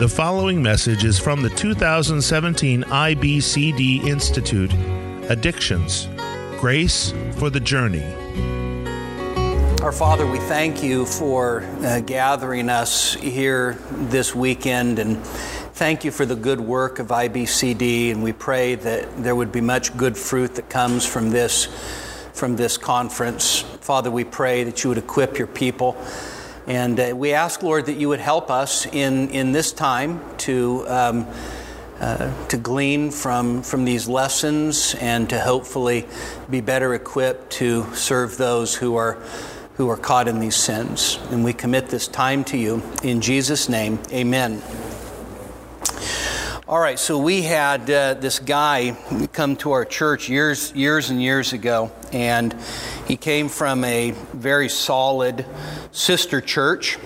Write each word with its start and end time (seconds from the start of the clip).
The 0.00 0.08
following 0.08 0.62
message 0.62 1.04
is 1.04 1.18
from 1.18 1.42
the 1.42 1.50
2017 1.50 2.84
IBCD 2.84 4.04
Institute 4.06 4.72
Addictions 5.28 6.08
Grace 6.58 7.12
for 7.32 7.50
the 7.50 7.60
Journey. 7.60 8.06
Our 9.82 9.92
Father, 9.92 10.26
we 10.26 10.38
thank 10.38 10.82
you 10.82 11.04
for 11.04 11.60
uh, 11.82 12.00
gathering 12.00 12.70
us 12.70 13.12
here 13.12 13.74
this 13.90 14.34
weekend 14.34 14.98
and 14.98 15.22
thank 15.22 16.02
you 16.02 16.10
for 16.10 16.24
the 16.24 16.34
good 16.34 16.62
work 16.62 16.98
of 16.98 17.08
IBCD. 17.08 18.10
And 18.10 18.22
we 18.22 18.32
pray 18.32 18.76
that 18.76 19.22
there 19.22 19.36
would 19.36 19.52
be 19.52 19.60
much 19.60 19.94
good 19.98 20.16
fruit 20.16 20.54
that 20.54 20.70
comes 20.70 21.04
from 21.04 21.28
this, 21.28 21.66
from 22.32 22.56
this 22.56 22.78
conference. 22.78 23.60
Father, 23.82 24.10
we 24.10 24.24
pray 24.24 24.64
that 24.64 24.82
you 24.82 24.88
would 24.88 24.96
equip 24.96 25.36
your 25.36 25.46
people. 25.46 25.94
And 26.70 27.00
uh, 27.00 27.16
we 27.16 27.32
ask, 27.32 27.64
Lord, 27.64 27.86
that 27.86 27.96
you 27.96 28.10
would 28.10 28.20
help 28.20 28.48
us 28.48 28.86
in, 28.86 29.30
in 29.30 29.50
this 29.50 29.72
time 29.72 30.20
to, 30.38 30.84
um, 30.86 31.26
uh, 31.98 32.46
to 32.46 32.56
glean 32.58 33.10
from, 33.10 33.64
from 33.64 33.84
these 33.84 34.06
lessons 34.06 34.94
and 35.00 35.28
to 35.30 35.40
hopefully 35.40 36.06
be 36.48 36.60
better 36.60 36.94
equipped 36.94 37.50
to 37.54 37.92
serve 37.96 38.36
those 38.36 38.72
who 38.72 38.94
are, 38.94 39.14
who 39.78 39.88
are 39.88 39.96
caught 39.96 40.28
in 40.28 40.38
these 40.38 40.54
sins. 40.54 41.18
And 41.32 41.42
we 41.42 41.52
commit 41.52 41.88
this 41.88 42.06
time 42.06 42.44
to 42.44 42.56
you. 42.56 42.84
In 43.02 43.20
Jesus' 43.20 43.68
name, 43.68 43.98
amen. 44.12 44.62
All 46.68 46.78
right, 46.78 47.00
so 47.00 47.18
we 47.18 47.42
had 47.42 47.90
uh, 47.90 48.14
this 48.14 48.38
guy 48.38 48.96
come 49.32 49.56
to 49.56 49.72
our 49.72 49.84
church 49.84 50.28
years, 50.28 50.72
years 50.72 51.10
and 51.10 51.20
years 51.20 51.52
ago, 51.52 51.90
and 52.12 52.54
he 53.08 53.16
came 53.16 53.48
from 53.48 53.82
a 53.82 54.12
very 54.32 54.68
solid 54.68 55.44
sister 55.92 56.40
church. 56.40 56.98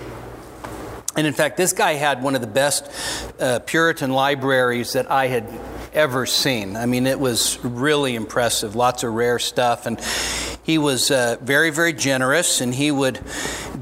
And 1.17 1.25
in 1.25 1.33
fact, 1.33 1.55
this 1.55 1.71
guy 1.71 1.93
had 1.93 2.21
one 2.21 2.35
of 2.35 2.41
the 2.41 2.47
best 2.47 2.89
uh, 3.39 3.59
Puritan 3.59 4.11
libraries 4.11 4.93
that 4.93 5.09
I 5.09 5.27
had 5.27 5.47
ever 5.93 6.25
seen. 6.25 6.75
I 6.75 6.85
mean, 6.85 7.07
it 7.07 7.19
was 7.19 7.57
really 7.63 8.15
impressive, 8.15 8.75
lots 8.75 9.03
of 9.03 9.13
rare 9.13 9.39
stuff. 9.39 9.85
And 9.85 9.97
he 10.63 10.77
was 10.77 11.11
uh, 11.11 11.37
very, 11.41 11.69
very 11.69 11.93
generous, 11.93 12.59
and 12.59 12.73
he 12.73 12.91
would 12.91 13.21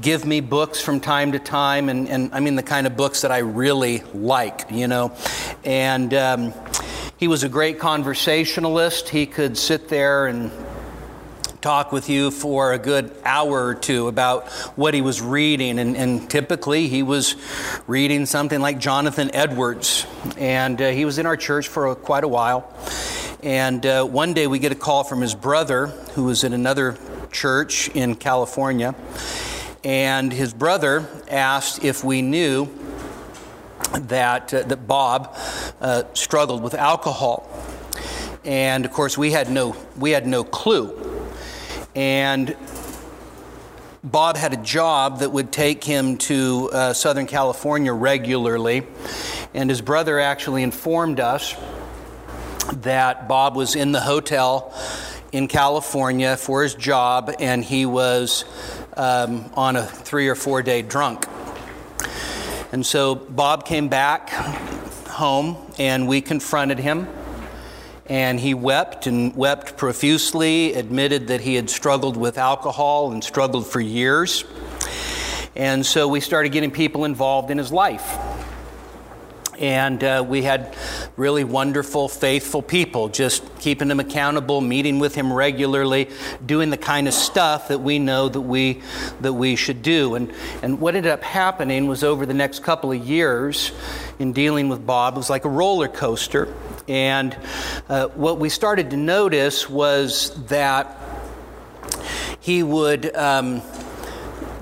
give 0.00 0.24
me 0.24 0.40
books 0.40 0.80
from 0.80 1.00
time 1.00 1.32
to 1.32 1.38
time, 1.38 1.88
and, 1.88 2.08
and 2.08 2.32
I 2.34 2.40
mean, 2.40 2.56
the 2.56 2.62
kind 2.62 2.86
of 2.86 2.94
books 2.94 3.22
that 3.22 3.32
I 3.32 3.38
really 3.38 4.02
like, 4.12 4.70
you 4.70 4.86
know. 4.86 5.16
And 5.64 6.12
um, 6.12 6.54
he 7.16 7.26
was 7.26 7.42
a 7.42 7.48
great 7.48 7.78
conversationalist. 7.78 9.08
He 9.08 9.26
could 9.26 9.56
sit 9.56 9.88
there 9.88 10.26
and 10.26 10.52
talk 11.64 11.92
with 11.92 12.10
you 12.10 12.30
for 12.30 12.74
a 12.74 12.78
good 12.78 13.10
hour 13.24 13.68
or 13.68 13.74
two 13.74 14.06
about 14.06 14.48
what 14.76 14.92
he 14.92 15.00
was 15.00 15.22
reading. 15.22 15.78
And, 15.78 15.96
and 15.96 16.28
typically, 16.28 16.88
he 16.88 17.02
was 17.02 17.36
reading 17.86 18.26
something 18.26 18.60
like 18.60 18.78
Jonathan 18.78 19.30
Edwards. 19.34 20.06
And 20.36 20.78
uh, 20.82 20.90
he 20.90 21.06
was 21.06 21.16
in 21.16 21.24
our 21.24 21.38
church 21.38 21.68
for 21.68 21.86
a, 21.86 21.96
quite 21.96 22.22
a 22.22 22.28
while. 22.28 22.70
And 23.42 23.86
uh, 23.86 24.04
one 24.04 24.34
day, 24.34 24.46
we 24.46 24.58
get 24.58 24.72
a 24.72 24.74
call 24.74 25.04
from 25.04 25.22
his 25.22 25.34
brother, 25.34 25.86
who 25.86 26.24
was 26.24 26.44
in 26.44 26.52
another 26.52 26.98
church 27.32 27.88
in 27.88 28.14
California. 28.16 28.94
And 29.82 30.34
his 30.34 30.52
brother 30.52 31.08
asked 31.30 31.82
if 31.82 32.04
we 32.04 32.20
knew 32.20 32.68
that, 33.94 34.52
uh, 34.52 34.64
that 34.64 34.86
Bob 34.86 35.34
uh, 35.80 36.02
struggled 36.12 36.62
with 36.62 36.74
alcohol. 36.74 37.48
And 38.44 38.84
of 38.84 38.92
course, 38.92 39.16
we 39.16 39.30
had 39.30 39.50
no, 39.50 39.74
we 39.96 40.10
had 40.10 40.26
no 40.26 40.44
clue. 40.44 41.12
And 41.94 42.56
Bob 44.02 44.36
had 44.36 44.52
a 44.52 44.58
job 44.58 45.20
that 45.20 45.30
would 45.30 45.52
take 45.52 45.84
him 45.84 46.18
to 46.18 46.70
uh, 46.72 46.92
Southern 46.92 47.26
California 47.26 47.92
regularly. 47.92 48.82
And 49.54 49.70
his 49.70 49.80
brother 49.80 50.18
actually 50.18 50.62
informed 50.62 51.20
us 51.20 51.54
that 52.72 53.28
Bob 53.28 53.56
was 53.56 53.76
in 53.76 53.92
the 53.92 54.00
hotel 54.00 54.74
in 55.32 55.48
California 55.48 56.36
for 56.36 56.62
his 56.62 56.74
job 56.74 57.34
and 57.38 57.64
he 57.64 57.86
was 57.86 58.44
um, 58.96 59.50
on 59.54 59.76
a 59.76 59.84
three 59.84 60.28
or 60.28 60.34
four 60.34 60.62
day 60.62 60.82
drunk. 60.82 61.26
And 62.72 62.84
so 62.84 63.14
Bob 63.14 63.64
came 63.64 63.88
back 63.88 64.30
home 65.08 65.56
and 65.78 66.08
we 66.08 66.20
confronted 66.20 66.78
him 66.78 67.06
and 68.06 68.38
he 68.38 68.54
wept 68.54 69.06
and 69.06 69.34
wept 69.34 69.76
profusely, 69.76 70.74
admitted 70.74 71.28
that 71.28 71.40
he 71.40 71.54
had 71.54 71.70
struggled 71.70 72.16
with 72.16 72.36
alcohol 72.36 73.12
and 73.12 73.24
struggled 73.24 73.66
for 73.66 73.80
years. 73.80 74.44
And 75.56 75.86
so 75.86 76.08
we 76.08 76.20
started 76.20 76.50
getting 76.50 76.70
people 76.70 77.04
involved 77.04 77.50
in 77.50 77.58
his 77.58 77.72
life. 77.72 78.18
And 79.58 80.02
uh, 80.02 80.24
we 80.26 80.42
had 80.42 80.76
really 81.16 81.44
wonderful, 81.44 82.08
faithful 82.08 82.60
people 82.60 83.08
just 83.08 83.44
keeping 83.60 83.88
him 83.88 84.00
accountable, 84.00 84.60
meeting 84.60 84.98
with 84.98 85.14
him 85.14 85.32
regularly, 85.32 86.10
doing 86.44 86.70
the 86.70 86.76
kind 86.76 87.06
of 87.06 87.14
stuff 87.14 87.68
that 87.68 87.78
we 87.78 88.00
know 88.00 88.28
that 88.28 88.40
we, 88.40 88.82
that 89.20 89.32
we 89.32 89.54
should 89.54 89.82
do. 89.82 90.16
And, 90.16 90.32
and 90.62 90.80
what 90.80 90.96
ended 90.96 91.12
up 91.12 91.22
happening 91.22 91.86
was 91.86 92.02
over 92.02 92.26
the 92.26 92.34
next 92.34 92.64
couple 92.64 92.90
of 92.90 93.06
years 93.06 93.70
in 94.18 94.32
dealing 94.32 94.68
with 94.68 94.84
Bob, 94.84 95.14
it 95.14 95.18
was 95.18 95.30
like 95.30 95.44
a 95.44 95.50
roller 95.50 95.88
coaster. 95.88 96.52
And 96.88 97.36
uh, 97.88 98.08
what 98.08 98.38
we 98.38 98.48
started 98.48 98.90
to 98.90 98.96
notice 98.96 99.68
was 99.70 100.34
that 100.46 100.98
he 102.40 102.62
would 102.62 103.14
um, 103.16 103.62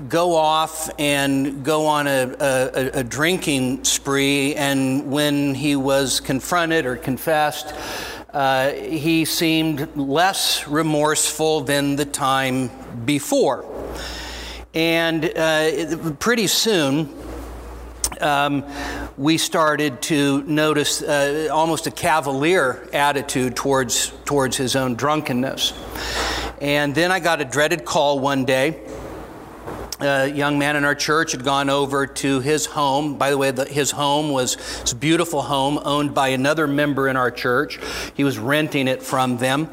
go 0.07 0.35
off 0.35 0.89
and 0.99 1.65
go 1.65 1.87
on 1.87 2.07
a, 2.07 2.35
a, 2.39 2.99
a, 2.99 3.03
drinking 3.03 3.83
spree, 3.83 4.55
and 4.55 5.11
when 5.11 5.53
he 5.53 5.75
was 5.75 6.19
confronted 6.19 6.85
or 6.85 6.95
confessed, 6.95 7.73
uh, 8.31 8.71
he 8.71 9.25
seemed 9.25 9.95
less 9.97 10.67
remorseful 10.67 11.61
than 11.61 11.95
the 11.95 12.05
time 12.05 12.69
before. 13.05 13.65
And 14.73 15.25
uh, 15.37 16.13
pretty 16.19 16.47
soon, 16.47 17.13
um, 18.23 18.63
we 19.17 19.37
started 19.37 20.01
to 20.03 20.41
notice 20.43 21.01
uh, 21.01 21.49
almost 21.51 21.87
a 21.87 21.91
cavalier 21.91 22.87
attitude 22.93 23.55
towards, 23.55 24.11
towards 24.25 24.57
his 24.57 24.75
own 24.75 24.95
drunkenness. 24.95 25.73
And 26.61 26.95
then 26.95 27.11
I 27.11 27.19
got 27.19 27.41
a 27.41 27.45
dreaded 27.45 27.83
call 27.85 28.19
one 28.19 28.45
day. 28.45 28.79
A 30.03 30.27
young 30.27 30.59
man 30.59 30.75
in 30.75 30.83
our 30.83 30.95
church 30.95 31.31
had 31.31 31.45
gone 31.45 31.69
over 31.69 32.05
to 32.05 32.41
his 32.41 32.65
home. 32.65 33.17
By 33.17 33.29
the 33.29 33.37
way, 33.37 33.51
the, 33.51 33.63
his 33.63 33.89
home 33.89 34.31
was 34.31 34.91
a 34.91 34.95
beautiful 34.97 35.41
home 35.41 35.79
owned 35.85 36.13
by 36.13 36.29
another 36.29 36.67
member 36.67 37.07
in 37.07 37.15
our 37.15 37.31
church. 37.31 37.79
He 38.13 38.25
was 38.25 38.37
renting 38.37 38.89
it 38.89 39.01
from 39.01 39.37
them. 39.37 39.69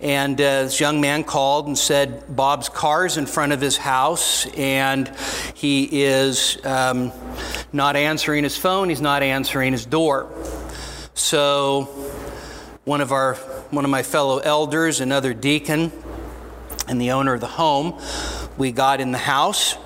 And 0.00 0.40
uh, 0.40 0.62
this 0.62 0.78
young 0.78 1.00
man 1.00 1.24
called 1.24 1.66
and 1.66 1.76
said, 1.76 2.36
Bob's 2.36 2.68
car's 2.68 3.16
in 3.16 3.26
front 3.26 3.52
of 3.52 3.60
his 3.60 3.76
house, 3.76 4.46
and 4.56 5.10
he 5.54 6.04
is 6.04 6.64
um, 6.64 7.10
not 7.72 7.96
answering 7.96 8.44
his 8.44 8.56
phone, 8.56 8.88
he's 8.88 9.00
not 9.00 9.24
answering 9.24 9.72
his 9.72 9.84
door. 9.84 10.30
So, 11.14 11.86
one 12.84 13.00
of, 13.00 13.10
our, 13.10 13.34
one 13.70 13.84
of 13.84 13.90
my 13.90 14.04
fellow 14.04 14.38
elders, 14.38 15.00
another 15.00 15.34
deacon, 15.34 15.90
and 16.88 17.00
the 17.00 17.12
owner 17.12 17.34
of 17.34 17.40
the 17.40 17.46
home, 17.46 18.00
we 18.56 18.72
got 18.72 19.00
in 19.00 19.12
the 19.12 19.18
house, 19.18 19.76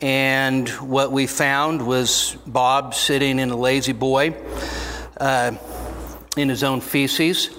and 0.00 0.68
what 0.68 1.10
we 1.12 1.26
found 1.26 1.86
was 1.86 2.36
Bob 2.46 2.94
sitting 2.94 3.38
in 3.38 3.50
a 3.50 3.56
La-Z-Boy 3.56 4.34
uh, 5.18 5.52
in 6.36 6.48
his 6.48 6.62
own 6.62 6.80
feces 6.80 7.50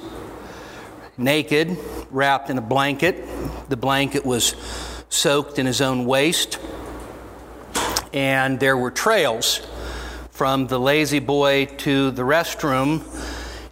naked, 1.17 1.77
wrapped 2.11 2.49
in 2.49 2.57
a 2.57 2.61
blanket. 2.61 3.27
The 3.69 3.77
blanket 3.77 4.25
was 4.25 4.55
soaked 5.09 5.59
in 5.59 5.65
his 5.65 5.81
own 5.81 6.05
waste. 6.05 6.59
And 8.13 8.59
there 8.59 8.77
were 8.77 8.91
trails 8.91 9.61
from 10.31 10.67
the 10.67 10.79
La-Z-Boy 10.79 11.65
to 11.77 12.11
the 12.11 12.21
restroom. 12.21 13.01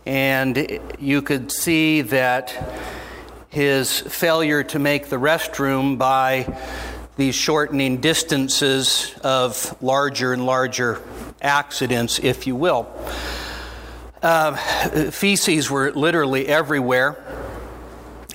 And 0.06 0.80
you 1.00 1.22
could 1.22 1.52
see 1.52 2.02
that 2.02 2.50
his 3.56 4.02
failure 4.02 4.64
to 4.64 4.80
make 4.80 5.08
the 5.08 5.16
restroom 5.16 5.98
by 5.98 6.60
these 7.16 7.34
shortening 7.34 8.02
distances 8.02 9.16
of 9.24 9.82
larger 9.82 10.34
and 10.34 10.46
larger 10.46 11.02
accidents, 11.42 12.20
if 12.20 12.48
you 12.48 12.54
will. 12.54 12.86
Uh, 14.22 14.58
feces 15.10 15.72
were 15.72 15.94
literally 15.94 16.46
everywhere. 16.46 17.16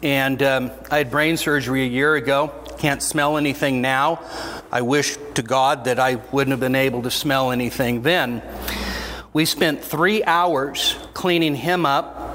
And 0.03 0.43
um, 0.43 0.71
I 0.91 0.97
had 0.97 1.11
brain 1.11 1.37
surgery 1.37 1.83
a 1.83 1.89
year 1.89 2.15
ago. 2.15 2.55
Can't 2.79 3.03
smell 3.03 3.37
anything 3.37 3.83
now. 3.83 4.25
I 4.73 4.81
wish 4.81 5.19
to 5.35 5.43
God 5.43 5.85
that 5.85 5.99
I 5.99 6.15
wouldn't 6.33 6.53
have 6.53 6.61
been 6.61 6.75
able 6.75 7.03
to 7.03 7.11
smell 7.11 7.51
anything 7.51 8.01
then. 8.01 8.43
We 9.35 9.45
spent 9.45 9.85
three 9.85 10.25
hours 10.25 10.97
cleaning 11.13 11.57
him 11.57 11.85
up 11.85 12.30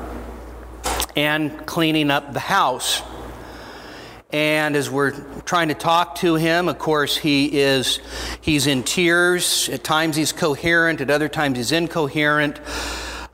and 1.16 1.66
cleaning 1.66 2.12
up 2.12 2.34
the 2.34 2.40
house. 2.40 3.02
And 4.32 4.76
as 4.76 4.90
we're 4.90 5.12
trying 5.42 5.70
to 5.70 5.76
talk 5.76 6.16
to 6.16 6.36
him, 6.36 6.68
of 6.68 6.78
course, 6.78 7.16
he 7.16 7.60
is 7.62 8.00
he's 8.42 8.68
in 8.68 8.84
tears. 8.84 9.70
At 9.70 9.84
times 9.84 10.16
he's 10.16 10.34
coherent, 10.34 11.00
at 11.00 11.10
other 11.10 11.30
times 11.30 11.58
he's 11.58 11.72
incoherent. 11.72 12.60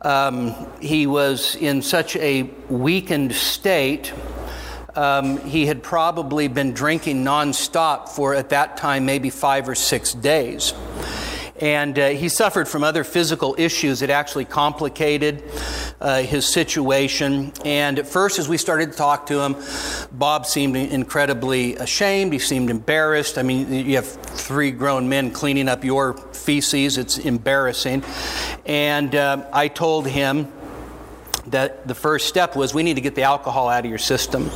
Um, 0.02 0.54
he 0.80 1.08
was 1.08 1.56
in 1.56 1.82
such 1.82 2.16
a 2.18 2.44
weakened 2.70 3.34
state. 3.34 4.14
Um, 4.96 5.38
he 5.40 5.66
had 5.68 5.84
probably 5.84 6.48
been 6.48 6.74
drinking 6.74 7.24
nonstop 7.24 8.10
for, 8.10 8.36
at 8.36 8.50
that 8.50 8.78
time, 8.78 9.06
maybe 9.06 9.30
five 9.30 9.70
or 9.70 9.76
six 9.76 10.14
days. 10.14 10.74
And 11.62 11.98
uh, 12.00 12.10
he 12.10 12.28
suffered 12.28 12.68
from 12.68 12.84
other 12.84 13.04
physical 13.04 13.56
issues 13.58 14.00
that 14.00 14.10
actually 14.10 14.46
complicated 14.46 15.44
uh, 16.02 16.24
his 16.24 16.52
situation. 16.52 17.54
And 17.64 18.00
at 18.00 18.08
first, 18.08 18.40
as 18.40 18.50
we 18.50 18.58
started 18.58 18.92
to 18.92 18.98
talk 18.98 19.28
to 19.28 19.42
him, 19.42 19.56
Bob 20.12 20.48
seemed 20.48 20.76
incredibly 20.76 21.76
ashamed. 21.76 22.34
He 22.34 22.40
seemed 22.40 22.72
embarrassed. 22.72 23.38
I 23.38 23.44
mean, 23.44 23.72
you 23.72 23.96
have 23.96 24.08
three 24.08 24.72
grown 24.72 25.08
men 25.08 25.30
cleaning 25.30 25.70
up 25.70 25.84
your 25.84 26.14
feces, 26.34 26.98
it's 26.98 27.20
embarrassing. 27.20 28.04
And 28.66 29.14
uh, 29.14 29.48
I 29.54 29.68
told 29.68 30.08
him 30.08 30.52
that 31.48 31.88
the 31.88 31.96
first 31.96 32.28
step 32.28 32.56
was 32.56 32.74
we 32.74 32.82
need 32.82 32.96
to 32.96 33.02
get 33.02 33.14
the 33.14 33.24
alcohol 33.24 33.70
out 33.70 33.86
of 33.86 33.90
your 33.90 34.00
system. 34.00 34.50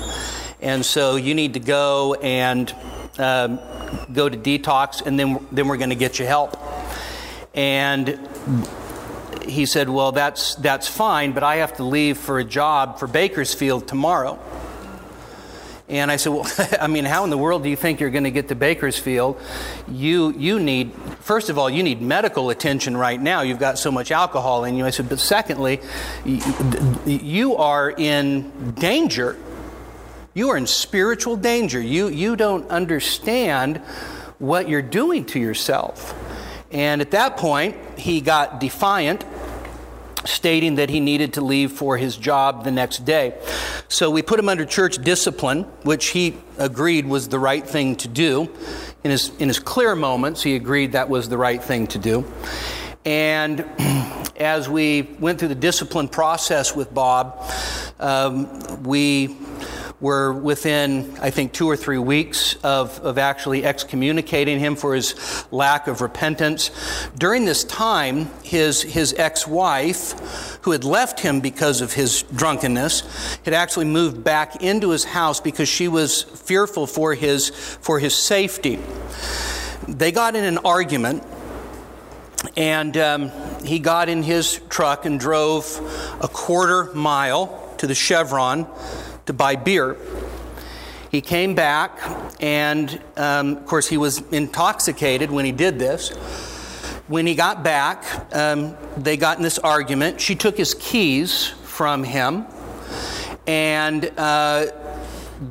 And 0.60 0.84
so 0.84 1.18
you 1.18 1.36
need 1.36 1.54
to 1.54 1.60
go 1.60 2.16
and 2.16 2.74
um, 3.20 3.60
go 4.12 4.28
to 4.28 4.38
detox, 4.38 5.06
and 5.06 5.20
then, 5.20 5.46
then 5.52 5.68
we're 5.68 5.78
going 5.78 5.90
to 5.90 5.96
get 5.96 6.18
you 6.18 6.26
help. 6.26 6.58
And 7.56 8.20
he 9.48 9.66
said, 9.66 9.90
Well, 9.90 10.12
that's, 10.12 10.56
that's 10.56 10.88
fine, 10.88 11.32
but 11.32 11.44
I 11.44 11.58
have 11.58 11.78
to 11.78 11.84
leave 11.84 12.18
for 12.18 12.40
a 12.40 12.44
job 12.44 13.00
for 13.00 13.08
Bakersfield 13.08 13.88
tomorrow. 13.88 14.40
And 15.88 16.12
I 16.12 16.16
said, 16.16 16.34
Well, 16.34 16.48
I 16.82 16.88
mean, 16.88 17.06
how 17.06 17.24
in 17.24 17.30
the 17.30 17.38
world 17.38 17.64
do 17.64 17.70
you 17.70 17.76
think 17.76 18.00
you're 18.00 18.10
going 18.10 18.24
to 18.24 18.32
get 18.32 18.48
to 18.50 18.56
Bakersfield? 18.56 19.40
You, 19.88 20.34
you 20.34 20.60
need, 20.60 20.94
first 21.20 21.50
of 21.50 21.58
all, 21.58 21.70
you 21.70 21.84
need 21.84 22.02
medical 22.02 22.50
attention 22.50 22.98
right 22.98 23.22
now. 23.22 23.42
You've 23.42 23.60
got 23.60 23.78
so 23.78 23.92
much 23.92 24.12
alcohol 24.12 24.66
in 24.66 24.76
you. 24.76 24.86
I 24.86 24.90
said, 24.90 25.10
But 25.10 25.20
secondly, 25.20 25.80
you 26.26 27.56
are 27.56 27.92
in 27.92 28.72
danger. 28.72 29.38
You 30.34 30.50
are 30.50 30.58
in 30.58 30.68
spiritual 30.68 31.38
danger. 31.38 31.80
You, 31.80 32.10
you 32.10 32.36
don't 32.36 32.70
understand 32.70 33.78
what 34.38 34.68
you're 34.68 34.82
doing 34.82 35.24
to 35.28 35.40
yourself. 35.40 36.14
And 36.76 37.00
at 37.00 37.12
that 37.12 37.38
point, 37.38 37.78
he 37.98 38.20
got 38.20 38.60
defiant, 38.60 39.24
stating 40.26 40.76
that 40.76 40.90
he 40.90 41.00
needed 41.00 41.36
to 41.36 41.42
leave 41.42 41.72
for 41.72 41.96
his 41.96 42.18
job 42.18 42.66
the 42.66 42.72
next 42.72 43.06
day. 43.06 43.34
So 43.88 44.12
we 44.12 44.22
put 44.22 44.40
him 44.40 44.50
under 44.50 44.66
church 44.66 44.98
discipline, 44.98 45.64
which 45.84 46.08
he 46.08 46.36
agreed 46.58 47.06
was 47.06 47.30
the 47.30 47.40
right 47.40 47.66
thing 47.66 47.96
to 47.98 48.10
do. 48.10 48.52
In 49.06 49.12
his, 49.12 49.32
in 49.40 49.48
his 49.48 49.58
clear 49.58 49.96
moments, 49.96 50.44
he 50.44 50.58
agreed 50.58 50.92
that 50.92 51.08
was 51.08 51.30
the 51.30 51.38
right 51.38 51.64
thing 51.64 51.88
to 51.88 51.98
do. 51.98 52.30
And 53.06 53.62
as 54.36 54.68
we 54.68 55.04
went 55.22 55.40
through 55.40 55.48
the 55.48 55.56
discipline 55.56 56.10
process 56.10 56.76
with 56.76 56.94
Bob, 56.94 57.42
um, 58.02 58.84
we 58.84 59.38
were 60.02 60.34
within, 60.34 61.18
I 61.22 61.30
think, 61.30 61.54
two 61.54 61.70
or 61.70 61.78
three 61.78 61.98
weeks 61.98 62.56
of, 62.64 63.00
of 63.00 63.18
actually 63.18 63.64
excommunicating 63.64 64.60
him 64.60 64.76
for 64.76 64.94
his 64.94 65.46
lack 65.52 65.88
of 65.88 66.02
repentance. 66.02 66.70
During 67.18 67.46
this 67.46 67.64
time, 67.64 68.30
his, 68.44 68.82
his 68.82 69.14
ex 69.18 69.48
wife, 69.48 70.60
who 70.64 70.72
had 70.72 70.84
left 70.84 71.22
him 71.22 71.40
because 71.40 71.80
of 71.80 71.94
his 71.94 72.24
drunkenness, 72.24 73.38
had 73.46 73.54
actually 73.54 73.86
moved 73.86 74.24
back 74.24 74.62
into 74.62 74.90
his 74.90 75.06
house 75.06 75.40
because 75.40 75.70
she 75.70 75.88
was 75.88 76.24
fearful 76.24 76.88
for 76.88 77.14
his, 77.14 77.50
for 77.50 77.98
his 78.00 78.14
safety. 78.14 78.80
They 79.88 80.12
got 80.12 80.36
in 80.36 80.44
an 80.44 80.58
argument. 80.60 81.24
And 82.58 82.96
um, 82.98 83.32
he 83.66 83.80
got 83.80 84.08
in 84.08 84.22
his 84.22 84.62
truck 84.70 85.06
and 85.06 85.20
drove 85.20 85.66
a 86.22 86.28
quarter 86.28 86.94
mile 86.94 87.74
to 87.80 87.88
the 87.88 87.96
Chevron 87.96 88.68
to 89.26 89.34
buy 89.34 89.56
beer. 89.56 89.98
He 91.12 91.22
came 91.22 91.56
back, 91.56 92.00
and 92.42 93.02
um, 93.16 93.58
of 93.58 93.66
course, 93.66 93.88
he 93.88 93.98
was 93.98 94.22
intoxicated 94.32 95.32
when 95.32 95.46
he 95.46 95.52
did 95.52 95.80
this. 95.80 96.10
When 97.08 97.28
he 97.28 97.36
got 97.36 97.64
back, 97.64 98.36
um, 98.36 98.76
they 98.98 99.16
got 99.16 99.38
in 99.38 99.44
this 99.44 99.60
argument. 99.60 100.20
She 100.20 100.36
took 100.36 100.58
his 100.58 100.74
keys 100.74 101.48
from 101.48 102.04
him, 102.04 102.46
and 103.48 104.12
uh, 104.18 104.68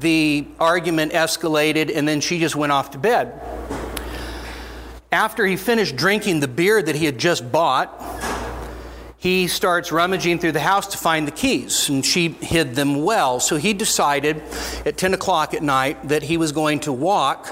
the 0.00 0.46
argument 0.58 1.12
escalated, 1.12 1.94
and 1.94 2.06
then 2.06 2.20
she 2.20 2.38
just 2.38 2.56
went 2.56 2.72
off 2.72 2.90
to 2.90 2.98
bed. 2.98 3.40
After 5.12 5.46
he 5.46 5.56
finished 5.56 5.94
drinking 5.94 6.40
the 6.40 6.48
beer 6.48 6.82
that 6.82 6.96
he 6.96 7.04
had 7.04 7.18
just 7.18 7.52
bought, 7.52 8.00
he 9.24 9.48
starts 9.48 9.90
rummaging 9.90 10.38
through 10.38 10.52
the 10.52 10.60
house 10.60 10.88
to 10.88 10.98
find 10.98 11.26
the 11.26 11.32
keys, 11.32 11.88
and 11.88 12.04
she 12.04 12.28
hid 12.28 12.74
them 12.74 13.02
well. 13.04 13.40
So 13.40 13.56
he 13.56 13.72
decided 13.72 14.42
at 14.84 14.98
10 14.98 15.14
o'clock 15.14 15.54
at 15.54 15.62
night 15.62 16.08
that 16.08 16.22
he 16.22 16.36
was 16.36 16.52
going 16.52 16.80
to 16.80 16.92
walk 16.92 17.48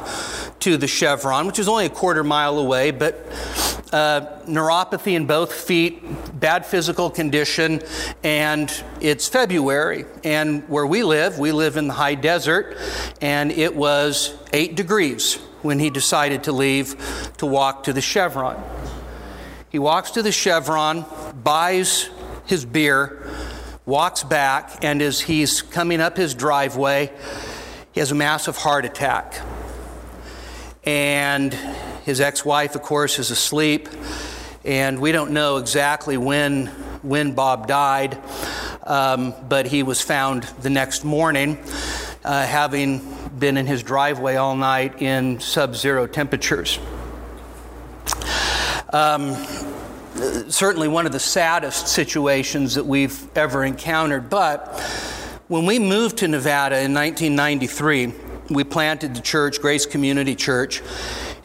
to 0.60 0.76
the 0.76 0.86
Chevron, 0.86 1.46
which 1.46 1.58
is 1.58 1.69
only 1.69 1.86
a 1.86 1.88
quarter 1.88 2.22
mile 2.22 2.58
away, 2.58 2.90
but 2.90 3.14
uh, 3.90 4.20
neuropathy 4.44 5.14
in 5.14 5.24
both 5.24 5.50
feet, 5.50 6.02
bad 6.38 6.66
physical 6.66 7.08
condition, 7.08 7.80
and 8.22 8.70
it's 9.00 9.26
February. 9.26 10.04
And 10.24 10.69
where 10.69 10.86
we 10.86 11.02
live, 11.02 11.38
we 11.38 11.52
live 11.52 11.78
in 11.78 11.88
the 11.88 11.94
high 11.94 12.16
desert, 12.16 12.76
and 13.22 13.50
it 13.50 13.74
was 13.74 14.36
eight 14.52 14.74
degrees 14.74 15.36
when 15.62 15.78
he 15.78 15.88
decided 15.88 16.44
to 16.44 16.52
leave 16.52 17.32
to 17.38 17.46
walk 17.46 17.84
to 17.84 17.94
the 17.94 18.02
Chevron. 18.02 18.62
He 19.72 19.78
walks 19.78 20.10
to 20.12 20.22
the 20.22 20.32
Chevron, 20.32 21.06
buys 21.42 22.10
his 22.44 22.66
beer, 22.66 23.26
walks 23.86 24.22
back, 24.22 24.84
and 24.84 25.00
as 25.00 25.19
he's 25.19 25.62
coming 25.62 25.98
up 25.98 26.19
his 26.19 26.34
driveway, 26.34 27.10
he 27.92 28.00
has 28.00 28.10
a 28.10 28.14
massive 28.14 28.58
heart 28.58 28.84
attack. 28.84 29.40
And 30.84 31.54
his 32.04 32.20
ex 32.20 32.44
wife, 32.44 32.74
of 32.74 32.82
course, 32.82 33.19
is 33.19 33.30
asleep. 33.30 33.88
And 34.62 35.00
we 35.00 35.10
don't 35.10 35.30
know 35.30 35.56
exactly 35.56 36.19
when, 36.19 36.66
when 37.00 37.32
Bob 37.32 37.66
died, 37.66 38.19
um, 38.82 39.32
but 39.48 39.64
he 39.64 39.82
was 39.82 40.02
found 40.02 40.42
the 40.60 40.69
next 40.69 41.02
morning, 41.02 41.58
uh, 42.26 42.44
having 42.46 43.00
been 43.38 43.56
in 43.56 43.66
his 43.66 43.82
driveway 43.82 44.36
all 44.36 44.54
night 44.54 45.00
in 45.00 45.40
sub 45.40 45.76
zero 45.76 46.06
temperatures. 46.06 46.78
Um, 48.93 49.34
certainly 50.49 50.89
one 50.89 51.06
of 51.06 51.13
the 51.13 51.20
saddest 51.20 51.89
situations 51.89 52.75
that 52.75 52.84
we've 52.84 53.27
ever 53.37 53.65
encountered. 53.65 54.29
But 54.29 54.79
when 55.49 55.65
we 55.65 55.79
moved 55.79 56.19
to 56.19 56.29
Nevada 56.29 56.77
in 56.81 56.93
1993, 56.93 58.13
we 58.51 58.65
planted 58.65 59.15
the 59.15 59.22
church, 59.22 59.61
Grace 59.61 59.87
Community 59.87 60.34
Church. 60.34 60.82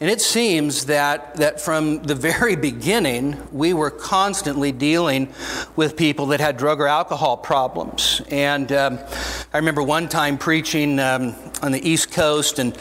And 0.00 0.10
it 0.10 0.20
seems 0.20 0.86
that, 0.86 1.36
that 1.36 1.60
from 1.60 2.02
the 2.02 2.14
very 2.14 2.54
beginning, 2.54 3.36
we 3.50 3.72
were 3.74 3.90
constantly 3.90 4.70
dealing 4.70 5.32
with 5.74 5.96
people 5.96 6.26
that 6.26 6.40
had 6.40 6.56
drug 6.56 6.80
or 6.80 6.86
alcohol 6.86 7.36
problems. 7.36 8.22
And 8.30 8.70
um, 8.70 8.98
I 9.52 9.58
remember 9.58 9.82
one 9.82 10.08
time 10.08 10.38
preaching 10.38 11.00
um, 11.00 11.34
on 11.62 11.72
the 11.72 11.88
East 11.88 12.12
Coast, 12.12 12.58
and 12.58 12.76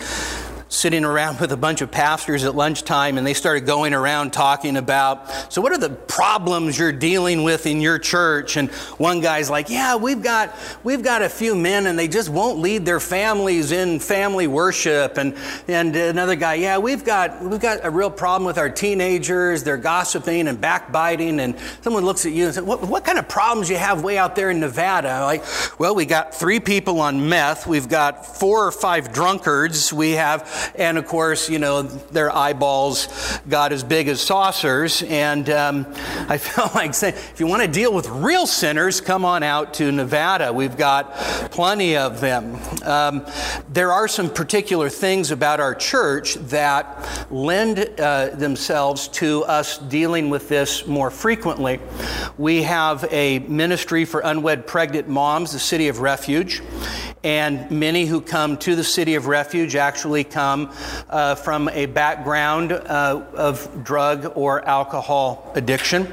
sitting 0.69 1.05
around 1.05 1.39
with 1.39 1.51
a 1.51 1.57
bunch 1.57 1.81
of 1.81 1.89
pastors 1.89 2.43
at 2.43 2.55
lunchtime 2.55 3.17
and 3.17 3.25
they 3.25 3.33
started 3.33 3.65
going 3.65 3.93
around 3.93 4.33
talking 4.33 4.75
about 4.77 5.51
so 5.51 5.61
what 5.61 5.71
are 5.71 5.77
the 5.77 5.89
problems 5.89 6.77
you're 6.77 6.91
dealing 6.91 7.43
with 7.43 7.65
in 7.65 7.79
your 7.79 7.97
church? 7.99 8.57
And 8.57 8.69
one 8.97 9.21
guy's 9.21 9.49
like 9.49 9.69
yeah 9.69 9.95
we've 9.95 10.21
got 10.21 10.55
we've 10.83 11.03
got 11.03 11.21
a 11.21 11.29
few 11.29 11.55
men 11.55 11.87
and 11.87 11.97
they 11.97 12.07
just 12.07 12.29
won't 12.29 12.59
lead 12.59 12.85
their 12.85 12.99
families 12.99 13.71
in 13.71 13.99
family 13.99 14.47
worship. 14.47 15.17
And 15.17 15.35
and 15.67 15.95
another 15.95 16.35
guy 16.35 16.55
yeah 16.55 16.77
we've 16.77 17.05
got 17.05 17.41
we've 17.41 17.59
got 17.59 17.79
a 17.83 17.89
real 17.89 18.11
problem 18.11 18.45
with 18.45 18.57
our 18.57 18.69
teenagers. 18.69 19.63
They're 19.63 19.77
gossiping 19.77 20.47
and 20.47 20.59
backbiting 20.59 21.39
and 21.39 21.57
someone 21.81 22.03
looks 22.03 22.25
at 22.25 22.33
you 22.33 22.45
and 22.45 22.53
says 22.53 22.63
what, 22.63 22.81
what 22.83 23.05
kind 23.05 23.17
of 23.17 23.27
problems 23.29 23.69
you 23.69 23.77
have 23.77 24.03
way 24.03 24.17
out 24.17 24.35
there 24.35 24.49
in 24.49 24.59
nevada 24.59 25.21
like 25.21 25.43
well 25.79 25.95
we 25.95 26.05
got 26.05 26.35
three 26.35 26.59
people 26.59 26.99
on 26.99 27.29
meth. 27.29 27.67
We've 27.67 27.87
got 27.87 28.25
four 28.25 28.67
or 28.67 28.71
five 28.71 29.13
drunkards. 29.13 29.93
We 29.93 30.11
have 30.11 30.56
and 30.75 30.97
of 30.97 31.05
course, 31.07 31.49
you 31.49 31.59
know, 31.59 31.83
their 31.83 32.33
eyeballs 32.35 33.07
got 33.49 33.71
as 33.71 33.83
big 33.83 34.07
as 34.07 34.21
saucers. 34.21 35.03
And 35.03 35.49
um, 35.49 35.85
I 36.29 36.37
felt 36.37 36.75
like 36.75 36.93
saying, 36.93 37.15
if 37.15 37.39
you 37.39 37.47
want 37.47 37.61
to 37.63 37.67
deal 37.67 37.93
with 37.93 38.07
real 38.09 38.47
sinners, 38.47 39.01
come 39.01 39.25
on 39.25 39.43
out 39.43 39.73
to 39.75 39.91
Nevada. 39.91 40.51
We've 40.51 40.77
got 40.77 41.13
plenty 41.51 41.97
of 41.97 42.21
them. 42.21 42.59
Um, 42.83 43.25
there 43.71 43.91
are 43.91 44.07
some 44.07 44.29
particular 44.29 44.89
things 44.89 45.31
about 45.31 45.59
our 45.59 45.75
church 45.75 46.35
that 46.35 47.27
lend 47.31 47.79
uh, 47.99 48.29
themselves 48.29 49.07
to 49.09 49.43
us 49.45 49.77
dealing 49.77 50.29
with 50.29 50.49
this 50.49 50.85
more 50.85 51.11
frequently. 51.11 51.79
We 52.37 52.63
have 52.63 53.05
a 53.11 53.39
ministry 53.39 54.05
for 54.05 54.21
unwed 54.21 54.67
pregnant 54.67 55.07
moms, 55.07 55.53
the 55.53 55.59
City 55.59 55.87
of 55.87 55.99
Refuge. 55.99 56.61
And 57.23 57.69
many 57.71 58.05
who 58.05 58.21
come 58.21 58.57
to 58.57 58.75
the 58.75 58.83
city 58.83 59.15
of 59.15 59.27
refuge 59.27 59.75
actually 59.75 60.23
come 60.23 60.71
uh, 61.09 61.35
from 61.35 61.67
a 61.69 61.85
background 61.87 62.71
uh, 62.71 63.23
of 63.33 63.83
drug 63.83 64.33
or 64.35 64.65
alcohol 64.67 65.51
addiction. 65.55 66.07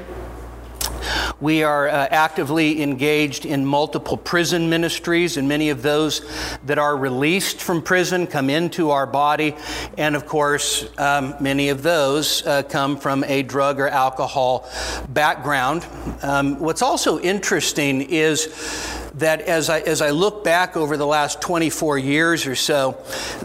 We 1.39 1.63
are 1.63 1.87
uh, 1.87 2.07
actively 2.09 2.81
engaged 2.81 3.45
in 3.45 3.65
multiple 3.65 4.17
prison 4.17 4.69
ministries, 4.69 5.37
and 5.37 5.47
many 5.47 5.69
of 5.69 5.81
those 5.81 6.21
that 6.65 6.79
are 6.79 6.95
released 6.95 7.61
from 7.61 7.81
prison 7.81 8.25
come 8.25 8.49
into 8.49 8.91
our 8.91 9.05
body. 9.05 9.55
And 9.97 10.15
of 10.15 10.25
course, 10.25 10.87
um, 10.97 11.35
many 11.39 11.69
of 11.69 11.83
those 11.83 12.45
uh, 12.45 12.63
come 12.63 12.97
from 12.97 13.23
a 13.25 13.43
drug 13.43 13.79
or 13.79 13.89
alcohol 13.89 14.69
background. 15.09 15.85
Um, 16.21 16.59
what's 16.59 16.81
also 16.81 17.19
interesting 17.19 18.01
is 18.01 19.04
that 19.15 19.41
as 19.41 19.69
I, 19.69 19.79
as 19.79 20.01
I 20.01 20.09
look 20.09 20.43
back 20.43 20.75
over 20.75 20.97
the 20.97 21.07
last 21.07 21.41
24 21.41 21.97
years 21.97 22.45
or 22.45 22.55
so, 22.55 22.97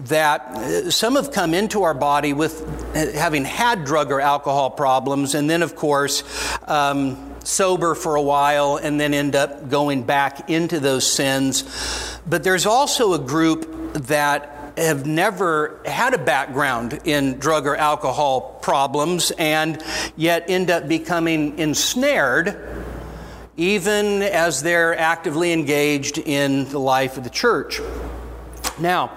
that 0.06 0.40
uh, 0.40 0.90
some 0.90 1.16
have 1.16 1.32
come 1.32 1.54
into 1.54 1.82
our 1.82 1.94
body 1.94 2.32
with 2.32 2.62
uh, 2.94 3.12
having 3.18 3.44
had 3.44 3.84
drug 3.84 4.10
or 4.10 4.20
alcohol 4.20 4.70
problems, 4.70 5.34
and 5.34 5.48
then, 5.48 5.62
of 5.62 5.76
course, 5.76 6.24
um, 6.68 7.30
sober 7.44 7.94
for 7.94 8.16
a 8.16 8.22
while 8.22 8.76
and 8.76 9.00
then 9.00 9.14
end 9.14 9.34
up 9.34 9.68
going 9.68 10.02
back 10.02 10.50
into 10.50 10.80
those 10.80 11.10
sins. 11.10 12.18
But 12.28 12.44
there's 12.44 12.66
also 12.66 13.14
a 13.14 13.18
group 13.18 13.94
that 13.94 14.56
have 14.76 15.06
never 15.06 15.80
had 15.84 16.14
a 16.14 16.18
background 16.18 17.00
in 17.04 17.38
drug 17.38 17.66
or 17.66 17.76
alcohol 17.76 18.58
problems 18.62 19.30
and 19.32 19.82
yet 20.16 20.48
end 20.48 20.70
up 20.70 20.88
becoming 20.88 21.58
ensnared 21.58 22.79
even 23.56 24.22
as 24.22 24.62
they're 24.62 24.98
actively 24.98 25.52
engaged 25.52 26.18
in 26.18 26.68
the 26.70 26.78
life 26.78 27.16
of 27.16 27.24
the 27.24 27.30
church. 27.30 27.80
Now, 28.80 29.12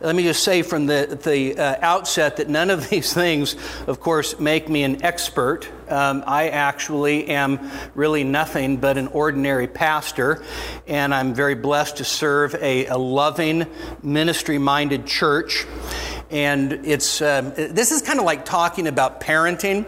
let 0.00 0.16
me 0.16 0.24
just 0.24 0.42
say 0.42 0.62
from 0.62 0.86
the, 0.86 1.18
the 1.22 1.56
uh, 1.56 1.76
outset 1.80 2.38
that 2.38 2.48
none 2.48 2.70
of 2.70 2.88
these 2.90 3.14
things, 3.14 3.56
of 3.86 4.00
course, 4.00 4.40
make 4.40 4.68
me 4.68 4.82
an 4.82 5.04
expert. 5.04 5.68
Um, 5.88 6.24
I 6.26 6.48
actually 6.48 7.28
am 7.28 7.70
really 7.94 8.24
nothing 8.24 8.78
but 8.78 8.98
an 8.98 9.06
ordinary 9.08 9.68
pastor, 9.68 10.42
and 10.86 11.14
I'm 11.14 11.32
very 11.32 11.54
blessed 11.54 11.98
to 11.98 12.04
serve 12.04 12.54
a, 12.56 12.86
a 12.86 12.98
loving, 12.98 13.66
ministry 14.02 14.58
minded 14.58 15.06
church. 15.06 15.64
And 16.34 16.72
it's, 16.84 17.22
uh, 17.22 17.42
this 17.54 17.92
is 17.92 18.02
kind 18.02 18.18
of 18.18 18.24
like 18.24 18.44
talking 18.44 18.88
about 18.88 19.20
parenting. 19.20 19.86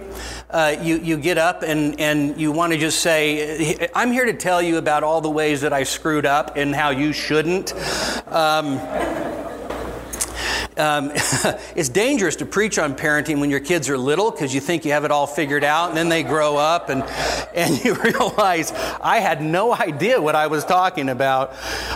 Uh, 0.49 0.77
you, 0.81 0.99
you 0.99 1.17
get 1.17 1.39
up 1.39 1.65
and, 1.65 2.01
and 2.01 2.41
you 2.41 2.53
want 2.53 2.73
to 2.73 2.79
just 2.79 3.01
say, 3.01 3.89
I'm 3.93 4.13
here 4.13 4.27
to 4.27 4.33
tell 4.33 4.63
you 4.63 4.77
about 4.77 5.03
all 5.03 5.21
the 5.21 5.29
ways 5.29 5.63
that 5.63 5.73
I 5.73 5.83
screwed 5.83 6.25
up 6.25 6.57
and 6.57 6.73
how 6.73 6.91
you 6.91 7.13
shouldn't. 7.13 7.75
Um, 8.29 8.79
um, 10.77 11.11
it's 11.75 11.89
dangerous 11.89 12.37
to 12.37 12.47
preach 12.47 12.79
on 12.79 12.95
parenting 12.95 13.41
when 13.41 13.51
your 13.51 13.59
kids 13.59 13.89
are 13.89 13.99
little 13.99 14.31
because 14.31 14.55
you 14.55 14.61
think 14.61 14.85
you 14.85 14.93
have 14.93 15.05
it 15.05 15.11
all 15.11 15.27
figured 15.27 15.65
out, 15.65 15.89
and 15.89 15.97
then 15.97 16.09
they 16.09 16.23
grow 16.23 16.57
up 16.57 16.91
and, 16.91 17.03
and 17.55 17.85
you 17.85 17.95
realize 18.05 18.73
I 19.01 19.19
had 19.19 19.43
no 19.43 19.75
idea 19.75 20.21
what 20.21 20.37
I 20.37 20.47
was 20.47 20.65
talking 20.65 21.09
about. 21.09 21.55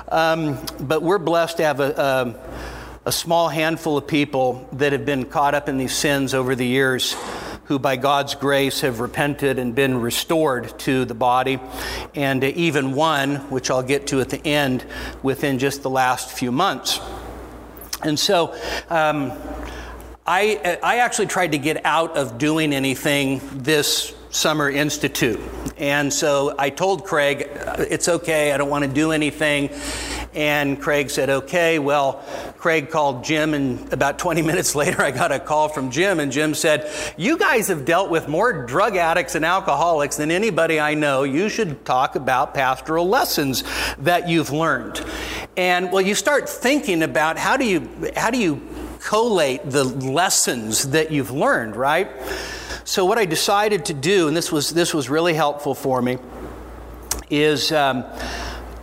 Um, 0.09 0.59
but 0.81 1.03
we're 1.03 1.19
blessed 1.19 1.59
to 1.59 1.63
have 1.63 1.79
a, 1.79 1.93
a, 1.97 2.80
a 3.11 3.13
small 3.13 3.49
handful 3.49 3.97
of 3.97 4.07
people 4.07 4.69
that 4.71 4.93
have 4.93 5.05
been 5.05 5.25
caught 5.25 5.53
up 5.53 5.69
in 5.69 5.79
these 5.79 5.93
sins 5.93 6.33
over 6.33 6.55
the 6.55 6.65
years 6.65 7.17
who 7.65 7.77
by 7.77 7.97
God's 7.97 8.37
grace 8.37 8.83
have 8.83 9.01
repented 9.01 9.59
and 9.59 9.75
been 9.75 10.01
restored 10.01 10.79
to 10.79 11.05
the 11.05 11.15
body, 11.15 11.59
and 12.15 12.45
even 12.45 12.93
one, 12.93 13.35
which 13.51 13.69
I'll 13.69 13.83
get 13.83 14.07
to 14.09 14.21
at 14.21 14.29
the 14.29 14.41
end, 14.47 14.85
within 15.25 15.59
just 15.59 15.83
the 15.83 15.91
last 15.91 16.31
few 16.31 16.53
months. 16.53 17.01
And 18.05 18.17
so 18.17 18.55
um, 18.89 19.33
I, 20.25 20.79
I 20.81 20.99
actually 20.99 21.27
tried 21.27 21.51
to 21.51 21.59
get 21.59 21.85
out 21.85 22.17
of 22.17 22.39
doing 22.39 22.73
anything 22.73 23.41
this 23.53 24.15
Summer 24.31 24.71
Institute. 24.71 25.41
And 25.77 26.13
so 26.13 26.55
I 26.57 26.71
told 26.71 27.05
Craig, 27.05 27.49
it's 27.51 28.09
okay, 28.09 28.53
I 28.53 28.57
don't 28.57 28.71
want 28.71 28.85
to 28.85 28.91
do 28.91 29.11
anything. 29.11 29.71
And 30.33 30.81
Craig 30.81 31.11
said, 31.11 31.29
okay. 31.29 31.79
Well, 31.79 32.25
Craig 32.59 32.91
called 32.91 33.25
Jim, 33.25 33.55
and 33.55 33.93
about 33.93 34.19
20 34.19 34.43
minutes 34.51 34.75
later, 34.75 35.03
I 35.03 35.11
got 35.11 35.33
a 35.33 35.41
call 35.41 35.69
from 35.69 35.91
Jim, 35.91 36.21
and 36.21 36.31
Jim 36.31 36.55
said, 36.55 36.91
You 37.17 37.37
guys 37.37 37.69
have 37.69 37.85
dealt 37.85 38.11
with 38.11 38.29
more 38.29 38.65
drug 38.67 38.97
addicts 38.97 39.35
and 39.35 39.45
alcoholics 39.45 40.17
than 40.17 40.31
anybody 40.31 40.79
I 40.79 40.95
know. 40.95 41.25
You 41.25 41.49
should 41.49 41.85
talk 41.85 42.15
about 42.15 42.55
pastoral 42.55 43.09
lessons 43.09 43.65
that 43.99 44.29
you've 44.29 44.51
learned. 44.51 45.05
And 45.57 45.91
well, 45.91 46.03
you 46.03 46.15
start 46.15 46.49
thinking 46.49 47.03
about 47.03 47.37
how 47.37 47.57
do 47.57 47.65
you, 47.65 47.89
how 48.17 48.31
do 48.31 48.39
you 48.39 48.61
collate 49.05 49.69
the 49.69 49.85
lessons 49.85 50.91
that 50.91 51.11
you've 51.11 51.31
learned, 51.31 51.75
right? 51.75 52.09
So, 52.85 53.05
what 53.05 53.19
I 53.19 53.25
decided 53.25 53.85
to 53.87 53.95
do, 53.95 54.29
and 54.29 54.37
this 54.37 54.51
was, 54.51 54.71
this 54.71 54.95
was 54.95 55.09
really 55.09 55.35
helpful 55.35 55.75
for 55.75 56.01
me, 56.03 56.19
is 57.31 57.73
um, 57.73 58.05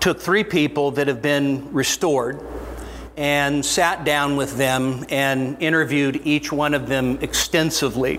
took 0.08 0.22
three 0.22 0.46
people 0.46 0.92
that 0.92 1.10
have 1.10 1.22
been 1.22 1.74
restored 1.74 2.40
and 3.18 3.66
sat 3.66 4.06
down 4.06 4.38
with 4.38 4.56
them 4.56 5.04
and 5.10 5.62
interviewed 5.62 6.22
each 6.24 6.50
one 6.50 6.74
of 6.74 6.88
them 6.88 7.18
extensively. 7.22 8.18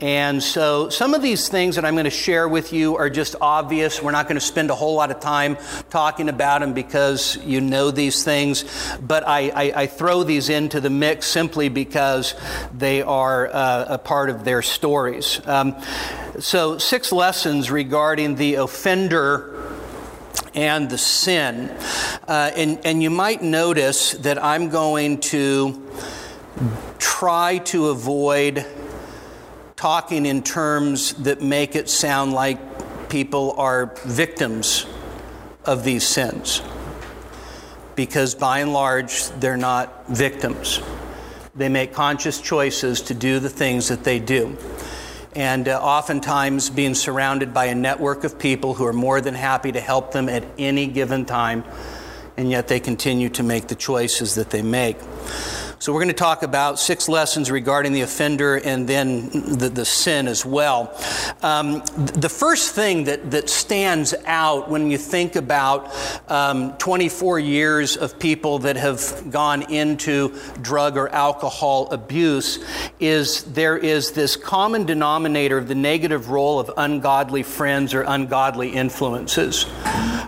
And 0.00 0.42
so 0.42 0.88
some 0.88 1.12
of 1.12 1.20
these 1.20 1.50
things 1.50 1.76
that 1.76 1.84
I'm 1.84 1.96
going 1.96 2.04
to 2.04 2.10
share 2.10 2.48
with 2.48 2.72
you 2.72 2.96
are 2.96 3.10
just 3.10 3.36
obvious. 3.42 4.02
We're 4.02 4.12
not 4.12 4.24
going 4.26 4.40
to 4.40 4.40
spend 4.40 4.70
a 4.70 4.74
whole 4.74 4.94
lot 4.94 5.10
of 5.10 5.20
time 5.20 5.58
talking 5.90 6.30
about 6.30 6.62
them 6.62 6.72
because 6.72 7.36
you 7.44 7.60
know 7.60 7.90
these 7.90 8.24
things. 8.24 8.64
But 8.98 9.28
I, 9.28 9.50
I, 9.50 9.82
I 9.82 9.86
throw 9.88 10.22
these 10.22 10.48
into 10.48 10.80
the 10.80 10.88
mix 10.88 11.26
simply 11.26 11.68
because 11.68 12.34
they 12.72 13.02
are 13.02 13.48
uh, 13.48 13.84
a 13.90 13.98
part 13.98 14.30
of 14.30 14.46
their 14.46 14.62
stories. 14.62 15.46
Um, 15.46 15.76
so, 16.40 16.78
six 16.78 17.12
lessons 17.12 17.70
regarding 17.70 18.36
the 18.36 18.54
offender 18.54 19.71
and 20.54 20.90
the 20.90 20.98
sin. 20.98 21.70
Uh, 22.28 22.50
and, 22.56 22.78
and 22.84 23.02
you 23.02 23.10
might 23.10 23.42
notice 23.42 24.12
that 24.12 24.42
I'm 24.42 24.68
going 24.68 25.20
to 25.20 25.88
try 26.98 27.58
to 27.58 27.88
avoid 27.88 28.66
talking 29.76 30.26
in 30.26 30.42
terms 30.42 31.14
that 31.14 31.42
make 31.42 31.74
it 31.74 31.88
sound 31.88 32.32
like 32.32 32.58
people 33.08 33.52
are 33.58 33.94
victims 34.04 34.86
of 35.64 35.84
these 35.84 36.06
sins. 36.06 36.62
Because 37.94 38.34
by 38.34 38.60
and 38.60 38.72
large, 38.72 39.28
they're 39.40 39.56
not 39.56 40.08
victims. 40.08 40.80
They 41.54 41.68
make 41.68 41.92
conscious 41.92 42.40
choices 42.40 43.02
to 43.02 43.14
do 43.14 43.38
the 43.38 43.50
things 43.50 43.88
that 43.88 44.04
they 44.04 44.18
do. 44.18 44.56
And 45.34 45.66
uh, 45.66 45.80
oftentimes, 45.80 46.68
being 46.68 46.94
surrounded 46.94 47.54
by 47.54 47.66
a 47.66 47.74
network 47.74 48.24
of 48.24 48.38
people 48.38 48.74
who 48.74 48.84
are 48.84 48.92
more 48.92 49.20
than 49.20 49.34
happy 49.34 49.72
to 49.72 49.80
help 49.80 50.12
them 50.12 50.28
at 50.28 50.44
any 50.58 50.86
given 50.86 51.24
time, 51.24 51.64
and 52.36 52.50
yet 52.50 52.68
they 52.68 52.80
continue 52.80 53.30
to 53.30 53.42
make 53.42 53.68
the 53.68 53.74
choices 53.74 54.34
that 54.34 54.50
they 54.50 54.62
make. 54.62 54.98
So, 55.82 55.92
we're 55.92 55.98
going 55.98 56.10
to 56.10 56.14
talk 56.14 56.44
about 56.44 56.78
six 56.78 57.08
lessons 57.08 57.50
regarding 57.50 57.92
the 57.92 58.02
offender 58.02 58.54
and 58.54 58.88
then 58.88 59.30
the, 59.30 59.68
the 59.68 59.84
sin 59.84 60.28
as 60.28 60.46
well. 60.46 60.96
Um, 61.42 61.82
the 61.96 62.28
first 62.28 62.76
thing 62.76 63.02
that, 63.06 63.32
that 63.32 63.50
stands 63.50 64.14
out 64.24 64.70
when 64.70 64.92
you 64.92 64.96
think 64.96 65.34
about 65.34 65.92
um, 66.30 66.78
24 66.78 67.40
years 67.40 67.96
of 67.96 68.16
people 68.20 68.60
that 68.60 68.76
have 68.76 69.28
gone 69.28 69.62
into 69.72 70.38
drug 70.60 70.96
or 70.96 71.08
alcohol 71.08 71.90
abuse 71.90 72.64
is 73.00 73.42
there 73.42 73.76
is 73.76 74.12
this 74.12 74.36
common 74.36 74.86
denominator 74.86 75.58
of 75.58 75.66
the 75.66 75.74
negative 75.74 76.30
role 76.30 76.60
of 76.60 76.70
ungodly 76.76 77.42
friends 77.42 77.92
or 77.92 78.02
ungodly 78.02 78.68
influences. 78.68 79.66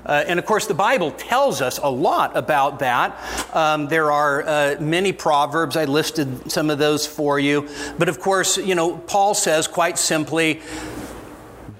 Uh, 0.06 0.24
and 0.26 0.38
of 0.38 0.46
course, 0.46 0.66
the 0.66 0.74
Bible 0.74 1.10
tells 1.12 1.60
us 1.60 1.78
a 1.78 1.88
lot 1.90 2.36
about 2.36 2.80
that. 2.80 3.18
Um, 3.54 3.88
there 3.88 4.12
are 4.12 4.42
uh, 4.42 4.76
many 4.80 5.12
Proverbs. 5.12 5.76
I 5.76 5.84
listed 5.84 6.50
some 6.50 6.70
of 6.70 6.78
those 6.78 7.06
for 7.06 7.38
you. 7.38 7.68
But 7.98 8.08
of 8.08 8.20
course, 8.20 8.56
you 8.56 8.74
know, 8.74 8.98
Paul 8.98 9.34
says 9.34 9.66
quite 9.66 9.98
simply 9.98 10.60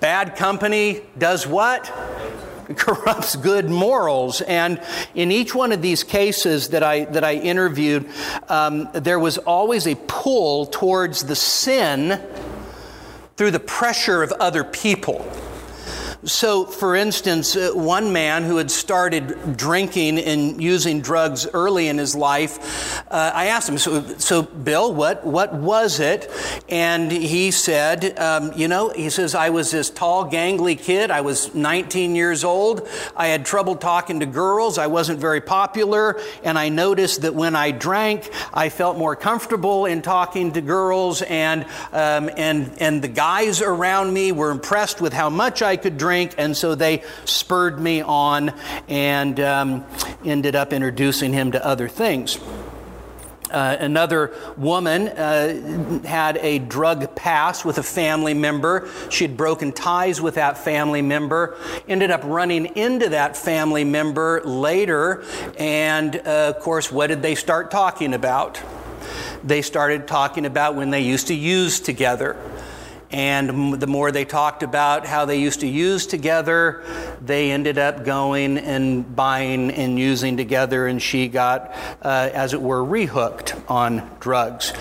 bad 0.00 0.36
company 0.36 1.02
does 1.18 1.46
what? 1.46 1.92
corrupts 2.76 3.36
good 3.36 3.68
morals. 3.68 4.40
And 4.40 4.80
in 5.14 5.30
each 5.30 5.54
one 5.54 5.72
of 5.72 5.82
these 5.82 6.02
cases 6.02 6.68
that 6.68 6.82
I, 6.82 7.04
that 7.06 7.24
I 7.24 7.34
interviewed, 7.34 8.08
um, 8.48 8.88
there 8.92 9.18
was 9.18 9.38
always 9.38 9.86
a 9.86 9.94
pull 9.94 10.66
towards 10.66 11.24
the 11.24 11.36
sin 11.36 12.20
through 13.36 13.50
the 13.50 13.60
pressure 13.60 14.22
of 14.22 14.32
other 14.32 14.64
people. 14.64 15.30
So, 16.26 16.64
for 16.64 16.96
instance, 16.96 17.54
uh, 17.54 17.72
one 17.74 18.10
man 18.10 18.44
who 18.44 18.56
had 18.56 18.70
started 18.70 19.58
drinking 19.58 20.18
and 20.18 20.62
using 20.62 21.02
drugs 21.02 21.46
early 21.52 21.88
in 21.88 21.98
his 21.98 22.14
life, 22.14 23.02
uh, 23.10 23.32
I 23.34 23.46
asked 23.46 23.68
him, 23.68 23.76
so, 23.76 24.02
so, 24.16 24.40
Bill, 24.40 24.94
what, 24.94 25.26
what 25.26 25.52
was 25.52 26.00
it? 26.00 26.30
And 26.70 27.12
he 27.12 27.50
said, 27.50 28.18
um, 28.18 28.52
You 28.56 28.68
know, 28.68 28.88
he 28.88 29.10
says, 29.10 29.34
I 29.34 29.50
was 29.50 29.70
this 29.70 29.90
tall, 29.90 30.30
gangly 30.30 30.78
kid. 30.80 31.10
I 31.10 31.20
was 31.20 31.54
19 31.54 32.16
years 32.16 32.42
old. 32.42 32.88
I 33.14 33.26
had 33.26 33.44
trouble 33.44 33.76
talking 33.76 34.20
to 34.20 34.26
girls. 34.26 34.78
I 34.78 34.86
wasn't 34.86 35.20
very 35.20 35.42
popular. 35.42 36.18
And 36.42 36.58
I 36.58 36.70
noticed 36.70 37.20
that 37.22 37.34
when 37.34 37.54
I 37.54 37.70
drank, 37.70 38.30
I 38.54 38.70
felt 38.70 38.96
more 38.96 39.14
comfortable 39.14 39.84
in 39.84 40.00
talking 40.00 40.52
to 40.52 40.62
girls. 40.62 41.20
And, 41.20 41.64
um, 41.92 42.30
and, 42.34 42.72
and 42.80 43.02
the 43.02 43.08
guys 43.08 43.60
around 43.60 44.14
me 44.14 44.32
were 44.32 44.50
impressed 44.50 45.02
with 45.02 45.12
how 45.12 45.28
much 45.28 45.60
I 45.60 45.76
could 45.76 45.98
drink 45.98 46.13
drink, 46.14 46.34
and 46.38 46.56
so 46.56 46.76
they 46.76 47.02
spurred 47.24 47.80
me 47.80 48.00
on 48.00 48.50
and 48.86 49.40
um, 49.40 49.84
ended 50.24 50.54
up 50.54 50.72
introducing 50.72 51.32
him 51.32 51.50
to 51.50 51.66
other 51.66 51.88
things. 51.88 52.38
Uh, 53.50 53.76
another 53.80 54.32
woman 54.56 55.08
uh, 55.08 56.00
had 56.06 56.36
a 56.36 56.60
drug 56.60 57.16
past 57.16 57.64
with 57.64 57.78
a 57.78 57.82
family 57.82 58.32
member. 58.32 58.88
She 59.10 59.24
had 59.24 59.36
broken 59.36 59.72
ties 59.72 60.20
with 60.20 60.36
that 60.36 60.56
family 60.56 61.02
member, 61.02 61.56
ended 61.88 62.12
up 62.12 62.22
running 62.22 62.66
into 62.76 63.08
that 63.08 63.36
family 63.36 63.82
member 63.82 64.40
later, 64.44 65.24
and 65.58 66.14
uh, 66.14 66.54
of 66.54 66.60
course, 66.60 66.92
what 66.92 67.08
did 67.08 67.22
they 67.22 67.34
start 67.34 67.72
talking 67.72 68.14
about? 68.14 68.62
They 69.42 69.62
started 69.62 70.06
talking 70.06 70.46
about 70.46 70.76
when 70.76 70.90
they 70.90 71.00
used 71.00 71.26
to 71.26 71.34
use 71.34 71.80
together. 71.80 72.36
And 73.10 73.80
the 73.80 73.86
more 73.86 74.10
they 74.10 74.24
talked 74.24 74.62
about 74.62 75.06
how 75.06 75.24
they 75.24 75.38
used 75.38 75.60
to 75.60 75.68
use 75.68 76.06
together, 76.06 76.82
they 77.20 77.52
ended 77.52 77.78
up 77.78 78.04
going 78.04 78.58
and 78.58 79.14
buying 79.14 79.70
and 79.70 79.98
using 79.98 80.36
together, 80.36 80.86
and 80.88 81.00
she 81.00 81.28
got, 81.28 81.74
uh, 82.02 82.30
as 82.32 82.54
it 82.54 82.60
were, 82.60 82.82
rehooked 82.82 83.70
on 83.70 84.10
drugs. 84.18 84.72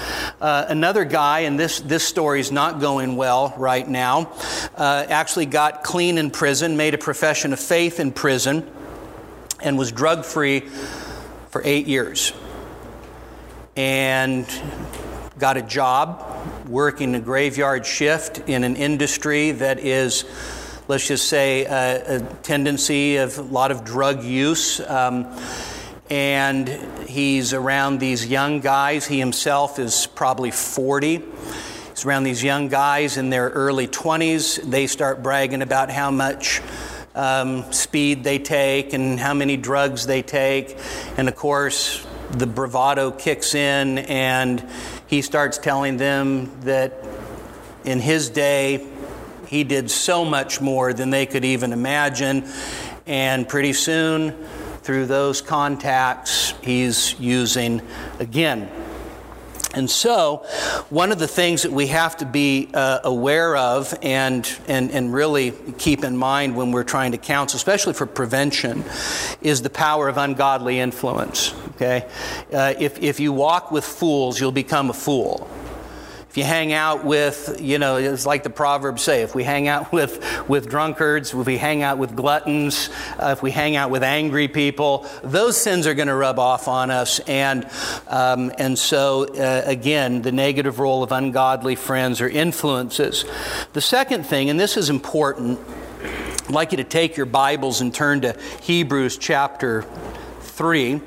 Uh, 0.41 0.65
another 0.67 1.05
guy, 1.05 1.41
and 1.41 1.59
this, 1.59 1.79
this 1.81 2.03
story 2.03 2.39
is 2.39 2.51
not 2.51 2.79
going 2.79 3.15
well 3.15 3.53
right 3.55 3.87
now, 3.87 4.31
uh, 4.75 5.05
actually 5.09 5.45
got 5.45 5.83
clean 5.83 6.17
in 6.17 6.31
prison, 6.31 6.75
made 6.75 6.95
a 6.95 6.97
profession 6.97 7.53
of 7.53 7.59
faith 7.59 7.99
in 7.99 8.11
prison, 8.11 8.67
and 9.61 9.77
was 9.77 9.91
drug 9.91 10.25
free 10.25 10.61
for 11.49 11.61
eight 11.63 11.85
years. 11.85 12.33
And 13.75 14.47
got 15.37 15.57
a 15.57 15.61
job 15.61 16.52
working 16.67 17.15
a 17.15 17.19
graveyard 17.19 17.85
shift 17.85 18.39
in 18.47 18.63
an 18.63 18.75
industry 18.75 19.51
that 19.51 19.79
is, 19.79 20.25
let's 20.87 21.07
just 21.07 21.27
say, 21.27 21.65
a, 21.65 22.17
a 22.17 22.19
tendency 22.43 23.17
of 23.17 23.37
a 23.37 23.41
lot 23.41 23.71
of 23.71 23.83
drug 23.83 24.23
use. 24.23 24.79
Um, 24.79 25.27
and 26.09 26.69
he's 27.07 27.53
around 27.53 27.99
these 27.99 28.25
young 28.25 28.59
guys. 28.59 29.07
He 29.07 29.19
himself 29.19 29.79
is 29.79 30.07
probably 30.07 30.51
40. 30.51 31.23
He's 31.89 32.05
around 32.05 32.23
these 32.23 32.43
young 32.43 32.67
guys 32.67 33.17
in 33.17 33.29
their 33.29 33.49
early 33.49 33.87
20s. 33.87 34.61
They 34.69 34.87
start 34.87 35.23
bragging 35.23 35.61
about 35.61 35.89
how 35.89 36.11
much 36.11 36.61
um, 37.15 37.71
speed 37.71 38.23
they 38.23 38.39
take 38.39 38.93
and 38.93 39.19
how 39.19 39.33
many 39.33 39.57
drugs 39.57 40.05
they 40.05 40.21
take. 40.21 40.77
And 41.17 41.27
of 41.27 41.35
course, 41.35 42.05
the 42.31 42.47
bravado 42.47 43.11
kicks 43.11 43.53
in, 43.53 43.99
and 43.99 44.67
he 45.07 45.21
starts 45.21 45.57
telling 45.57 45.97
them 45.97 46.51
that 46.61 46.93
in 47.83 47.99
his 47.99 48.29
day, 48.29 48.87
he 49.47 49.63
did 49.63 49.91
so 49.91 50.25
much 50.25 50.61
more 50.61 50.93
than 50.93 51.09
they 51.09 51.25
could 51.25 51.45
even 51.45 51.73
imagine. 51.73 52.47
And 53.05 53.47
pretty 53.47 53.73
soon, 53.73 54.31
through 54.81 55.05
those 55.05 55.41
contacts, 55.41 56.53
he's 56.61 57.19
using 57.19 57.81
again. 58.19 58.69
And 59.73 59.89
so, 59.89 60.45
one 60.89 61.11
of 61.11 61.19
the 61.19 61.27
things 61.27 61.63
that 61.63 61.71
we 61.71 61.87
have 61.87 62.17
to 62.17 62.25
be 62.25 62.69
uh, 62.73 62.99
aware 63.03 63.55
of 63.55 63.97
and, 64.01 64.49
and, 64.67 64.91
and 64.91 65.13
really 65.13 65.51
keep 65.79 66.03
in 66.03 66.15
mind 66.15 66.55
when 66.55 66.71
we're 66.71 66.83
trying 66.83 67.13
to 67.13 67.17
counsel, 67.17 67.57
especially 67.57 67.93
for 67.93 68.05
prevention, 68.05 68.83
is 69.41 69.63
the 69.63 69.71
power 69.71 70.07
of 70.07 70.17
ungodly 70.17 70.79
influence. 70.79 71.55
Okay? 71.75 72.07
Uh, 72.53 72.75
if, 72.79 72.99
if 72.99 73.19
you 73.19 73.33
walk 73.33 73.71
with 73.71 73.83
fools, 73.83 74.39
you'll 74.39 74.51
become 74.51 74.91
a 74.91 74.93
fool. 74.93 75.49
If 76.33 76.37
you 76.37 76.45
hang 76.45 76.73
out 76.73 77.05
with, 77.05 77.61
you 77.61 77.77
know, 77.77 77.97
it's 77.97 78.25
like 78.25 78.41
the 78.41 78.49
Proverbs 78.49 79.03
say 79.03 79.21
if 79.21 79.35
we 79.35 79.43
hang 79.43 79.67
out 79.67 79.91
with, 79.93 80.49
with 80.49 80.67
drunkards, 80.67 81.31
if 81.31 81.45
we 81.45 81.59
hang 81.59 81.83
out 81.83 81.99
with 81.99 82.15
gluttons, 82.15 82.89
uh, 83.19 83.35
if 83.37 83.43
we 83.43 83.51
hang 83.51 83.75
out 83.75 83.91
with 83.91 84.01
angry 84.01 84.47
people, 84.47 85.07
those 85.23 85.61
sins 85.61 85.85
are 85.85 85.93
going 85.93 86.07
to 86.07 86.15
rub 86.15 86.39
off 86.39 86.67
on 86.67 86.89
us. 86.89 87.19
And, 87.27 87.69
um, 88.07 88.51
and 88.57 88.79
so, 88.79 89.25
uh, 89.25 89.61
again, 89.67 90.23
the 90.23 90.31
negative 90.31 90.79
role 90.79 91.03
of 91.03 91.11
ungodly 91.11 91.75
friends 91.75 92.19
or 92.19 92.27
influences. 92.27 93.25
The 93.73 93.81
second 93.81 94.23
thing, 94.23 94.49
and 94.49 94.59
this 94.59 94.75
is 94.75 94.89
important, 94.89 95.59
I'd 96.47 96.49
like 96.49 96.71
you 96.71 96.77
to 96.77 96.83
take 96.83 97.15
your 97.15 97.27
Bibles 97.27 97.79
and 97.79 97.93
turn 97.93 98.21
to 98.21 98.35
Hebrews 98.63 99.19
chapter 99.19 99.83
3. 100.39 100.99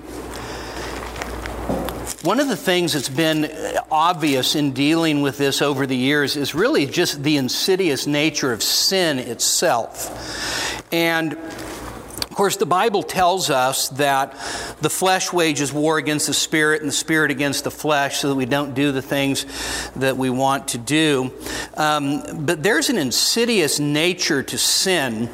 One 2.22 2.40
of 2.40 2.48
the 2.48 2.56
things 2.56 2.92
that's 2.92 3.08
been 3.08 3.50
obvious 3.90 4.54
in 4.54 4.72
dealing 4.72 5.22
with 5.22 5.38
this 5.38 5.60
over 5.60 5.86
the 5.86 5.96
years 5.96 6.36
is 6.36 6.54
really 6.54 6.86
just 6.86 7.22
the 7.22 7.36
insidious 7.36 8.06
nature 8.06 8.52
of 8.52 8.62
sin 8.62 9.18
itself. 9.18 10.92
And 10.92 11.34
of 11.34 12.34
course, 12.34 12.56
the 12.56 12.66
Bible 12.66 13.02
tells 13.02 13.48
us 13.48 13.88
that 13.90 14.32
the 14.80 14.90
flesh 14.90 15.32
wages 15.32 15.72
war 15.72 15.98
against 15.98 16.26
the 16.26 16.34
spirit 16.34 16.82
and 16.82 16.88
the 16.88 16.94
spirit 16.94 17.30
against 17.30 17.64
the 17.64 17.70
flesh 17.70 18.18
so 18.18 18.28
that 18.28 18.34
we 18.34 18.46
don't 18.46 18.74
do 18.74 18.92
the 18.92 19.02
things 19.02 19.46
that 19.96 20.16
we 20.16 20.30
want 20.30 20.68
to 20.68 20.78
do. 20.78 21.32
Um, 21.76 22.44
but 22.44 22.62
there's 22.62 22.90
an 22.90 22.98
insidious 22.98 23.80
nature 23.80 24.42
to 24.42 24.58
sin 24.58 25.30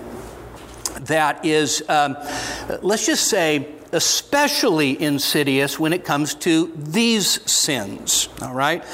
that 1.03 1.45
is, 1.45 1.83
um, 1.89 2.17
let's 2.83 3.07
just 3.07 3.27
say, 3.27 3.69
especially 3.93 5.01
insidious 5.01 5.79
when 5.79 5.93
it 5.93 6.05
comes 6.05 6.35
to 6.35 6.73
these 6.77 7.41
sins. 7.51 8.29
All 8.41 8.55
right? 8.55 8.85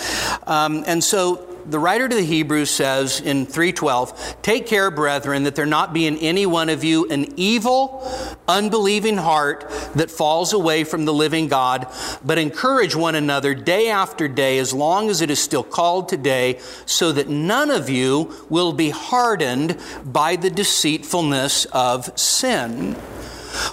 Um, 0.47 0.85
and 0.87 1.03
so 1.03 1.49
the 1.69 1.79
writer 1.79 2.09
to 2.09 2.17
the 2.17 2.23
Hebrews 2.23 2.71
says 2.71 3.21
in 3.21 3.45
3:12, 3.45 4.15
"Take 4.41 4.67
care, 4.67 4.91
brethren, 4.91 5.43
that 5.43 5.55
there 5.55 5.67
not 5.67 5.93
be 5.93 6.07
in 6.07 6.17
any 6.17 6.47
one 6.47 6.71
of 6.71 6.83
you 6.83 7.07
an 7.11 7.31
evil, 7.37 8.11
unbelieving 8.49 9.19
heart 9.19 9.71
that 9.95 10.11
falls 10.11 10.55
away 10.55 10.83
from 10.83 11.05
the 11.05 11.13
living 11.13 11.47
God, 11.47 11.87
but 12.25 12.39
encourage 12.39 12.97
one 12.97 13.15
another 13.15 13.55
day 13.55 13.91
after 13.91 14.29
day 14.29 14.59
as 14.59 14.73
long 14.73 15.11
as 15.11 15.21
it 15.21 15.31
is 15.31 15.41
still 15.41 15.63
called 15.63 16.09
today, 16.09 16.59
so 16.87 17.13
that 17.13 17.29
none 17.29 17.71
of 17.71 17.91
you 17.91 18.31
will 18.49 18.73
be 18.73 18.89
hardened 18.89 19.77
by 20.03 20.37
the 20.37 20.51
deceitfulness 20.51 21.67
of 21.67 22.11
sin." 22.19 22.97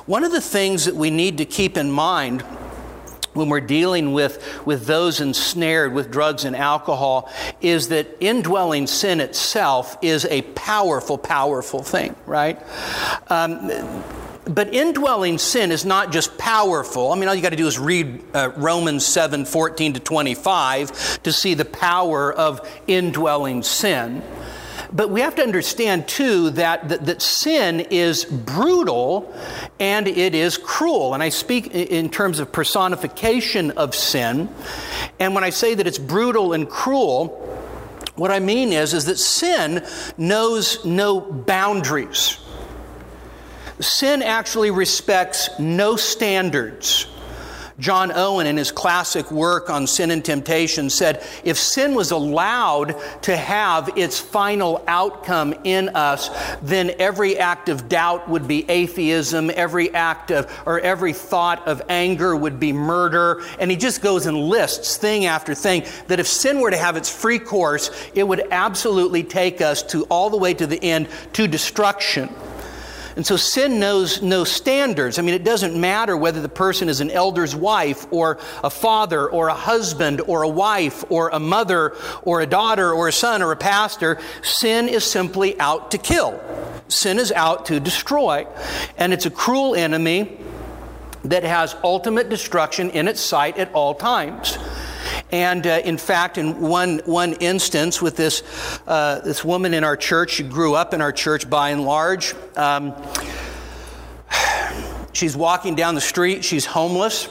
One 0.06 0.24
of 0.24 0.32
the 0.32 0.42
things 0.42 0.86
that 0.86 0.96
we 0.96 1.10
need 1.10 1.38
to 1.40 1.46
keep 1.46 1.78
in 1.78 1.92
mind 1.92 2.44
when 3.36 3.50
we're 3.50 3.60
dealing 3.60 4.14
with, 4.14 4.66
with 4.66 4.86
those 4.86 5.20
ensnared 5.20 5.94
with 5.94 6.10
drugs 6.10 6.46
and 6.46 6.56
alcohol 6.56 7.32
is 7.62 7.90
that 7.90 8.08
indwelling 8.20 8.88
sin 8.88 9.20
itself 9.20 9.98
is 10.02 10.26
a 10.26 10.42
powerful, 10.54 11.18
powerful 11.18 11.84
thing, 11.84 12.16
right? 12.26 12.62
Um, 13.28 13.72
but 14.46 14.74
indwelling 14.74 15.38
sin 15.38 15.72
is 15.72 15.86
not 15.86 16.12
just 16.12 16.38
powerful. 16.38 17.12
I 17.12 17.16
mean, 17.16 17.28
all 17.28 17.36
you 17.36 17.42
got 17.42 17.50
to 17.50 17.56
do 17.56 17.68
is 17.68 17.80
read 17.80 18.24
uh, 18.34 18.52
Romans 18.56 19.06
7 19.06 19.44
14 19.46 19.94
to 19.94 20.00
25 20.00 21.24
to 21.24 21.34
see 21.34 21.56
the 21.56 21.66
power 21.66 22.32
of 22.32 22.68
indwelling 22.88 23.64
sin. 23.64 24.22
But 24.96 25.10
we 25.10 25.20
have 25.20 25.36
to 25.36 25.42
understand, 25.42 26.08
too, 26.08 26.52
that, 26.52 26.88
that, 26.88 27.06
that, 27.06 27.22
sin 27.22 27.82
is 27.82 28.24
brutal 28.24 29.36
and 29.78 30.08
it 30.08 30.34
is 30.34 30.58
cruel. 30.58 31.14
And 31.14 31.22
I 31.22 31.28
speak 31.28 31.68
in 31.76 32.10
terms 32.10 32.40
of 32.40 32.54
personification 32.54 33.72
of 33.72 33.94
sin. 33.94 34.48
And 35.20 35.36
when 35.36 35.44
I 35.44 35.50
say 35.50 35.76
that 35.76 35.86
it's 35.86 35.98
brutal 35.98 36.54
and 36.54 36.70
cruel, 36.70 37.28
what 38.16 38.32
I 38.32 38.40
mean 38.40 38.72
is, 38.72 38.94
is 38.94 39.04
that 39.06 39.18
sin 39.18 39.86
knows 40.18 40.86
no 40.86 41.20
boundaries. 41.20 42.40
Sin 43.82 44.24
actually 44.24 44.72
respects 44.72 45.50
no 45.60 45.98
standards 45.98 47.08
John 47.78 48.14
Owen, 48.14 48.48
in 48.48 48.56
his 48.56 48.72
classic 48.72 49.30
work 49.32 49.70
on 49.70 49.86
sin 49.86 50.10
and 50.10 50.24
temptation, 50.24 50.90
said 50.90 51.22
if 51.44 51.58
sin 51.58 51.94
was 51.94 52.12
allowed 52.12 52.96
to 53.24 53.36
have 53.36 53.98
its 53.98 54.18
final 54.18 54.82
outcome 54.88 55.54
in 55.66 55.90
us, 55.90 56.30
then 56.62 56.92
every 57.00 57.38
act 57.38 57.68
of 57.68 57.90
doubt 57.90 58.30
would 58.30 58.48
be 58.48 58.70
atheism, 58.70 59.52
every 59.54 59.94
act 59.94 60.32
of, 60.32 60.50
or 60.66 60.80
every 60.80 61.12
thought 61.12 61.68
of 61.68 61.82
anger 61.90 62.34
would 62.34 62.62
be 62.62 62.72
murder. 62.72 63.44
And 63.60 63.70
he 63.70 63.76
just 63.76 64.02
goes 64.02 64.26
and 64.26 64.38
lists 64.38 64.96
thing 64.96 65.26
after 65.26 65.54
thing 65.54 65.84
that 66.08 66.22
if 66.22 66.28
sin 66.28 66.62
were 66.62 66.72
to 66.72 66.78
have 66.78 66.96
its 66.96 67.10
free 67.10 67.40
course, 67.40 67.92
it 68.14 68.24
would 68.24 68.48
absolutely 68.52 69.24
take 69.24 69.60
us 69.60 69.84
to 69.84 70.04
all 70.06 70.30
the 70.30 70.38
way 70.38 70.54
to 70.54 70.66
the 70.66 70.82
end 70.82 71.10
to 71.34 71.46
destruction. 71.46 72.30
And 73.16 73.26
so 73.26 73.38
sin 73.38 73.80
knows 73.80 74.22
no 74.22 74.44
standards. 74.44 75.18
I 75.18 75.22
mean, 75.22 75.36
it 75.36 75.46
doesn't 75.46 75.80
matter 75.80 76.18
whether 76.18 76.42
the 76.42 76.50
person 76.50 76.90
is 76.90 77.00
an 77.00 77.10
elder's 77.10 77.56
wife 77.56 78.06
or 78.12 78.40
a 78.64 78.70
father 78.70 79.28
or 79.30 79.48
a 79.48 79.54
husband 79.54 80.22
or 80.22 80.42
a 80.44 80.50
wife 80.50 81.06
or 81.10 81.30
a 81.30 81.40
mother 81.40 81.96
or 82.24 82.42
a 82.42 82.46
daughter 82.46 82.92
or 82.92 83.08
a 83.08 83.14
son 83.14 83.42
or 83.42 83.54
a 83.54 83.58
pastor. 83.58 84.20
Sin 84.42 84.90
is 84.90 85.06
simply 85.06 85.58
out 85.60 85.92
to 85.92 85.98
kill. 85.98 86.42
Sin 86.90 87.18
is 87.18 87.32
out 87.32 87.68
to 87.68 87.80
destroy. 87.80 88.46
And 88.98 89.14
it's 89.14 89.26
a 89.26 89.32
cruel 89.32 89.76
enemy 89.76 90.38
that 91.24 91.44
has 91.44 91.76
ultimate 91.84 92.30
destruction 92.30 92.90
in 92.92 93.08
its 93.08 93.22
sight 93.22 93.58
at 93.58 93.72
all 93.74 93.96
times. 93.96 94.58
And 95.36 95.68
uh, 95.68 95.82
in 95.84 95.98
fact, 95.98 96.38
in 96.38 96.62
one, 96.62 97.00
one 97.00 97.34
instance 97.34 98.02
with 98.02 98.16
this, 98.16 98.42
uh, 98.88 99.20
this 99.20 99.44
woman 99.44 99.74
in 99.74 99.84
our 99.84 99.98
church, 99.98 100.32
she 100.32 100.44
grew 100.44 100.76
up 100.76 100.94
in 100.94 101.02
our 101.02 101.12
church 101.12 101.50
by 101.50 101.72
and 101.72 101.84
large. 101.84 102.34
Um, 102.56 102.96
she's 105.12 105.36
walking 105.36 105.76
down 105.76 105.94
the 105.94 106.00
street, 106.00 106.46
she's 106.46 106.66
homeless 106.66 107.28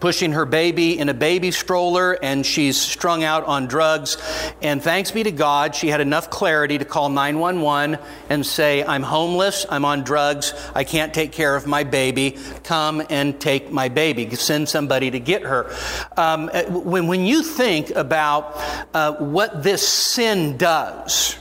pushing 0.00 0.32
her 0.32 0.44
baby 0.44 0.98
in 0.98 1.08
a 1.08 1.14
baby 1.14 1.50
stroller, 1.50 2.18
and 2.22 2.44
she's 2.44 2.80
strung 2.80 3.24
out 3.24 3.44
on 3.44 3.66
drugs. 3.66 4.16
And 4.62 4.82
thanks 4.82 5.10
be 5.10 5.22
to 5.22 5.32
God, 5.32 5.74
she 5.74 5.88
had 5.88 6.00
enough 6.00 6.30
clarity 6.30 6.78
to 6.78 6.84
call 6.84 7.08
911 7.08 7.98
and 8.28 8.44
say, 8.44 8.84
I'm 8.84 9.02
homeless, 9.02 9.66
I'm 9.68 9.84
on 9.84 10.04
drugs, 10.04 10.54
I 10.74 10.84
can't 10.84 11.12
take 11.14 11.32
care 11.32 11.56
of 11.56 11.66
my 11.66 11.84
baby. 11.84 12.36
Come 12.64 13.02
and 13.10 13.40
take 13.40 13.70
my 13.70 13.88
baby. 13.88 14.34
Send 14.34 14.68
somebody 14.68 15.10
to 15.10 15.20
get 15.20 15.42
her. 15.42 15.74
Um, 16.16 16.48
when, 16.68 17.06
when 17.06 17.26
you 17.26 17.42
think 17.42 17.90
about 17.90 18.60
uh, 18.94 19.14
what 19.14 19.62
this 19.62 19.86
sin 19.86 20.56
does, 20.56 21.36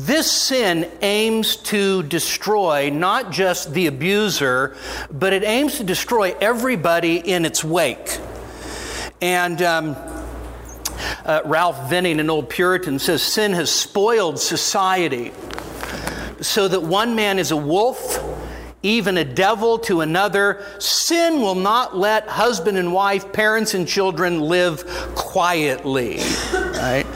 this 0.00 0.30
sin 0.30 0.90
aims 1.02 1.56
to 1.56 2.02
destroy 2.04 2.90
not 2.90 3.32
just 3.32 3.72
the 3.72 3.86
abuser, 3.86 4.76
but 5.10 5.32
it 5.32 5.44
aims 5.44 5.78
to 5.78 5.84
destroy 5.84 6.34
everybody 6.40 7.16
in 7.16 7.44
its 7.44 7.64
wake. 7.64 8.18
And 9.20 9.60
um, 9.62 9.96
uh, 11.24 11.40
Ralph 11.44 11.90
Venning, 11.90 12.20
an 12.20 12.30
old 12.30 12.48
Puritan, 12.48 12.98
says 12.98 13.22
sin 13.22 13.52
has 13.52 13.70
spoiled 13.70 14.38
society 14.38 15.32
so 16.40 16.68
that 16.68 16.82
one 16.82 17.16
man 17.16 17.38
is 17.38 17.50
a 17.50 17.56
wolf, 17.56 18.18
even 18.82 19.16
a 19.18 19.24
devil 19.24 19.78
to 19.80 20.00
another. 20.00 20.64
Sin 20.78 21.40
will 21.40 21.56
not 21.56 21.96
let 21.96 22.28
husband 22.28 22.78
and 22.78 22.92
wife, 22.92 23.32
parents 23.32 23.74
and 23.74 23.88
children 23.88 24.40
live 24.40 24.86
quietly. 25.14 26.20
Right? 26.52 27.06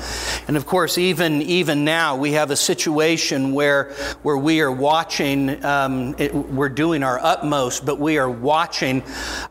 And 0.48 0.56
of 0.56 0.66
course, 0.66 0.98
even, 0.98 1.40
even 1.42 1.84
now, 1.84 2.16
we 2.16 2.32
have 2.32 2.50
a 2.50 2.56
situation 2.56 3.52
where, 3.52 3.92
where 4.22 4.36
we 4.36 4.60
are 4.60 4.72
watching, 4.72 5.64
um, 5.64 6.16
it, 6.18 6.34
we're 6.34 6.68
doing 6.68 7.04
our 7.04 7.20
utmost, 7.20 7.86
but 7.86 8.00
we 8.00 8.18
are 8.18 8.30
watching 8.30 9.04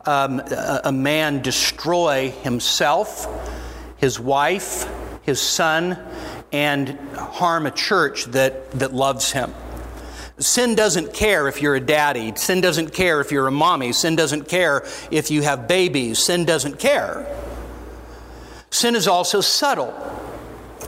um, 0.06 0.41
a, 0.41 0.82
a 0.86 0.91
man 0.91 1.41
destroy 1.41 2.32
himself, 2.32 3.26
his 3.97 4.19
wife, 4.19 4.86
his 5.21 5.41
son, 5.41 5.97
and 6.52 6.89
harm 7.15 7.65
a 7.65 7.71
church 7.71 8.26
that, 8.26 8.69
that 8.71 8.93
loves 8.93 9.32
him. 9.32 9.54
Sin 10.41 10.73
doesn't 10.75 11.13
care 11.13 11.47
if 11.47 11.62
you're 11.62 11.75
a 11.75 11.80
daddy. 11.80 12.34
Sin 12.36 12.62
doesn't 12.62 12.93
care 12.93 13.21
if 13.21 13.32
you're 13.32 13.47
a 13.47 13.51
mommy. 13.51 13.93
Sin 13.93 14.15
doesn't 14.15 14.47
care 14.47 14.86
if 15.12 15.30
you 15.30 15.43
have 15.43 15.67
babies. 15.67 16.19
Sin 16.19 16.45
doesn't 16.45 16.80
care. 16.80 17.27
Sin 18.71 18.95
is 18.95 19.08
also 19.08 19.41
subtle. 19.41 19.93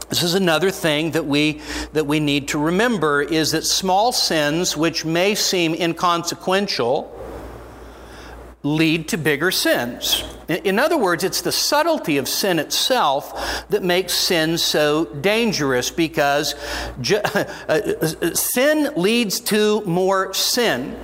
This 0.10 0.24
is 0.24 0.34
another 0.34 0.72
thing 0.72 1.12
that 1.12 1.26
we, 1.26 1.62
that 1.94 2.06
we 2.06 2.20
need 2.20 2.48
to 2.50 2.58
remember 2.58 3.22
is 3.22 3.52
that 3.52 3.64
small 3.64 4.12
sins, 4.12 4.76
which 4.76 5.06
may 5.06 5.36
seem 5.36 5.74
inconsequential, 5.74 7.12
lead 8.64 9.10
to 9.10 9.18
bigger 9.18 9.52
sins. 9.52 10.24
In 10.48 10.80
other 10.80 10.98
words, 10.98 11.24
it's 11.24 11.42
the 11.42 11.52
subtlety 11.52 12.18
of 12.18 12.30
sin 12.30 12.60
itself 12.60 13.68
that 13.70 13.84
makes 13.84 14.14
sin 14.14 14.58
so 14.58 15.06
dangerous 15.06 15.92
because 15.92 16.56
ju- 17.02 17.18
uh, 17.68 18.34
sin 18.34 18.94
leads 18.96 19.42
to 19.42 19.82
more 19.82 20.34
sin. 20.34 20.98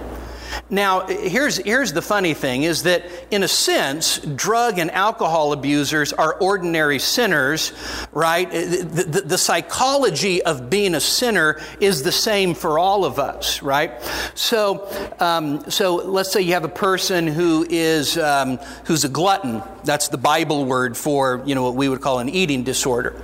Now, 0.69 1.07
here's, 1.07 1.57
here's 1.57 1.93
the 1.93 2.01
funny 2.01 2.33
thing 2.33 2.63
is 2.63 2.83
that, 2.83 3.05
in 3.31 3.43
a 3.43 3.47
sense, 3.47 4.19
drug 4.19 4.79
and 4.79 4.91
alcohol 4.91 5.53
abusers 5.53 6.13
are 6.13 6.35
ordinary 6.35 6.99
sinners, 6.99 7.73
right? 8.11 8.49
The, 8.49 9.05
the, 9.07 9.21
the, 9.21 9.37
psychology 9.37 10.43
of 10.43 10.69
being 10.69 10.95
a 10.95 10.99
sinner 10.99 11.59
is 11.79 12.03
the 12.03 12.11
same 12.11 12.53
for 12.53 12.77
all 12.77 13.05
of 13.05 13.19
us, 13.19 13.61
right? 13.61 14.01
So, 14.35 14.87
um, 15.19 15.69
so 15.71 15.95
let's 15.95 16.31
say 16.31 16.41
you 16.41 16.53
have 16.53 16.65
a 16.65 16.69
person 16.69 17.27
who 17.27 17.65
is 17.69 18.17
um, 18.17 18.57
who's 18.85 19.05
a 19.05 19.09
glutton. 19.09 19.63
That's 19.89 20.09
the 20.09 20.19
Bible 20.19 20.65
word 20.65 20.95
for 20.95 21.41
you 21.47 21.55
know 21.55 21.63
what 21.63 21.73
we 21.73 21.89
would 21.89 21.99
call 21.99 22.19
an 22.19 22.29
eating 22.29 22.61
disorder. 22.61 23.19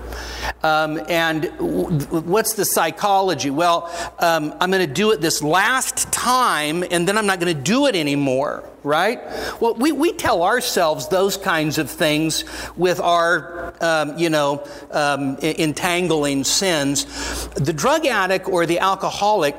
Um, 0.64 1.00
and 1.08 1.46
what's 1.60 2.56
the 2.56 2.66
psychology? 2.66 3.52
Well, 3.52 3.88
um, 4.18 4.52
I'm 4.60 4.72
going 4.72 4.88
to 4.88 4.92
do 4.92 5.12
it 5.12 5.22
this 5.22 5.44
last 5.44 6.12
time, 6.12 6.84
and 6.90 7.08
then 7.08 7.20
I'm 7.20 7.28
not 7.28 7.40
going 7.40 7.56
to 7.56 7.62
do 7.62 7.86
it 7.86 7.96
anymore, 7.96 8.68
right? 8.82 9.20
Well, 9.62 9.76
we, 9.76 9.92
we 9.92 10.12
tell 10.14 10.42
ourselves 10.42 11.08
those 11.08 11.38
kinds 11.38 11.78
of 11.78 11.92
things 11.92 12.46
with 12.76 13.00
our, 13.00 13.76
um, 13.80 14.18
you 14.18 14.32
know, 14.32 14.68
um, 14.90 15.38
entangling 15.38 16.44
sins. 16.46 17.48
The 17.50 17.74
drug 17.74 18.08
addict 18.08 18.50
or 18.50 18.66
the 18.66 18.80
alcoholic 18.80 19.56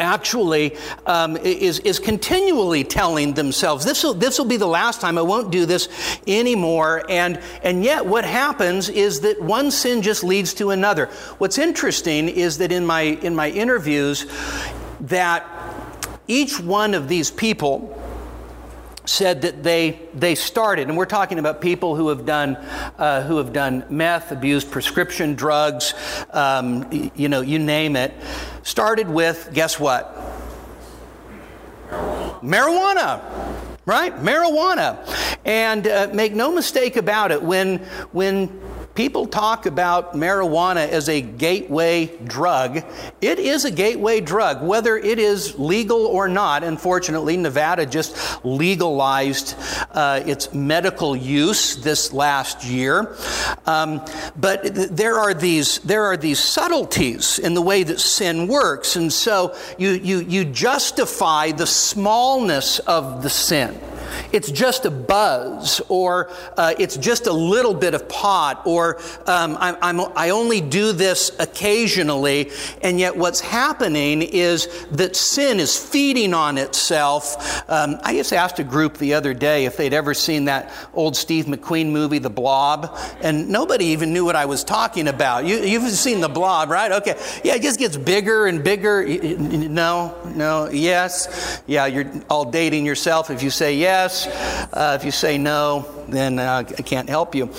actually 0.00 0.76
um, 1.06 1.36
is, 1.36 1.78
is 1.80 1.98
continually 1.98 2.82
telling 2.84 3.34
themselves, 3.34 3.84
this 3.84 4.02
will, 4.02 4.14
this 4.14 4.38
will 4.38 4.46
be 4.46 4.56
the 4.56 4.66
last 4.66 5.00
time, 5.00 5.18
I 5.18 5.22
won't 5.22 5.50
do 5.52 5.66
this 5.66 5.88
anymore. 6.26 7.04
And, 7.08 7.40
and 7.62 7.84
yet, 7.84 8.04
what 8.06 8.24
happens 8.24 8.88
is 8.88 9.20
that 9.20 9.40
one 9.40 9.70
sin 9.70 10.02
just 10.02 10.24
leads 10.24 10.54
to 10.54 10.70
another. 10.70 11.06
What's 11.38 11.58
interesting 11.58 12.28
is 12.28 12.58
that 12.58 12.72
in 12.72 12.86
my, 12.86 13.02
in 13.02 13.36
my 13.36 13.50
interviews, 13.50 14.26
that 15.00 15.46
each 16.26 16.60
one 16.60 16.94
of 16.94 17.08
these 17.08 17.30
people, 17.30 17.99
said 19.04 19.42
that 19.42 19.62
they 19.62 20.00
they 20.14 20.34
started, 20.34 20.88
and 20.88 20.96
we're 20.96 21.06
talking 21.06 21.38
about 21.38 21.60
people 21.60 21.96
who 21.96 22.08
have 22.08 22.26
done 22.26 22.56
uh, 22.98 23.22
who 23.22 23.38
have 23.38 23.52
done 23.52 23.84
meth, 23.88 24.32
abused 24.32 24.70
prescription 24.70 25.34
drugs, 25.34 25.94
um, 26.30 26.88
you 27.14 27.28
know, 27.28 27.40
you 27.40 27.58
name 27.58 27.96
it. 27.96 28.12
Started 28.62 29.08
with 29.08 29.50
guess 29.52 29.78
what? 29.80 30.14
Marijuana. 32.42 33.20
Right, 33.86 34.14
marijuana, 34.14 34.98
and 35.44 35.86
uh, 35.86 36.10
make 36.12 36.32
no 36.32 36.52
mistake 36.52 36.96
about 36.96 37.32
it. 37.32 37.42
When 37.42 37.78
when 38.12 38.48
people 38.94 39.26
talk 39.26 39.66
about 39.66 40.14
marijuana 40.14 40.88
as 40.88 41.08
a 41.08 41.20
gateway 41.20 42.06
drug. 42.24 42.84
It 43.20 43.38
is 43.38 43.64
a 43.64 43.70
gateway 43.70 44.20
drug, 44.20 44.62
whether 44.62 44.96
it 44.96 45.18
is 45.18 45.58
legal 45.58 46.06
or 46.06 46.28
not. 46.28 46.64
Unfortunately, 46.64 47.36
Nevada 47.36 47.86
just 47.86 48.44
legalized 48.44 49.54
uh, 49.92 50.22
its 50.26 50.52
medical 50.52 51.16
use 51.16 51.76
this 51.76 52.12
last 52.12 52.64
year. 52.64 53.16
Um, 53.66 54.04
but 54.36 54.62
there 54.74 55.18
are 55.18 55.34
these 55.34 55.78
there 55.80 56.04
are 56.04 56.16
these 56.16 56.38
subtleties 56.38 57.38
in 57.38 57.54
the 57.54 57.62
way 57.62 57.82
that 57.82 58.00
sin 58.00 58.48
works, 58.48 58.96
and 58.96 59.12
so 59.12 59.56
you 59.78 59.90
you 59.90 60.20
you 60.20 60.44
justify 60.44 61.52
the 61.52 61.66
smallness 61.66 62.78
of 62.80 63.22
the 63.22 63.30
sin 63.30 63.78
it's 64.32 64.50
just 64.50 64.84
a 64.84 64.90
buzz, 64.90 65.80
or 65.88 66.30
uh, 66.56 66.74
it's 66.78 66.96
just 66.96 67.26
a 67.26 67.32
little 67.32 67.74
bit 67.74 67.94
of 67.94 68.08
pot, 68.08 68.62
or 68.66 68.98
um, 69.26 69.56
I'm, 69.60 69.76
I'm, 69.82 70.00
i 70.16 70.30
only 70.30 70.60
do 70.60 70.92
this 70.92 71.30
occasionally. 71.38 72.50
And 72.82 72.98
yet, 72.98 73.16
what's 73.16 73.40
happening 73.40 74.22
is 74.22 74.68
that 74.92 75.16
sin 75.16 75.60
is 75.60 75.76
feeding 75.76 76.34
on 76.34 76.58
itself. 76.58 77.68
Um, 77.70 77.98
I 78.02 78.14
just 78.14 78.32
asked 78.32 78.58
a 78.58 78.64
group 78.64 78.98
the 78.98 79.14
other 79.14 79.34
day 79.34 79.64
if 79.64 79.76
they'd 79.76 79.94
ever 79.94 80.14
seen 80.14 80.46
that 80.46 80.72
old 80.94 81.16
Steve 81.16 81.46
McQueen 81.46 81.90
movie, 81.90 82.18
The 82.18 82.30
Blob, 82.30 82.96
and 83.22 83.48
nobody 83.48 83.86
even 83.86 84.12
knew 84.12 84.24
what 84.24 84.36
I 84.36 84.44
was 84.44 84.64
talking 84.64 85.08
about. 85.08 85.44
You, 85.44 85.58
you've 85.58 85.88
seen 85.90 86.20
The 86.20 86.28
Blob, 86.28 86.70
right? 86.70 86.92
Okay. 86.92 87.18
Yeah, 87.44 87.56
it 87.56 87.62
just 87.62 87.78
gets 87.78 87.96
bigger 87.96 88.46
and 88.46 88.62
bigger. 88.62 89.04
No, 89.06 90.16
no, 90.34 90.68
yes. 90.70 91.62
Yeah, 91.66 91.86
you're 91.86 92.10
all 92.28 92.50
dating 92.50 92.86
yourself 92.86 93.30
if 93.30 93.42
you 93.42 93.50
say 93.50 93.76
yes. 93.76 93.99
Uh, 94.06 94.96
if 94.98 95.04
you 95.04 95.10
say 95.10 95.38
no, 95.38 95.86
then 96.08 96.38
uh, 96.38 96.64
I 96.66 96.82
can't 96.82 97.08
help 97.08 97.34
you. 97.34 97.50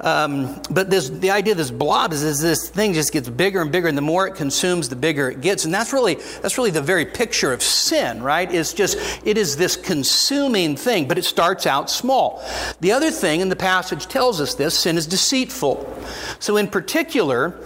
Um, 0.00 0.60
but 0.70 0.90
this, 0.90 1.08
the 1.08 1.30
idea 1.30 1.52
of 1.52 1.58
this 1.58 1.70
blob 1.70 2.12
is, 2.12 2.22
is 2.22 2.40
this 2.40 2.68
thing 2.68 2.92
just 2.92 3.12
gets 3.12 3.28
bigger 3.28 3.60
and 3.60 3.72
bigger, 3.72 3.88
and 3.88 3.96
the 3.96 4.02
more 4.02 4.26
it 4.26 4.34
consumes, 4.34 4.88
the 4.88 4.96
bigger 4.96 5.30
it 5.30 5.40
gets. 5.40 5.64
And 5.64 5.72
that's 5.72 5.92
really, 5.92 6.14
that's 6.42 6.58
really 6.58 6.70
the 6.70 6.82
very 6.82 7.06
picture 7.06 7.52
of 7.52 7.62
sin, 7.62 8.22
right? 8.22 8.52
It's 8.52 8.72
just, 8.72 8.98
it 9.24 9.38
is 9.38 9.56
this 9.56 9.76
consuming 9.76 10.76
thing, 10.76 11.08
but 11.08 11.18
it 11.18 11.24
starts 11.24 11.66
out 11.66 11.90
small. 11.90 12.44
The 12.80 12.92
other 12.92 13.10
thing, 13.10 13.42
and 13.42 13.50
the 13.50 13.56
passage 13.56 14.06
tells 14.06 14.40
us 14.40 14.54
this, 14.54 14.78
sin 14.78 14.96
is 14.96 15.06
deceitful. 15.06 15.92
So 16.38 16.56
in 16.56 16.68
particular, 16.68 17.58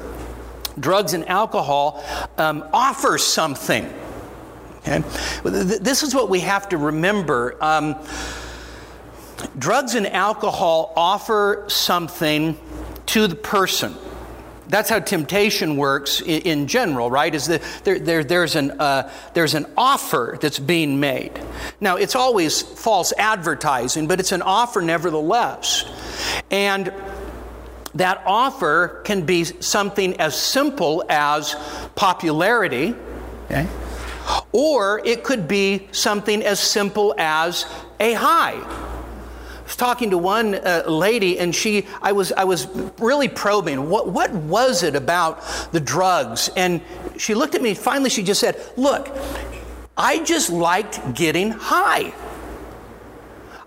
drugs 0.79 1.13
and 1.13 1.29
alcohol 1.29 2.05
um, 2.39 2.65
offer 2.73 3.19
something. 3.19 3.93
Okay? 4.91 5.09
This 5.45 6.03
is 6.03 6.15
what 6.15 6.29
we 6.29 6.41
have 6.41 6.69
to 6.71 6.77
remember. 6.77 7.57
Um, 7.63 7.97
drugs 9.59 9.95
and 9.95 10.07
alcohol 10.07 10.93
offer 10.97 11.65
something 11.69 12.59
to 13.07 13.27
the 13.27 13.37
person. 13.37 13.95
That's 14.69 14.89
how 14.89 15.01
temptation 15.01 15.77
works 15.77 16.21
in, 16.21 16.43
in 16.43 16.67
general, 16.69 17.11
right? 17.11 17.35
Is 17.35 17.47
that 17.47 17.63
there, 17.85 17.99
there, 17.99 18.23
there's, 18.23 18.55
an, 18.55 18.73
uh, 18.73 19.11
there's 19.35 19.55
an 19.55 19.67
offer 19.77 20.39
that's 20.41 20.59
being 20.61 21.01
made. 21.01 21.33
Now, 21.81 21.97
it's 21.97 22.15
always 22.15 22.63
false 22.63 23.13
advertising, 23.19 24.07
but 24.07 24.21
it's 24.21 24.33
an 24.33 24.43
offer 24.43 24.81
nevertheless. 24.81 25.85
And 26.51 26.93
that 27.97 28.23
offer 28.25 29.03
can 29.05 29.27
be 29.27 29.45
something 29.45 30.21
as 30.21 30.41
simple 30.41 31.05
as 31.09 31.57
popularity, 31.97 32.95
okay? 33.47 33.67
Or 34.53 35.01
it 35.05 35.25
could 35.25 35.47
be 35.47 35.89
something 35.93 36.43
as 36.43 36.61
simple 36.61 37.15
as 37.19 37.67
a 37.99 38.13
high 38.15 38.61
I 39.71 39.73
was 39.73 39.77
talking 39.77 40.11
to 40.11 40.19
one 40.19 40.57
uh, 40.57 40.83
lady, 40.89 41.39
and 41.39 41.55
she, 41.55 41.87
I 42.03 42.11
was, 42.11 42.33
I 42.33 42.43
was 42.43 42.67
really 42.99 43.29
probing. 43.29 43.89
What, 43.89 44.09
what 44.09 44.33
was 44.33 44.83
it 44.83 44.97
about 44.97 45.45
the 45.71 45.79
drugs? 45.79 46.51
And 46.57 46.81
she 47.17 47.35
looked 47.35 47.55
at 47.55 47.63
me. 47.63 47.75
Finally, 47.75 48.11
she 48.11 48.25
just 48.25 48.41
said, 48.41 48.61
"Look, 48.77 49.17
I 49.97 50.25
just 50.25 50.51
liked 50.51 51.15
getting 51.15 51.53
high." 51.53 52.13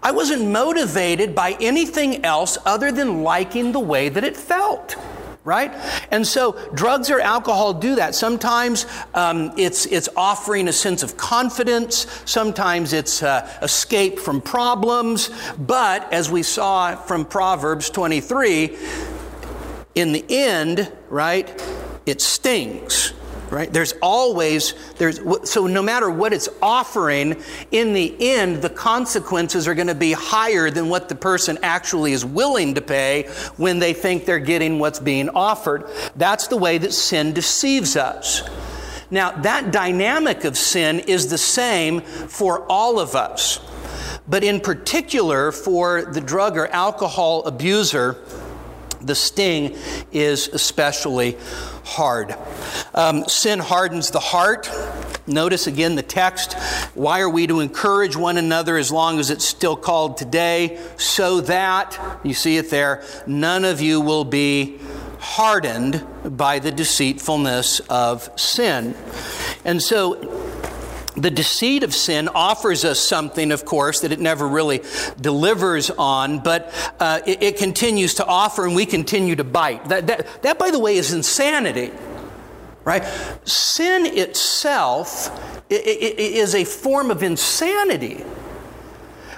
I 0.01 0.11
wasn't 0.11 0.49
motivated 0.51 1.33
by 1.33 1.55
anything 1.61 2.25
else 2.25 2.57
other 2.65 2.91
than 2.91 3.23
liking 3.23 3.71
the 3.71 3.79
way 3.79 4.09
that 4.09 4.25
it 4.25 4.35
felt 4.35 4.97
right? 5.43 5.71
And 6.11 6.25
so 6.25 6.53
drugs 6.73 7.09
or 7.09 7.19
alcohol 7.19 7.73
do 7.73 7.95
that. 7.95 8.15
Sometimes 8.15 8.85
um, 9.13 9.51
it's, 9.57 9.85
it's 9.85 10.09
offering 10.15 10.67
a 10.67 10.73
sense 10.73 11.03
of 11.03 11.17
confidence, 11.17 12.07
sometimes 12.25 12.93
it's 12.93 13.21
uh, 13.21 13.49
escape 13.61 14.19
from 14.19 14.41
problems, 14.41 15.29
but 15.57 16.11
as 16.13 16.29
we 16.29 16.43
saw 16.43 16.95
from 16.95 17.25
Proverbs 17.25 17.89
23, 17.89 18.77
in 19.95 20.11
the 20.11 20.25
end, 20.29 20.91
right, 21.09 21.61
it 22.05 22.21
stings 22.21 23.13
right? 23.53 23.71
There's 23.71 23.93
always 24.01 24.73
there's 24.97 25.19
so 25.49 25.67
no 25.67 25.83
matter 25.83 26.09
what 26.09 26.33
it's 26.33 26.49
offering 26.61 27.41
in 27.71 27.93
the 27.93 28.15
end 28.19 28.63
the 28.63 28.69
consequences 28.69 29.67
are 29.67 29.75
going 29.75 29.87
to 29.87 29.95
be 29.95 30.11
higher 30.11 30.71
than 30.71 30.89
what 30.89 31.07
the 31.07 31.15
person 31.15 31.59
actually 31.61 32.13
is 32.13 32.25
willing 32.25 32.73
to 32.73 32.81
pay 32.81 33.29
when 33.57 33.77
they 33.77 33.93
think 33.93 34.25
they're 34.25 34.39
getting 34.39 34.79
what's 34.79 34.99
being 34.99 35.29
offered. 35.29 35.85
That's 36.15 36.47
the 36.47 36.57
way 36.57 36.79
that 36.79 36.93
sin 36.93 37.33
deceives 37.33 37.95
us. 37.95 38.41
Now 39.11 39.31
that 39.31 39.71
dynamic 39.71 40.43
of 40.45 40.57
sin 40.57 40.99
is 41.01 41.27
the 41.27 41.37
same 41.37 42.01
for 42.01 42.65
all 42.69 42.99
of 42.99 43.15
us 43.15 43.59
but 44.27 44.43
in 44.43 44.61
particular 44.61 45.51
for 45.51 46.03
the 46.05 46.21
drug 46.21 46.57
or 46.57 46.67
alcohol 46.67 47.43
abuser 47.43 48.17
the 49.01 49.13
sting 49.13 49.75
is 50.11 50.47
especially 50.47 51.37
hard. 51.83 52.35
Um, 52.93 53.27
sin 53.27 53.59
hardens 53.59 54.11
the 54.11 54.19
heart. 54.19 54.69
Notice 55.25 55.67
again 55.67 55.95
the 55.95 56.03
text. 56.03 56.53
Why 56.95 57.21
are 57.21 57.29
we 57.29 57.47
to 57.47 57.59
encourage 57.59 58.15
one 58.15 58.37
another 58.37 58.77
as 58.77 58.91
long 58.91 59.19
as 59.19 59.29
it's 59.29 59.45
still 59.45 59.75
called 59.75 60.17
today? 60.17 60.79
So 60.97 61.41
that, 61.41 61.97
you 62.23 62.33
see 62.33 62.57
it 62.57 62.69
there, 62.69 63.03
none 63.25 63.63
of 63.65 63.81
you 63.81 64.01
will 64.01 64.25
be 64.25 64.79
hardened 65.19 66.05
by 66.37 66.59
the 66.59 66.71
deceitfulness 66.71 67.79
of 67.89 68.29
sin. 68.39 68.95
And 69.63 69.81
so, 69.81 70.15
the 71.15 71.29
deceit 71.29 71.83
of 71.83 71.93
sin 71.93 72.27
offers 72.29 72.83
us 72.85 72.99
something, 72.99 73.51
of 73.51 73.65
course, 73.65 74.01
that 74.01 74.11
it 74.11 74.19
never 74.19 74.47
really 74.47 74.81
delivers 75.19 75.89
on, 75.91 76.39
but 76.39 76.73
uh, 76.99 77.19
it, 77.25 77.43
it, 77.43 77.57
continues 77.57 78.15
to 78.15 78.25
offer 78.25 78.65
and 78.65 78.75
we 78.75 78.85
continue 78.85 79.35
to 79.35 79.43
bite. 79.43 79.89
That, 79.89 80.07
that, 80.07 80.41
that, 80.43 80.59
by 80.59 80.71
the 80.71 80.79
way, 80.79 80.95
is 80.95 81.13
insanity, 81.13 81.91
right? 82.83 83.03
Sin 83.45 84.05
itself 84.05 85.29
is 85.69 86.55
a 86.55 86.65
form 86.65 87.11
of 87.11 87.23
insanity. 87.23 88.23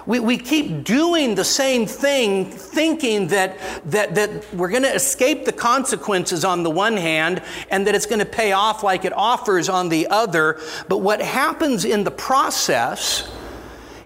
We, 0.06 0.20
we 0.20 0.38
keep 0.38 0.84
doing 0.84 1.36
the 1.36 1.44
same 1.44 1.88
thing, 1.88 2.46
thinking 2.46 3.28
that, 3.28 3.58
that, 3.86 4.15
that 4.15 4.54
we're 4.54 4.70
going 4.70 4.84
to 4.84 4.94
escape 4.94 5.46
the 5.46 5.52
consequences 5.52 6.46
on 6.46 6.63
the 6.63 6.70
one 6.70 6.96
hand 6.96 7.41
and 7.72 7.88
that 7.88 7.96
it's 7.96 8.06
going 8.06 8.20
to 8.20 8.26
pay 8.26 8.52
off 8.52 8.84
like 8.84 9.04
it 9.04 9.13
offers 9.13 9.68
on 9.68 9.89
the 9.89 10.08
other. 10.08 10.60
But 10.88 11.00
what 11.00 11.22
happens 11.22 11.86
in 11.86 12.04
the 12.04 12.12
process 12.12 13.30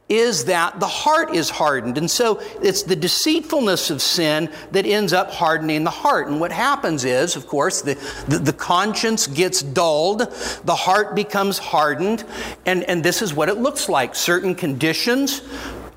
is 0.08 0.46
that 0.46 0.80
the 0.80 0.88
heart 0.88 1.36
is 1.36 1.52
hardened. 1.52 1.98
And 1.98 2.10
so 2.10 2.42
it's 2.64 2.82
the 2.82 2.96
deceitfulness 2.96 3.92
of 3.92 4.02
sin 4.02 4.50
that 4.72 4.88
ends 4.88 5.14
up 5.14 5.32
hardening 5.32 5.84
the 5.84 5.92
heart. 5.92 6.28
And 6.28 6.40
what 6.40 6.52
happens 6.52 7.06
is, 7.06 7.36
of 7.36 7.46
course, 7.46 7.84
the, 7.84 7.94
the, 8.28 8.40
the, 8.40 8.54
conscience 8.54 9.28
gets 9.28 9.62
dulled, 9.62 10.20
the 10.66 10.76
heart 10.76 11.16
becomes 11.16 11.60
hardened, 11.60 12.26
and, 12.66 12.84
and 12.86 13.04
this 13.04 13.22
is 13.22 13.36
what 13.36 13.50
it 13.50 13.58
looks 13.60 13.88
like. 13.88 14.16
Certain 14.16 14.56
conditions 14.56 15.44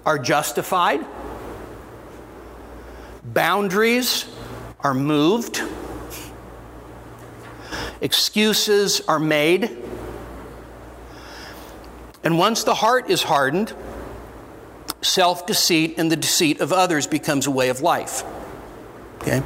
are 0.05 0.19
justified, 0.19 1.05
boundaries 3.25 4.27
are 4.81 4.95
moved, 4.95 5.63
excuses 8.01 9.01
are 9.03 9.21
made. 9.21 9.71
And 12.25 12.39
once 12.39 12.65
the 12.65 12.75
heart 12.75 13.11
is 13.11 13.23
hardened, 13.23 13.75
self 15.03 15.47
deceit 15.47 15.95
and 15.99 16.11
the 16.11 16.17
deceit 16.17 16.61
of 16.61 16.73
others 16.73 17.07
becomes 17.07 17.47
a 17.47 17.51
way 17.51 17.69
of 17.69 17.81
life. 17.81 18.25
Okay? 19.21 19.43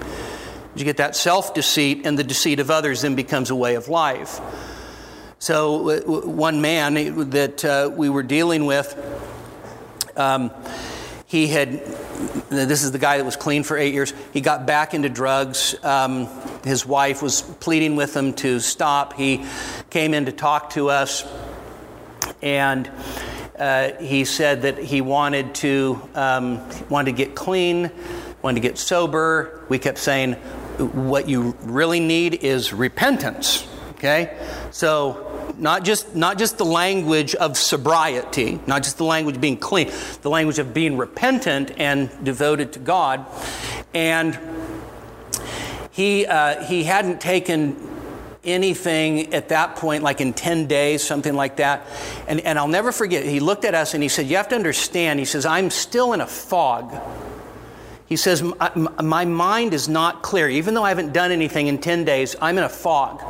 You 0.75 0.85
get 0.85 0.99
that 0.99 1.17
self 1.17 1.55
deceit 1.55 2.07
and 2.07 2.19
the 2.19 2.25
deceit 2.25 2.61
of 2.61 2.71
others 2.71 3.03
then 3.03 3.15
becomes 3.15 3.51
a 3.51 3.57
way 3.57 3.75
of 3.75 3.89
life. 3.89 4.41
So, 5.39 6.01
one 6.07 6.61
man 6.61 7.31
that 7.31 7.65
uh, 7.65 7.91
we 7.95 8.09
were 8.09 8.23
dealing 8.23 8.65
with, 8.67 8.95
um, 10.17 10.51
he 11.27 11.49
had, 11.49 11.85
this 12.49 12.85
is 12.85 12.93
the 12.93 12.99
guy 12.99 13.19
that 13.19 13.25
was 13.25 13.37
clean 13.37 13.65
for 13.65 13.77
eight 13.77 13.93
years. 13.93 14.15
He 14.33 14.41
got 14.41 14.67
back 14.67 14.95
into 14.95 15.09
drugs. 15.09 15.75
Um, 15.83 16.29
his 16.65 16.87
wife 16.87 17.21
was 17.21 17.43
pleading 17.43 17.97
with 17.97 18.17
him 18.17 18.33
to 18.35 18.61
stop. 18.61 19.15
He 19.15 19.45
came 19.91 20.15
in 20.15 20.27
to 20.27 20.33
talk 20.33 20.71
to 20.71 20.89
us, 20.89 21.25
and 22.43 22.91
uh, 23.59 23.93
he 23.95 24.25
said 24.25 24.63
that 24.63 24.79
he 24.79 25.01
wanted 25.01 25.55
to 25.57 26.01
um, 26.15 26.61
wanted 26.89 27.13
to 27.13 27.17
get 27.17 27.35
clean, 27.35 27.91
wanted 28.43 28.63
to 28.63 28.69
get 28.69 28.79
sober. 28.79 29.65
We 29.69 29.79
kept 29.79 29.99
saying, 29.99 30.35
what 30.79 31.29
you 31.29 31.57
really 31.63 32.01
need 32.01 32.45
is 32.45 32.73
repentance. 32.73 33.67
Okay, 33.93 34.37
so 34.71 35.26
not 35.59 35.85
just, 35.85 36.15
not 36.15 36.39
just 36.39 36.59
the 36.59 36.65
language 36.65 37.35
of 37.35 37.57
sobriety, 37.57 38.61
not 38.67 38.83
just 38.83 38.99
the 38.99 39.05
language 39.05 39.37
of 39.37 39.41
being 39.41 39.57
clean, 39.57 39.91
the 40.23 40.31
language 40.31 40.59
of 40.59 40.75
being 40.75 40.97
repentant 40.97 41.73
and 41.79 42.11
devoted 42.25 42.73
to 42.75 42.79
God. 42.79 43.27
And 43.95 44.39
he, 45.91 46.27
uh, 46.27 46.63
he 46.65 46.85
hadn't 46.85 47.21
taken 47.21 47.77
anything 48.45 49.35
at 49.35 49.49
that 49.49 49.77
point, 49.77 50.03
like 50.03 50.21
in 50.21 50.33
10 50.33 50.67
days, 50.67 51.03
something 51.03 51.35
like 51.35 51.57
that. 51.57 51.87
And, 52.29 52.41
and 52.41 52.59
I'll 52.59 52.69
never 52.69 52.93
forget, 52.93 53.25
he 53.25 53.41
looked 53.41 53.65
at 53.65 53.75
us 53.75 53.95
and 53.95 54.03
he 54.03 54.09
said, 54.09 54.27
You 54.27 54.37
have 54.37 54.49
to 54.49 54.55
understand, 54.55 55.19
he 55.19 55.25
says, 55.25 55.45
I'm 55.45 55.71
still 55.71 56.13
in 56.13 56.21
a 56.21 56.27
fog. 56.27 56.95
He 58.07 58.17
says, 58.17 58.43
My 59.03 59.25
mind 59.25 59.75
is 59.75 59.89
not 59.89 60.23
clear. 60.23 60.49
Even 60.49 60.75
though 60.75 60.85
I 60.85 60.91
haven't 60.91 61.13
done 61.13 61.33
anything 61.33 61.67
in 61.67 61.79
10 61.79 62.05
days, 62.05 62.37
I'm 62.41 62.57
in 62.57 62.65
a 62.65 62.69
fog. 62.69 63.23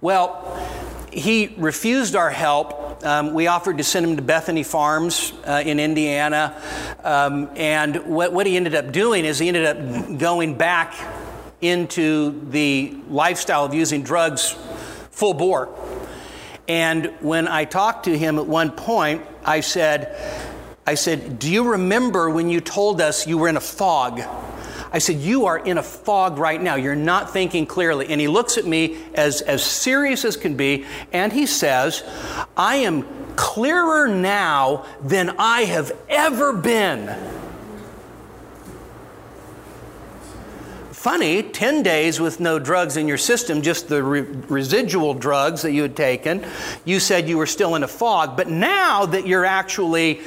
Well, 0.00 0.44
he 1.18 1.54
refused 1.56 2.16
our 2.16 2.30
help. 2.30 3.04
Um, 3.04 3.34
we 3.34 3.46
offered 3.46 3.78
to 3.78 3.84
send 3.84 4.06
him 4.06 4.16
to 4.16 4.22
Bethany 4.22 4.62
Farms 4.62 5.32
uh, 5.46 5.62
in 5.64 5.78
Indiana. 5.78 6.60
Um, 7.04 7.50
and 7.56 8.06
what, 8.06 8.32
what 8.32 8.46
he 8.46 8.56
ended 8.56 8.74
up 8.74 8.92
doing 8.92 9.24
is 9.24 9.38
he 9.38 9.48
ended 9.48 9.66
up 9.66 10.18
going 10.18 10.56
back 10.56 10.94
into 11.60 12.48
the 12.50 12.96
lifestyle 13.08 13.64
of 13.64 13.74
using 13.74 14.02
drugs 14.02 14.56
full 15.10 15.34
bore. 15.34 15.74
And 16.68 17.14
when 17.20 17.48
I 17.48 17.64
talked 17.64 18.04
to 18.04 18.16
him 18.16 18.38
at 18.38 18.46
one 18.46 18.70
point, 18.70 19.22
I 19.44 19.60
said, 19.60 20.16
I 20.86 20.94
said, 20.94 21.38
Do 21.38 21.50
you 21.50 21.72
remember 21.72 22.30
when 22.30 22.50
you 22.50 22.60
told 22.60 23.00
us 23.00 23.26
you 23.26 23.38
were 23.38 23.48
in 23.48 23.56
a 23.56 23.60
fog? 23.60 24.20
I 24.92 24.98
said, 24.98 25.16
You 25.16 25.46
are 25.46 25.58
in 25.58 25.78
a 25.78 25.82
fog 25.82 26.38
right 26.38 26.60
now. 26.60 26.76
You're 26.76 26.94
not 26.94 27.32
thinking 27.32 27.66
clearly. 27.66 28.08
And 28.08 28.20
he 28.20 28.28
looks 28.28 28.58
at 28.58 28.66
me 28.66 28.98
as, 29.14 29.40
as 29.42 29.62
serious 29.62 30.24
as 30.24 30.36
can 30.36 30.56
be, 30.56 30.84
and 31.12 31.32
he 31.32 31.46
says, 31.46 32.02
I 32.56 32.76
am 32.76 33.06
clearer 33.36 34.08
now 34.08 34.84
than 35.02 35.30
I 35.38 35.62
have 35.62 35.92
ever 36.08 36.52
been. 36.52 37.16
Funny, 40.90 41.44
10 41.44 41.84
days 41.84 42.18
with 42.18 42.40
no 42.40 42.58
drugs 42.58 42.96
in 42.96 43.06
your 43.06 43.18
system, 43.18 43.62
just 43.62 43.88
the 43.88 44.02
re- 44.02 44.20
residual 44.20 45.14
drugs 45.14 45.62
that 45.62 45.70
you 45.70 45.82
had 45.82 45.94
taken, 45.94 46.44
you 46.84 46.98
said 46.98 47.28
you 47.28 47.38
were 47.38 47.46
still 47.46 47.76
in 47.76 47.84
a 47.84 47.88
fog. 47.88 48.36
But 48.36 48.48
now 48.48 49.06
that 49.06 49.24
you're 49.24 49.44
actually 49.44 50.20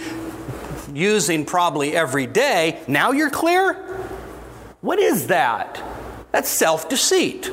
using 0.94 1.44
probably 1.44 1.94
every 1.94 2.26
day, 2.26 2.80
now 2.88 3.12
you're 3.12 3.30
clear? 3.30 3.91
What 4.82 5.00
is 5.00 5.28
that? 5.28 5.82
That's 6.32 6.50
self 6.50 6.90
deceit. 6.90 7.50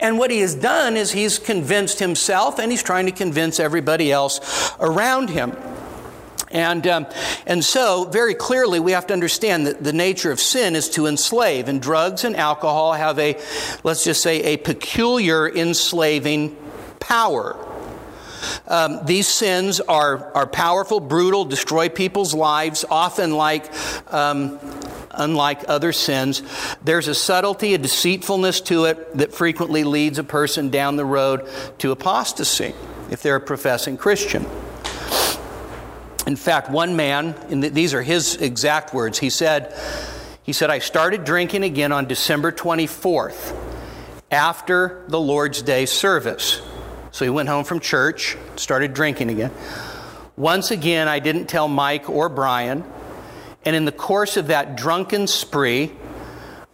And 0.00 0.18
what 0.18 0.30
he 0.30 0.40
has 0.40 0.54
done 0.54 0.96
is 0.96 1.12
he's 1.12 1.38
convinced 1.38 1.98
himself 1.98 2.58
and 2.58 2.70
he's 2.70 2.82
trying 2.82 3.06
to 3.06 3.12
convince 3.12 3.60
everybody 3.60 4.12
else 4.12 4.72
around 4.80 5.30
him. 5.30 5.56
And, 6.50 6.86
um, 6.86 7.06
and 7.46 7.64
so, 7.64 8.04
very 8.04 8.34
clearly, 8.34 8.78
we 8.78 8.92
have 8.92 9.08
to 9.08 9.12
understand 9.12 9.66
that 9.66 9.82
the 9.82 9.92
nature 9.92 10.30
of 10.30 10.40
sin 10.40 10.76
is 10.76 10.88
to 10.90 11.06
enslave. 11.06 11.68
And 11.68 11.82
drugs 11.82 12.22
and 12.22 12.36
alcohol 12.36 12.92
have 12.92 13.18
a, 13.18 13.40
let's 13.82 14.04
just 14.04 14.22
say, 14.22 14.54
a 14.54 14.56
peculiar 14.56 15.48
enslaving 15.48 16.56
power. 17.00 17.56
Um, 18.66 19.04
these 19.04 19.28
sins 19.28 19.80
are, 19.80 20.32
are 20.34 20.46
powerful, 20.46 21.00
brutal, 21.00 21.44
destroy 21.44 21.88
people's 21.88 22.34
lives, 22.34 22.84
often 22.90 23.36
like 23.36 23.72
um, 24.12 24.58
unlike 25.10 25.64
other 25.68 25.92
sins. 25.92 26.42
There's 26.82 27.08
a 27.08 27.14
subtlety, 27.14 27.74
a 27.74 27.78
deceitfulness 27.78 28.60
to 28.62 28.84
it 28.84 29.16
that 29.18 29.32
frequently 29.32 29.84
leads 29.84 30.18
a 30.18 30.24
person 30.24 30.70
down 30.70 30.96
the 30.96 31.04
road 31.04 31.48
to 31.78 31.90
apostasy 31.90 32.74
if 33.10 33.22
they're 33.22 33.36
a 33.36 33.40
professing 33.40 33.96
Christian. 33.96 34.46
In 36.26 36.36
fact, 36.36 36.70
one 36.70 36.96
man, 36.96 37.34
and 37.50 37.62
these 37.62 37.92
are 37.92 38.02
his 38.02 38.36
exact 38.36 38.94
words, 38.94 39.18
he 39.18 39.28
said, 39.28 39.78
he 40.42 40.52
said, 40.52 40.70
I 40.70 40.78
started 40.78 41.24
drinking 41.24 41.64
again 41.64 41.92
on 41.92 42.06
December 42.06 42.52
24th 42.52 43.56
after 44.30 45.04
the 45.08 45.20
Lord's 45.20 45.62
Day 45.62 45.86
service. 45.86 46.60
So 47.14 47.24
he 47.24 47.30
went 47.30 47.48
home 47.48 47.62
from 47.62 47.78
church, 47.78 48.36
started 48.56 48.92
drinking 48.92 49.30
again. 49.30 49.52
Once 50.36 50.72
again, 50.72 51.06
I 51.06 51.20
didn't 51.20 51.46
tell 51.46 51.68
Mike 51.68 52.10
or 52.10 52.28
Brian. 52.28 52.82
And 53.64 53.76
in 53.76 53.84
the 53.84 53.92
course 53.92 54.36
of 54.36 54.48
that 54.48 54.76
drunken 54.76 55.28
spree, 55.28 55.92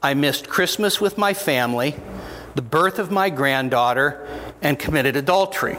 I 0.03 0.15
missed 0.15 0.49
Christmas 0.49 0.99
with 0.99 1.19
my 1.19 1.35
family, 1.35 1.95
the 2.55 2.63
birth 2.63 2.99
of 2.99 3.11
my 3.11 3.29
granddaughter, 3.29 4.27
and 4.63 4.79
committed 4.79 5.15
adultery. 5.15 5.77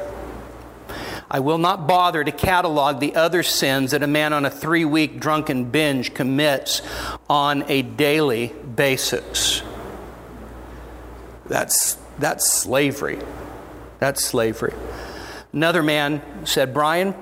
I 1.32 1.40
will 1.40 1.58
not 1.58 1.88
bother 1.88 2.24
to 2.24 2.32
catalog 2.32 3.00
the 3.00 3.16
other 3.16 3.42
sins 3.42 3.90
that 3.92 4.04
a 4.04 4.08
man 4.08 4.32
on 4.32 4.46
a 4.46 4.52
three 4.52 4.86
week 4.86 5.20
drunken 5.20 5.72
binge 5.72 6.14
commits 6.14 6.84
on 7.28 7.64
a 7.68 7.82
daily 7.82 8.54
basis. 8.76 9.64
That's, 11.48 11.96
that's 12.20 12.54
slavery. 12.54 13.18
That's 14.02 14.26
slavery. 14.26 14.74
Another 15.54 15.84
man 15.84 16.24
said, 16.44 16.74
Brian, 16.74 17.14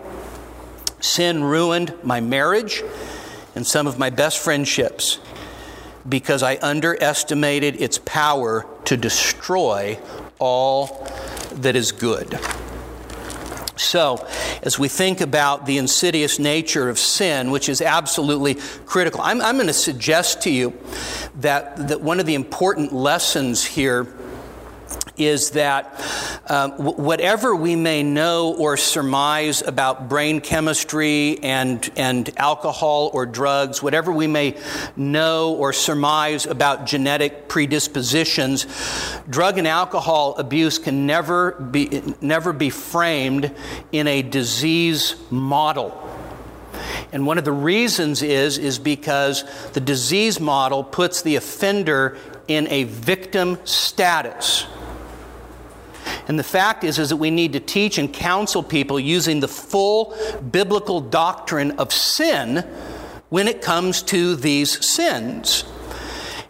sin 1.02 1.44
ruined 1.44 1.94
my 2.04 2.22
marriage 2.22 2.82
and 3.54 3.68
some 3.68 3.86
of 3.86 4.00
my 4.00 4.10
best 4.10 4.40
friendships 4.40 5.20
because 6.08 6.42
I 6.42 6.56
underestimated 6.62 7.82
its 7.82 7.98
power 7.98 8.66
to 8.86 8.96
destroy 8.96 10.00
all 10.40 11.06
that 11.52 11.76
is 11.76 11.92
good. 11.92 12.40
So, 13.76 14.26
as 14.64 14.80
we 14.80 14.88
think 14.88 15.20
about 15.20 15.66
the 15.66 15.80
insidious 15.80 16.40
nature 16.40 16.88
of 16.88 16.98
sin, 16.98 17.52
which 17.52 17.68
is 17.68 17.82
absolutely 17.82 18.56
critical, 18.86 19.20
I'm, 19.20 19.42
I'm 19.42 19.56
going 19.56 19.68
to 19.68 19.74
suggest 19.74 20.44
to 20.44 20.50
you 20.50 20.80
that, 21.42 21.90
that 21.90 22.00
one 22.00 22.22
of 22.22 22.26
the 22.26 22.36
important 22.36 22.94
lessons 22.94 23.66
here 23.66 24.08
is 25.20 25.52
that 25.52 26.02
um, 26.48 26.72
whatever 26.72 27.56
we 27.56 27.76
may 27.76 28.02
know 28.02 28.56
or 28.58 28.78
surmise 28.78 29.62
about 29.62 30.10
brain 30.10 30.40
chemistry 30.40 31.38
and, 31.44 31.90
and 31.98 32.32
alcohol 32.38 33.12
or 33.14 33.26
drugs, 33.26 33.84
whatever 33.84 34.12
we 34.12 34.28
may 34.28 34.56
know 34.96 35.54
or 35.54 35.74
surmise 35.74 36.46
about 36.46 36.86
genetic 36.86 37.48
predispositions, 37.48 38.66
drug 39.30 39.58
and 39.58 39.68
alcohol 39.68 40.36
abuse 40.38 40.80
can 40.80 41.06
never 41.06 41.52
be, 41.52 42.02
never 42.22 42.54
be 42.54 42.70
framed 42.70 43.54
in 43.92 44.08
a 44.08 44.22
disease 44.22 45.16
model. 45.30 46.06
And 47.12 47.26
one 47.26 47.38
of 47.38 47.46
the 47.46 47.52
reasons 47.52 48.22
is, 48.22 48.58
is 48.58 48.80
because 48.80 49.44
the 49.74 49.80
disease 49.80 50.40
model 50.40 50.84
puts 50.84 51.22
the 51.22 51.36
offender 51.36 52.18
in 52.48 52.68
a 52.68 52.84
victim 52.84 53.58
status. 53.64 54.66
And 56.28 56.38
the 56.38 56.44
fact 56.44 56.84
is, 56.84 57.00
is 57.00 57.10
that 57.10 57.18
we 57.18 57.32
need 57.32 57.54
to 57.54 57.60
teach 57.60 57.98
and 57.98 58.12
counsel 58.12 58.64
people 58.64 59.00
using 59.00 59.40
the 59.40 59.48
full 59.48 60.18
biblical 60.52 61.02
doctrine 61.02 61.72
of 61.72 61.94
sin 61.94 62.58
when 63.30 63.48
it 63.48 63.62
comes 63.62 64.02
to 64.04 64.36
these 64.36 64.86
sins. 64.86 65.64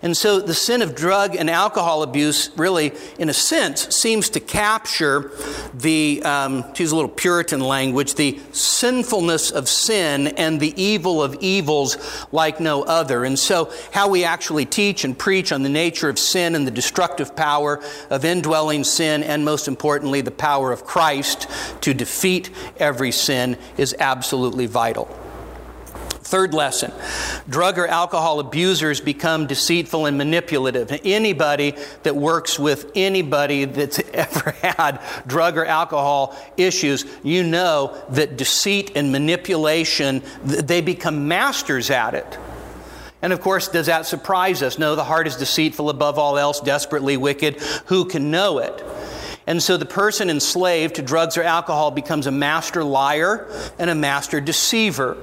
And 0.02 0.16
so 0.16 0.40
the 0.40 0.54
sin 0.54 0.82
of 0.82 0.96
drug 0.96 1.36
and 1.36 1.50
alcohol 1.50 2.04
abuse, 2.04 2.52
really, 2.56 2.94
in 3.18 3.28
a 3.28 3.34
sense, 3.34 3.94
seems 3.94 4.30
to 4.30 4.40
capture 4.40 5.32
the, 5.74 6.24
um, 6.24 6.72
to 6.74 6.84
use 6.84 6.94
a 6.94 6.96
little 6.96 7.12
Puritan 7.12 7.60
language, 7.60 8.16
the 8.16 8.40
sinfulness 8.54 9.52
of 9.52 9.68
sin 9.68 10.28
and 10.28 10.58
the 10.58 10.74
evil 10.82 11.22
of 11.22 11.36
evils 11.42 11.98
like 12.32 12.62
no 12.62 12.84
other. 12.84 13.26
And 13.26 13.38
so, 13.38 13.74
how 13.92 14.08
we 14.08 14.24
actually 14.24 14.66
teach 14.66 15.04
and 15.04 15.18
preach 15.18 15.52
on 15.52 15.64
the 15.64 15.70
nature 15.70 16.08
of 16.08 16.18
sin 16.18 16.56
and 16.56 16.66
the 16.66 16.72
destructive 16.72 17.36
power 17.36 17.84
of 18.10 18.24
indwelling 18.24 18.86
sin, 18.86 19.22
and 19.22 19.44
most 19.44 19.68
importantly, 19.68 20.22
the 20.22 20.32
power 20.32 20.72
of 20.72 20.86
Christ 20.86 21.50
to 21.82 21.94
defeat 21.94 22.52
every 22.78 23.12
sin, 23.12 23.58
is 23.76 23.94
absolutely 24.00 24.66
vital. 24.66 25.14
Third 26.30 26.54
lesson 26.54 26.94
drug 27.50 27.80
or 27.80 27.88
alcohol 27.88 28.40
abusers 28.40 29.02
become 29.02 29.48
deceitful 29.48 30.06
and 30.06 30.16
manipulative. 30.16 31.02
Anybody 31.04 31.74
that 32.04 32.16
works 32.16 32.60
with 32.60 32.92
anybody 32.94 33.66
that's 33.66 33.98
ever 34.14 34.52
had 34.62 35.02
drug 35.26 35.58
or 35.58 35.66
alcohol 35.66 36.38
issues, 36.56 37.04
you 37.24 37.42
know 37.42 38.00
that 38.10 38.38
deceit 38.38 38.92
and 38.94 39.12
manipulation, 39.12 40.22
they 40.44 40.82
become 40.82 41.28
masters 41.28 41.90
at 41.90 42.14
it. 42.14 42.38
And 43.24 43.34
of 43.34 43.42
course, 43.42 43.68
does 43.68 43.88
that 43.88 44.06
surprise 44.06 44.62
us? 44.62 44.78
No, 44.78 44.96
the 44.96 45.04
heart 45.04 45.26
is 45.26 45.36
deceitful 45.36 45.90
above 45.90 46.20
all 46.20 46.38
else, 46.38 46.62
desperately 46.62 47.18
wicked. 47.18 47.60
Who 47.88 48.06
can 48.06 48.30
know 48.30 48.60
it? 48.60 48.84
And 49.48 49.64
so 49.64 49.78
the 49.78 49.86
person 49.88 50.30
enslaved 50.30 50.98
to 50.98 51.02
drugs 51.02 51.38
or 51.38 51.42
alcohol 51.42 51.90
becomes 51.90 52.28
a 52.28 52.32
master 52.32 52.84
liar 52.84 53.48
and 53.80 53.90
a 53.90 53.96
master 53.96 54.40
deceiver 54.40 55.18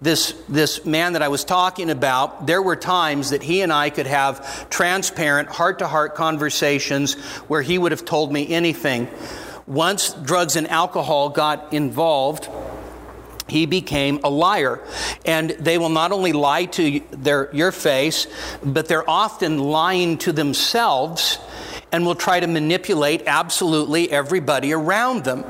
this, 0.00 0.34
this 0.48 0.84
man 0.84 1.14
that 1.14 1.22
I 1.22 1.28
was 1.28 1.44
talking 1.44 1.90
about, 1.90 2.46
there 2.46 2.62
were 2.62 2.76
times 2.76 3.30
that 3.30 3.42
he 3.42 3.62
and 3.62 3.72
I 3.72 3.90
could 3.90 4.06
have 4.06 4.68
transparent, 4.70 5.48
heart 5.48 5.78
to 5.78 5.86
heart 5.86 6.14
conversations 6.14 7.14
where 7.48 7.62
he 7.62 7.78
would 7.78 7.92
have 7.92 8.04
told 8.04 8.32
me 8.32 8.48
anything. 8.48 9.08
Once 9.66 10.12
drugs 10.12 10.56
and 10.56 10.68
alcohol 10.68 11.30
got 11.30 11.72
involved, 11.72 12.48
he 13.48 13.66
became 13.66 14.20
a 14.24 14.30
liar. 14.30 14.80
And 15.24 15.50
they 15.50 15.78
will 15.78 15.90
not 15.90 16.12
only 16.12 16.32
lie 16.32 16.66
to 16.66 17.00
their, 17.10 17.54
your 17.54 17.72
face, 17.72 18.26
but 18.62 18.88
they're 18.88 19.08
often 19.08 19.58
lying 19.58 20.18
to 20.18 20.32
themselves 20.32 21.38
and 21.92 22.04
will 22.04 22.14
try 22.14 22.40
to 22.40 22.46
manipulate 22.46 23.22
absolutely 23.26 24.10
everybody 24.10 24.72
around 24.72 25.24
them. 25.24 25.44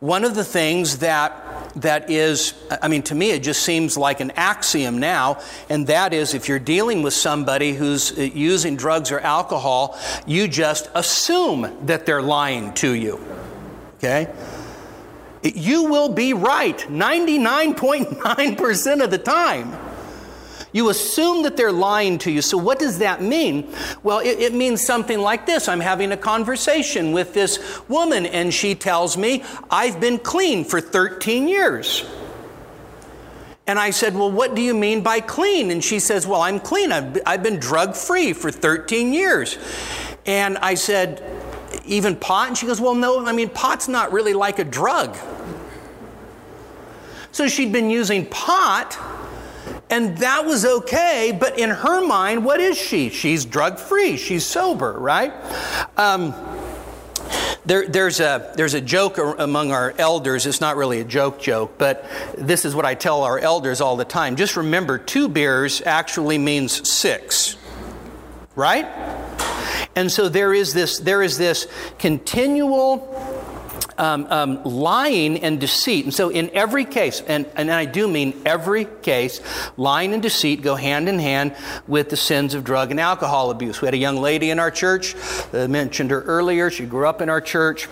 One 0.00 0.24
of 0.24 0.34
the 0.34 0.44
things 0.44 0.98
that 0.98 1.43
that 1.76 2.10
is, 2.10 2.54
I 2.82 2.88
mean, 2.88 3.02
to 3.04 3.14
me, 3.14 3.30
it 3.30 3.42
just 3.42 3.62
seems 3.62 3.96
like 3.96 4.20
an 4.20 4.32
axiom 4.32 4.98
now, 4.98 5.40
and 5.68 5.86
that 5.88 6.12
is 6.12 6.34
if 6.34 6.48
you're 6.48 6.58
dealing 6.58 7.02
with 7.02 7.14
somebody 7.14 7.72
who's 7.72 8.16
uh, 8.16 8.22
using 8.22 8.76
drugs 8.76 9.10
or 9.10 9.20
alcohol, 9.20 9.98
you 10.26 10.48
just 10.48 10.88
assume 10.94 11.86
that 11.86 12.06
they're 12.06 12.22
lying 12.22 12.72
to 12.74 12.92
you. 12.92 13.20
Okay? 13.96 14.32
You 15.42 15.84
will 15.84 16.10
be 16.10 16.32
right 16.32 16.78
99.9% 16.78 19.04
of 19.04 19.10
the 19.10 19.18
time. 19.18 19.72
You 20.74 20.88
assume 20.90 21.44
that 21.44 21.56
they're 21.56 21.70
lying 21.70 22.18
to 22.18 22.32
you. 22.32 22.42
So, 22.42 22.58
what 22.58 22.80
does 22.80 22.98
that 22.98 23.22
mean? 23.22 23.72
Well, 24.02 24.18
it, 24.18 24.40
it, 24.40 24.52
means 24.52 24.84
something 24.84 25.20
like 25.20 25.46
this 25.46 25.68
I'm 25.68 25.78
having 25.78 26.10
a 26.10 26.16
conversation 26.16 27.12
with 27.12 27.32
this 27.32 27.80
woman, 27.88 28.26
and 28.26 28.52
she 28.52 28.74
tells 28.74 29.16
me, 29.16 29.44
I've 29.70 30.00
been 30.00 30.18
clean 30.18 30.64
for 30.64 30.80
13 30.80 31.46
years. 31.46 32.04
And 33.68 33.78
I 33.78 33.90
said, 33.90 34.16
Well, 34.16 34.32
what 34.32 34.56
do 34.56 34.62
you 34.62 34.74
mean 34.74 35.02
by 35.04 35.20
clean? 35.20 35.70
And 35.70 35.82
she 35.82 36.00
says, 36.00 36.26
Well, 36.26 36.42
I'm 36.42 36.58
clean. 36.58 36.90
I've, 36.90 37.22
I've 37.24 37.44
been 37.44 37.60
drug 37.60 37.94
free 37.94 38.32
for 38.32 38.50
13 38.50 39.12
years. 39.12 39.56
And 40.26 40.58
I 40.58 40.74
said, 40.74 41.22
Even 41.86 42.16
pot? 42.16 42.48
And 42.48 42.58
she 42.58 42.66
goes, 42.66 42.80
Well, 42.80 42.96
no, 42.96 43.24
I 43.24 43.32
mean, 43.32 43.48
pot's 43.48 43.86
not 43.86 44.12
really 44.12 44.34
like 44.34 44.58
a 44.58 44.64
drug. 44.64 45.16
So 47.30 47.46
she'd 47.46 47.72
been 47.72 47.90
using 47.90 48.26
pot 48.26 48.98
and 49.90 50.18
that 50.18 50.44
was 50.44 50.64
okay, 50.64 51.36
but 51.38 51.58
in 51.58 51.70
her 51.70 52.06
mind, 52.06 52.44
what 52.44 52.60
is 52.60 52.76
she? 52.76 53.10
She's 53.10 53.44
drug 53.44 53.78
free, 53.78 54.16
she's 54.16 54.44
sober, 54.44 54.92
right? 54.92 55.32
Um, 55.96 56.34
there, 57.66 57.86
there's, 57.88 58.20
a, 58.20 58.52
there's 58.56 58.74
a 58.74 58.80
joke 58.80 59.18
among 59.18 59.72
our 59.72 59.94
elders. 59.98 60.44
It's 60.44 60.60
not 60.60 60.76
really 60.76 61.00
a 61.00 61.04
joke 61.04 61.40
joke, 61.40 61.78
but 61.78 62.04
this 62.36 62.64
is 62.64 62.74
what 62.74 62.84
I 62.84 62.94
tell 62.94 63.22
our 63.22 63.38
elders 63.38 63.80
all 63.80 63.96
the 63.96 64.04
time. 64.04 64.36
Just 64.36 64.56
remember, 64.56 64.98
two 64.98 65.28
beers 65.28 65.80
actually 65.82 66.36
means 66.36 66.86
six, 66.88 67.56
right? 68.54 68.86
And 69.96 70.10
so 70.10 70.28
there 70.28 70.52
is 70.52 70.74
this, 70.74 70.98
there 70.98 71.22
is 71.22 71.38
this 71.38 71.66
continual 71.98 72.98
um, 73.98 74.26
um, 74.30 74.64
lying 74.64 75.38
and 75.42 75.60
deceit. 75.60 76.04
And 76.04 76.14
so, 76.14 76.30
in 76.30 76.50
every 76.50 76.84
case, 76.84 77.22
and, 77.26 77.46
and 77.56 77.70
I 77.70 77.84
do 77.84 78.08
mean 78.08 78.40
every 78.44 78.86
case, 79.02 79.40
lying 79.76 80.12
and 80.12 80.22
deceit 80.22 80.62
go 80.62 80.74
hand 80.74 81.08
in 81.08 81.18
hand 81.18 81.54
with 81.86 82.10
the 82.10 82.16
sins 82.16 82.54
of 82.54 82.64
drug 82.64 82.90
and 82.90 83.00
alcohol 83.00 83.50
abuse. 83.50 83.80
We 83.80 83.86
had 83.86 83.94
a 83.94 83.98
young 83.98 84.16
lady 84.16 84.50
in 84.50 84.58
our 84.58 84.70
church, 84.70 85.14
I 85.52 85.66
mentioned 85.66 86.10
her 86.10 86.22
earlier. 86.22 86.70
She 86.70 86.86
grew 86.86 87.06
up 87.06 87.20
in 87.20 87.28
our 87.28 87.40
church. 87.40 87.88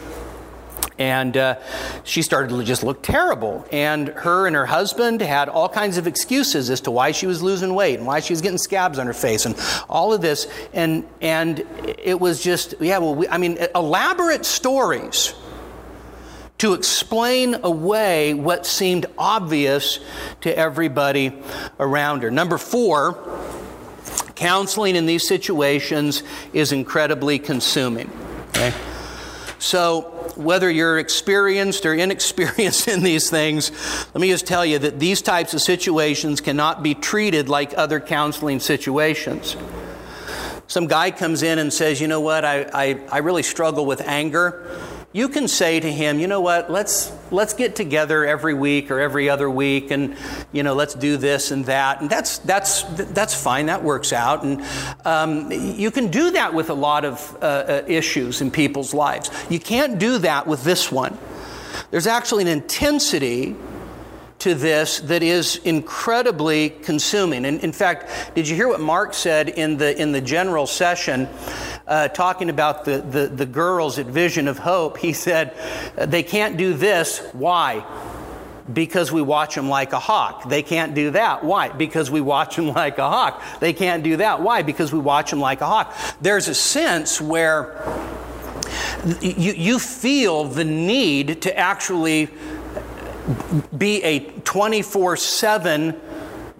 And 0.98 1.36
uh, 1.36 1.56
she 2.04 2.22
started 2.22 2.50
to 2.50 2.62
just 2.62 2.84
look 2.84 3.02
terrible. 3.02 3.66
And 3.72 4.08
her 4.08 4.46
and 4.46 4.54
her 4.54 4.66
husband 4.66 5.20
had 5.20 5.48
all 5.48 5.68
kinds 5.68 5.96
of 5.96 6.06
excuses 6.06 6.70
as 6.70 6.82
to 6.82 6.90
why 6.90 7.12
she 7.12 7.26
was 7.26 7.42
losing 7.42 7.74
weight 7.74 7.98
and 7.98 8.06
why 8.06 8.20
she 8.20 8.32
was 8.32 8.40
getting 8.40 8.58
scabs 8.58 8.98
on 8.98 9.06
her 9.06 9.14
face 9.14 9.46
and 9.46 9.58
all 9.88 10.12
of 10.12 10.20
this. 10.20 10.46
And, 10.72 11.08
and 11.20 11.66
it 11.98 12.20
was 12.20 12.42
just, 12.42 12.74
yeah, 12.78 12.98
well, 12.98 13.14
we, 13.14 13.26
I 13.26 13.38
mean, 13.38 13.58
elaborate 13.74 14.44
stories 14.44 15.34
to 16.62 16.74
explain 16.74 17.56
away 17.64 18.34
what 18.34 18.64
seemed 18.64 19.04
obvious 19.18 19.98
to 20.40 20.56
everybody 20.56 21.32
around 21.80 22.22
her. 22.22 22.30
Number 22.30 22.56
four, 22.56 23.18
counseling 24.36 24.94
in 24.94 25.04
these 25.04 25.26
situations 25.26 26.22
is 26.52 26.70
incredibly 26.70 27.40
consuming. 27.40 28.08
Okay? 28.50 28.72
So, 29.58 30.02
whether 30.36 30.70
you're 30.70 31.00
experienced 31.00 31.84
or 31.84 31.94
inexperienced 32.04 32.86
in 32.86 33.02
these 33.02 33.28
things, 33.28 33.72
let 34.14 34.20
me 34.20 34.28
just 34.28 34.46
tell 34.46 34.64
you 34.64 34.78
that 34.78 35.00
these 35.00 35.20
types 35.20 35.54
of 35.54 35.60
situations 35.60 36.40
cannot 36.40 36.80
be 36.80 36.94
treated 36.94 37.48
like 37.48 37.76
other 37.76 37.98
counseling 37.98 38.60
situations. 38.60 39.56
Some 40.68 40.86
guy 40.86 41.10
comes 41.10 41.42
in 41.42 41.58
and 41.58 41.72
says, 41.72 42.00
You 42.00 42.06
know 42.06 42.20
what, 42.20 42.44
I, 42.44 42.62
I, 42.72 43.00
I 43.10 43.18
really 43.18 43.42
struggle 43.42 43.84
with 43.84 44.00
anger 44.02 44.78
you 45.12 45.28
can 45.28 45.46
say 45.46 45.78
to 45.78 45.92
him, 45.92 46.18
you 46.18 46.26
know 46.26 46.40
what, 46.40 46.70
let's, 46.70 47.12
let's 47.30 47.52
get 47.52 47.76
together 47.76 48.24
every 48.24 48.54
week 48.54 48.90
or 48.90 48.98
every 48.98 49.28
other 49.28 49.50
week 49.50 49.90
and, 49.90 50.16
you 50.52 50.62
know, 50.62 50.74
let's 50.74 50.94
do 50.94 51.18
this 51.18 51.50
and 51.50 51.66
that. 51.66 52.00
And 52.00 52.08
that's, 52.08 52.38
that's, 52.38 52.82
that's 53.12 53.34
fine, 53.34 53.66
that 53.66 53.84
works 53.84 54.12
out. 54.12 54.42
And 54.42 54.62
um, 55.04 55.52
you 55.52 55.90
can 55.90 56.08
do 56.08 56.30
that 56.30 56.54
with 56.54 56.70
a 56.70 56.74
lot 56.74 57.04
of 57.04 57.36
uh, 57.42 57.46
uh, 57.46 57.82
issues 57.86 58.40
in 58.40 58.50
people's 58.50 58.94
lives. 58.94 59.30
You 59.50 59.60
can't 59.60 59.98
do 59.98 60.18
that 60.18 60.46
with 60.46 60.64
this 60.64 60.90
one. 60.90 61.18
There's 61.90 62.06
actually 62.06 62.42
an 62.42 62.48
intensity 62.48 63.54
to 64.42 64.54
this 64.56 64.98
that 65.00 65.22
is 65.22 65.56
incredibly 65.58 66.70
consuming. 66.70 67.44
And 67.44 67.60
in 67.60 67.70
fact, 67.70 68.34
did 68.34 68.48
you 68.48 68.56
hear 68.56 68.66
what 68.66 68.80
Mark 68.80 69.14
said 69.14 69.48
in 69.48 69.76
the, 69.76 69.96
in 70.00 70.10
the 70.10 70.20
general 70.20 70.66
session? 70.66 71.28
Uh, 71.92 72.08
talking 72.08 72.48
about 72.48 72.86
the, 72.86 72.98
the, 73.02 73.26
the 73.26 73.44
girls 73.44 73.98
at 73.98 74.06
Vision 74.06 74.48
of 74.48 74.58
Hope, 74.58 74.96
he 74.96 75.12
said, 75.12 75.54
They 75.96 76.22
can't 76.22 76.56
do 76.56 76.72
this. 76.72 77.18
Why? 77.32 77.84
because 78.72 79.10
we 79.10 79.20
watch 79.20 79.56
them 79.56 79.68
like 79.68 79.92
a 79.92 79.98
hawk. 79.98 80.48
They 80.48 80.62
can't 80.62 80.94
do 80.94 81.10
that. 81.10 81.44
Why? 81.44 81.68
Because 81.68 82.12
we 82.12 82.20
watch 82.20 82.54
them 82.54 82.68
like 82.68 82.96
a 82.96 83.10
hawk. 83.10 83.42
They 83.58 83.72
can't 83.72 84.04
do 84.04 84.18
that. 84.18 84.40
Why? 84.40 84.62
Because 84.62 84.92
we 84.92 85.00
watch 85.00 85.30
them 85.30 85.40
like 85.40 85.60
a 85.60 85.66
hawk. 85.66 85.92
There's 86.20 86.46
a 86.46 86.54
sense 86.54 87.20
where 87.20 87.74
you, 89.20 89.52
you 89.52 89.78
feel 89.80 90.44
the 90.44 90.64
need 90.64 91.42
to 91.42 91.58
actually 91.58 92.28
be 93.76 94.02
a 94.04 94.20
24 94.20 95.16
7 95.16 96.00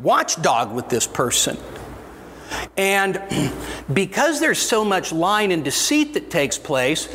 watchdog 0.00 0.72
with 0.72 0.88
this 0.88 1.06
person. 1.06 1.56
And 2.76 3.20
because 3.92 4.40
there's 4.40 4.58
so 4.58 4.84
much 4.84 5.12
lying 5.12 5.52
and 5.52 5.64
deceit 5.64 6.14
that 6.14 6.30
takes 6.30 6.58
place, 6.58 7.08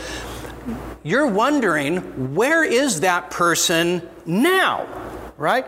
you're 1.03 1.27
wondering 1.27 2.35
where 2.35 2.63
is 2.63 3.01
that 3.01 3.31
person 3.31 4.07
now? 4.25 5.03
Right? 5.37 5.65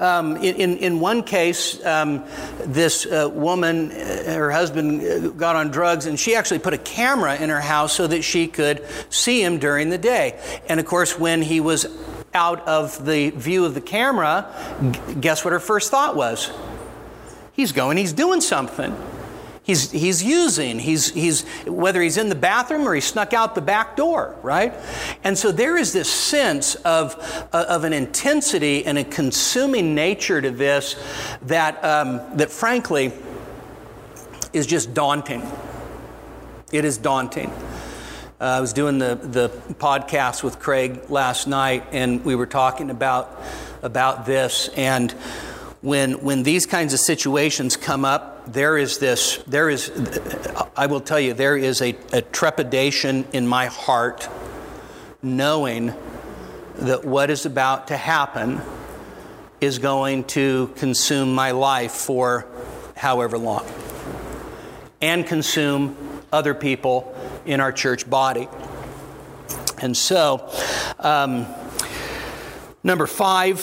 Um, 0.00 0.36
in, 0.38 0.78
in 0.78 0.98
one 0.98 1.22
case, 1.22 1.82
um, 1.86 2.24
this 2.58 3.06
uh, 3.06 3.30
woman, 3.32 3.92
uh, 3.92 4.34
her 4.34 4.50
husband 4.50 5.00
uh, 5.00 5.28
got 5.28 5.54
on 5.54 5.70
drugs, 5.70 6.06
and 6.06 6.18
she 6.18 6.34
actually 6.34 6.58
put 6.58 6.74
a 6.74 6.78
camera 6.78 7.36
in 7.36 7.48
her 7.48 7.60
house 7.60 7.92
so 7.92 8.08
that 8.08 8.22
she 8.22 8.48
could 8.48 8.84
see 9.10 9.40
him 9.40 9.58
during 9.58 9.90
the 9.90 9.98
day. 9.98 10.40
And 10.68 10.80
of 10.80 10.86
course, 10.86 11.16
when 11.16 11.40
he 11.40 11.60
was 11.60 11.86
out 12.34 12.66
of 12.66 13.04
the 13.04 13.30
view 13.30 13.64
of 13.64 13.74
the 13.74 13.80
camera, 13.80 14.52
guess 15.20 15.44
what 15.44 15.52
her 15.52 15.60
first 15.60 15.92
thought 15.92 16.16
was? 16.16 16.50
He's 17.52 17.72
going, 17.72 17.96
he's 17.98 18.12
doing 18.12 18.40
something. 18.40 18.92
He's, 19.64 19.92
he's 19.92 20.24
using, 20.24 20.80
he's, 20.80 21.12
he's, 21.12 21.42
whether 21.66 22.02
he's 22.02 22.16
in 22.16 22.28
the 22.28 22.34
bathroom 22.34 22.86
or 22.86 22.96
he 22.96 23.00
snuck 23.00 23.32
out 23.32 23.54
the 23.54 23.60
back 23.60 23.96
door, 23.96 24.34
right? 24.42 24.74
And 25.22 25.38
so 25.38 25.52
there 25.52 25.76
is 25.76 25.92
this 25.92 26.10
sense 26.10 26.74
of, 26.74 27.14
uh, 27.52 27.66
of 27.68 27.84
an 27.84 27.92
intensity 27.92 28.84
and 28.84 28.98
a 28.98 29.04
consuming 29.04 29.94
nature 29.94 30.40
to 30.40 30.50
this 30.50 30.96
that, 31.42 31.82
um, 31.84 32.20
that 32.38 32.50
frankly 32.50 33.12
is 34.52 34.66
just 34.66 34.94
daunting. 34.94 35.42
It 36.72 36.84
is 36.84 36.98
daunting. 36.98 37.50
Uh, 38.40 38.44
I 38.44 38.60
was 38.60 38.72
doing 38.72 38.98
the, 38.98 39.14
the 39.14 39.48
podcast 39.74 40.42
with 40.42 40.58
Craig 40.58 41.08
last 41.08 41.46
night, 41.46 41.84
and 41.92 42.24
we 42.24 42.34
were 42.34 42.46
talking 42.46 42.90
about, 42.90 43.40
about 43.82 44.26
this. 44.26 44.68
And 44.70 45.12
when, 45.82 46.14
when 46.24 46.42
these 46.42 46.66
kinds 46.66 46.92
of 46.92 46.98
situations 46.98 47.76
come 47.76 48.04
up, 48.04 48.31
there 48.46 48.76
is 48.76 48.98
this, 48.98 49.38
there 49.46 49.70
is, 49.70 49.90
I 50.76 50.86
will 50.86 51.00
tell 51.00 51.20
you, 51.20 51.34
there 51.34 51.56
is 51.56 51.80
a, 51.80 51.96
a 52.12 52.22
trepidation 52.22 53.24
in 53.32 53.46
my 53.46 53.66
heart 53.66 54.28
knowing 55.22 55.94
that 56.76 57.04
what 57.04 57.30
is 57.30 57.46
about 57.46 57.88
to 57.88 57.96
happen 57.96 58.60
is 59.60 59.78
going 59.78 60.24
to 60.24 60.72
consume 60.76 61.32
my 61.32 61.52
life 61.52 61.92
for 61.92 62.46
however 62.96 63.38
long 63.38 63.64
and 65.00 65.26
consume 65.26 65.96
other 66.32 66.54
people 66.54 67.14
in 67.44 67.60
our 67.60 67.72
church 67.72 68.08
body. 68.08 68.48
And 69.78 69.96
so, 69.96 70.50
um, 70.98 71.46
number 72.82 73.06
five, 73.06 73.58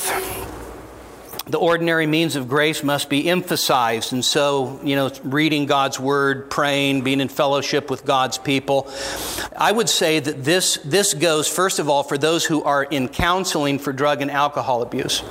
the 1.49 1.57
ordinary 1.57 2.05
means 2.05 2.35
of 2.35 2.47
grace 2.47 2.83
must 2.83 3.09
be 3.09 3.27
emphasized. 3.27 4.13
And 4.13 4.23
so, 4.23 4.79
you 4.83 4.95
know, 4.95 5.11
reading 5.23 5.65
God's 5.65 5.99
word, 5.99 6.49
praying, 6.51 7.01
being 7.01 7.21
in 7.21 7.27
fellowship 7.27 7.89
with 7.89 8.05
God's 8.05 8.37
people. 8.37 8.87
I 9.57 9.71
would 9.71 9.89
say 9.89 10.19
that 10.19 10.43
this, 10.43 10.77
this 10.85 11.15
goes, 11.15 11.47
first 11.47 11.79
of 11.79 11.89
all, 11.89 12.03
for 12.03 12.17
those 12.17 12.45
who 12.45 12.63
are 12.63 12.83
in 12.83 13.07
counseling 13.07 13.79
for 13.79 13.91
drug 13.91 14.21
and 14.21 14.29
alcohol 14.29 14.83
abuse. 14.83 15.23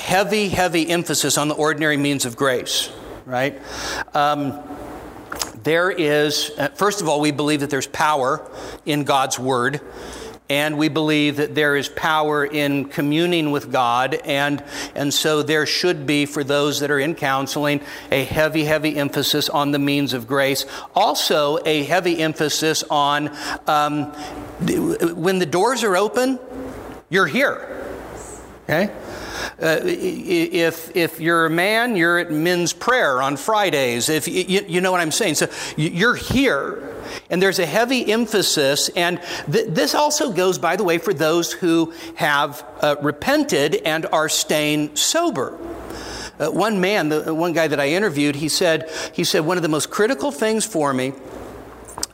Heavy, 0.00 0.48
heavy 0.48 0.88
emphasis 0.88 1.36
on 1.36 1.48
the 1.48 1.54
ordinary 1.54 1.98
means 1.98 2.24
of 2.24 2.36
grace, 2.36 2.90
right? 3.26 3.60
Um, 4.14 4.58
there 5.62 5.90
is, 5.90 6.50
uh, 6.56 6.68
first 6.68 7.02
of 7.02 7.08
all, 7.08 7.20
we 7.20 7.30
believe 7.30 7.60
that 7.60 7.68
there's 7.68 7.86
power 7.86 8.50
in 8.86 9.04
God's 9.04 9.38
Word. 9.38 9.80
And 10.52 10.76
we 10.76 10.90
believe 10.90 11.36
that 11.36 11.54
there 11.54 11.76
is 11.76 11.88
power 11.88 12.44
in 12.44 12.84
communing 12.84 13.52
with 13.52 13.72
God. 13.72 14.12
And, 14.26 14.62
and 14.94 15.14
so 15.14 15.42
there 15.42 15.64
should 15.64 16.06
be, 16.06 16.26
for 16.26 16.44
those 16.44 16.80
that 16.80 16.90
are 16.90 16.98
in 16.98 17.14
counseling, 17.14 17.80
a 18.10 18.22
heavy, 18.24 18.64
heavy 18.64 18.98
emphasis 18.98 19.48
on 19.48 19.70
the 19.70 19.78
means 19.78 20.12
of 20.12 20.26
grace. 20.26 20.66
Also, 20.94 21.58
a 21.64 21.84
heavy 21.84 22.18
emphasis 22.20 22.84
on 22.90 23.34
um, 23.66 24.12
when 25.16 25.38
the 25.38 25.46
doors 25.46 25.84
are 25.84 25.96
open, 25.96 26.38
you're 27.08 27.26
here. 27.26 27.82
Okay? 28.64 28.94
Uh, 29.58 29.80
if, 29.84 30.94
if 30.94 31.18
you're 31.18 31.46
a 31.46 31.50
man, 31.50 31.96
you're 31.96 32.18
at 32.18 32.30
men's 32.30 32.74
prayer 32.74 33.22
on 33.22 33.38
Fridays. 33.38 34.10
If 34.10 34.28
you, 34.28 34.66
you 34.68 34.82
know 34.82 34.92
what 34.92 35.00
I'm 35.00 35.12
saying. 35.12 35.36
So 35.36 35.48
you're 35.78 36.14
here, 36.14 36.91
and 37.30 37.42
there's 37.42 37.58
a 37.58 37.66
heavy 37.66 38.10
emphasis. 38.10 38.88
And 38.90 39.20
th- 39.50 39.68
this 39.68 39.94
also 39.94 40.32
goes, 40.32 40.58
by 40.58 40.76
the 40.76 40.84
way, 40.84 40.98
for 40.98 41.14
those 41.14 41.52
who 41.52 41.92
have 42.16 42.64
uh, 42.80 42.96
repented 43.02 43.76
and 43.84 44.06
are 44.06 44.28
staying 44.28 44.96
sober. 44.96 45.58
Uh, 46.38 46.50
one 46.50 46.80
man, 46.80 47.08
the 47.08 47.34
one 47.34 47.52
guy 47.52 47.68
that 47.68 47.78
I 47.78 47.90
interviewed, 47.90 48.36
he 48.36 48.48
said, 48.48 48.90
he 49.12 49.24
said, 49.24 49.40
one 49.40 49.56
of 49.56 49.62
the 49.62 49.68
most 49.68 49.90
critical 49.90 50.32
things 50.32 50.64
for 50.64 50.92
me 50.92 51.12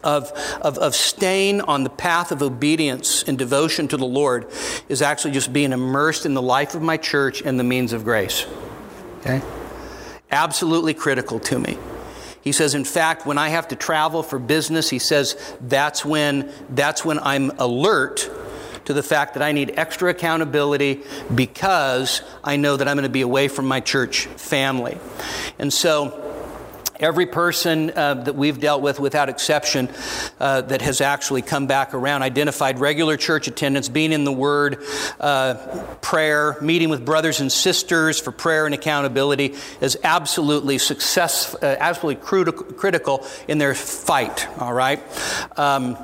of, 0.02 0.30
of, 0.60 0.78
of 0.78 0.94
staying 0.94 1.60
on 1.62 1.84
the 1.84 1.90
path 1.90 2.32
of 2.32 2.42
obedience 2.42 3.22
and 3.24 3.38
devotion 3.38 3.88
to 3.88 3.96
the 3.96 4.06
Lord 4.06 4.46
is 4.88 5.02
actually 5.02 5.32
just 5.32 5.52
being 5.52 5.72
immersed 5.72 6.26
in 6.26 6.34
the 6.34 6.42
life 6.42 6.74
of 6.74 6.82
my 6.82 6.96
church 6.96 7.42
and 7.42 7.58
the 7.58 7.64
means 7.64 7.92
of 7.92 8.04
grace. 8.04 8.46
Okay? 9.20 9.42
Absolutely 10.30 10.94
critical 10.94 11.38
to 11.40 11.58
me. 11.58 11.78
He 12.40 12.52
says, 12.52 12.74
in 12.74 12.84
fact, 12.84 13.26
when 13.26 13.38
I 13.38 13.48
have 13.48 13.68
to 13.68 13.76
travel 13.76 14.22
for 14.22 14.38
business, 14.38 14.90
he 14.90 14.98
says 14.98 15.36
that's 15.60 16.04
when, 16.04 16.52
that's 16.70 17.04
when 17.04 17.18
I'm 17.18 17.50
alert 17.58 18.30
to 18.86 18.94
the 18.94 19.02
fact 19.02 19.34
that 19.34 19.42
I 19.42 19.52
need 19.52 19.74
extra 19.76 20.10
accountability 20.10 21.02
because 21.34 22.22
I 22.42 22.56
know 22.56 22.76
that 22.76 22.88
I'm 22.88 22.96
going 22.96 23.02
to 23.02 23.10
be 23.10 23.20
away 23.20 23.48
from 23.48 23.66
my 23.66 23.80
church 23.80 24.26
family. 24.26 24.98
And 25.58 25.70
so, 25.72 26.27
Every 27.00 27.26
person 27.26 27.90
uh, 27.94 28.14
that 28.14 28.34
we've 28.34 28.58
dealt 28.58 28.82
with, 28.82 28.98
without 28.98 29.28
exception, 29.28 29.88
uh, 30.40 30.62
that 30.62 30.82
has 30.82 31.00
actually 31.00 31.42
come 31.42 31.66
back 31.66 31.94
around, 31.94 32.22
identified 32.22 32.80
regular 32.80 33.16
church 33.16 33.46
attendance, 33.46 33.88
being 33.88 34.12
in 34.12 34.24
the 34.24 34.32
Word, 34.32 34.82
uh, 35.20 35.54
prayer, 36.00 36.56
meeting 36.60 36.88
with 36.88 37.04
brothers 37.04 37.40
and 37.40 37.52
sisters 37.52 38.18
for 38.18 38.32
prayer 38.32 38.66
and 38.66 38.74
accountability 38.74 39.54
is 39.80 39.96
absolutely 40.02 40.78
success, 40.78 41.54
uh, 41.54 41.76
absolutely 41.78 42.22
critical 42.24 43.26
in 43.46 43.58
their 43.58 43.74
fight. 43.74 44.48
All 44.60 44.72
right. 44.72 45.00
Um, 45.56 45.96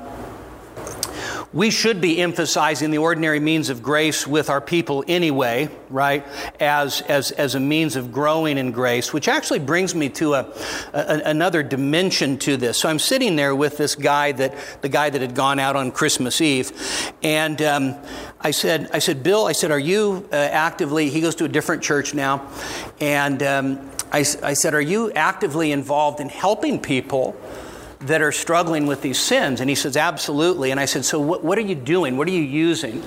we 1.53 1.69
should 1.69 2.01
be 2.01 2.19
emphasizing 2.21 2.91
the 2.91 2.97
ordinary 2.97 3.39
means 3.39 3.69
of 3.69 3.81
grace 3.81 4.27
with 4.27 4.49
our 4.49 4.61
people 4.61 5.03
anyway, 5.07 5.69
right? 5.89 6.25
As, 6.59 7.01
as, 7.01 7.31
as 7.31 7.55
a 7.55 7.59
means 7.59 7.95
of 7.95 8.11
growing 8.11 8.57
in 8.57 8.71
grace, 8.71 9.13
which 9.13 9.27
actually 9.27 9.59
brings 9.59 9.95
me 9.95 10.09
to 10.09 10.33
a, 10.33 10.53
a, 10.93 11.21
another 11.25 11.63
dimension 11.63 12.37
to 12.39 12.57
this. 12.57 12.77
So 12.77 12.89
I'm 12.89 12.99
sitting 12.99 13.35
there 13.35 13.55
with 13.55 13.77
this 13.77 13.95
guy 13.95 14.31
that, 14.33 14.53
the 14.81 14.89
guy 14.89 15.09
that 15.09 15.21
had 15.21 15.35
gone 15.35 15.59
out 15.59 15.75
on 15.75 15.91
Christmas 15.91 16.41
Eve. 16.41 16.71
And 17.23 17.61
um, 17.61 17.95
I 18.41 18.51
said, 18.51 18.89
I 18.91 18.99
said, 18.99 19.23
Bill, 19.23 19.45
I 19.45 19.53
said, 19.53 19.71
are 19.71 19.79
you 19.79 20.27
uh, 20.31 20.35
actively, 20.35 21.09
he 21.09 21.21
goes 21.21 21.35
to 21.35 21.45
a 21.45 21.49
different 21.49 21.83
church 21.83 22.13
now. 22.13 22.47
And 22.99 23.41
um, 23.43 23.91
I, 24.11 24.19
I 24.43 24.53
said, 24.53 24.73
are 24.73 24.81
you 24.81 25.11
actively 25.13 25.71
involved 25.71 26.19
in 26.19 26.29
helping 26.29 26.79
people? 26.79 27.35
That 28.01 28.21
are 28.21 28.31
struggling 28.31 28.87
with 28.87 29.01
these 29.01 29.19
sins? 29.19 29.61
And 29.61 29.69
he 29.69 29.75
says, 29.75 29.97
Absolutely. 29.97 30.71
And 30.71 30.79
I 30.79 30.85
said, 30.85 31.05
So 31.05 31.19
what, 31.19 31.43
what 31.43 31.57
are 31.57 31.61
you 31.61 31.75
doing? 31.75 32.17
What 32.17 32.27
are 32.27 32.31
you 32.31 32.41
using? 32.41 33.03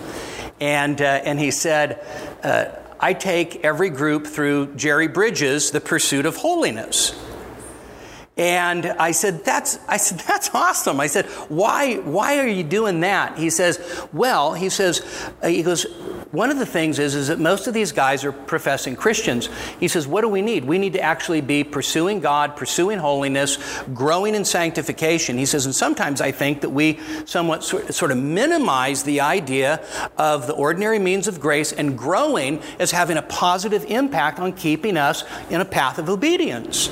And, 0.60 1.00
uh, 1.00 1.04
and 1.04 1.38
he 1.38 1.50
said, 1.50 2.04
uh, 2.42 2.66
I 3.00 3.14
take 3.14 3.64
every 3.64 3.90
group 3.90 4.26
through 4.26 4.74
Jerry 4.74 5.06
Bridges, 5.06 5.70
The 5.70 5.80
Pursuit 5.80 6.26
of 6.26 6.36
Holiness. 6.36 7.12
And 8.38 8.86
I 8.86 9.10
said, 9.10 9.44
that's, 9.44 9.80
I 9.88 9.96
said, 9.96 10.20
that's 10.26 10.54
awesome. 10.54 11.00
I 11.00 11.08
said, 11.08 11.26
why, 11.48 11.96
why 11.96 12.38
are 12.38 12.46
you 12.46 12.62
doing 12.62 13.00
that? 13.00 13.36
He 13.36 13.50
says, 13.50 14.06
well, 14.12 14.54
he 14.54 14.68
says, 14.68 15.02
uh, 15.42 15.48
he 15.48 15.62
goes, 15.62 15.84
one 16.30 16.50
of 16.50 16.58
the 16.58 16.66
things 16.66 16.98
is, 16.98 17.14
is 17.14 17.28
that 17.28 17.40
most 17.40 17.66
of 17.66 17.74
these 17.74 17.90
guys 17.90 18.22
are 18.22 18.32
professing 18.32 18.94
Christians. 18.94 19.48
He 19.80 19.88
says, 19.88 20.06
what 20.06 20.20
do 20.20 20.28
we 20.28 20.42
need? 20.42 20.64
We 20.64 20.78
need 20.78 20.92
to 20.92 21.00
actually 21.00 21.40
be 21.40 21.64
pursuing 21.64 22.20
God, 22.20 22.54
pursuing 22.54 22.98
holiness, 22.98 23.58
growing 23.94 24.34
in 24.34 24.44
sanctification. 24.44 25.38
He 25.38 25.46
says, 25.46 25.64
and 25.64 25.74
sometimes 25.74 26.20
I 26.20 26.30
think 26.30 26.60
that 26.60 26.68
we 26.68 27.00
somewhat 27.24 27.64
sort 27.64 28.10
of 28.10 28.18
minimize 28.18 29.04
the 29.04 29.22
idea 29.22 29.82
of 30.18 30.46
the 30.46 30.52
ordinary 30.52 30.98
means 30.98 31.28
of 31.28 31.40
grace 31.40 31.72
and 31.72 31.96
growing 31.96 32.60
as 32.78 32.90
having 32.90 33.16
a 33.16 33.22
positive 33.22 33.86
impact 33.86 34.38
on 34.38 34.52
keeping 34.52 34.98
us 34.98 35.24
in 35.48 35.62
a 35.62 35.64
path 35.64 35.98
of 35.98 36.10
obedience. 36.10 36.90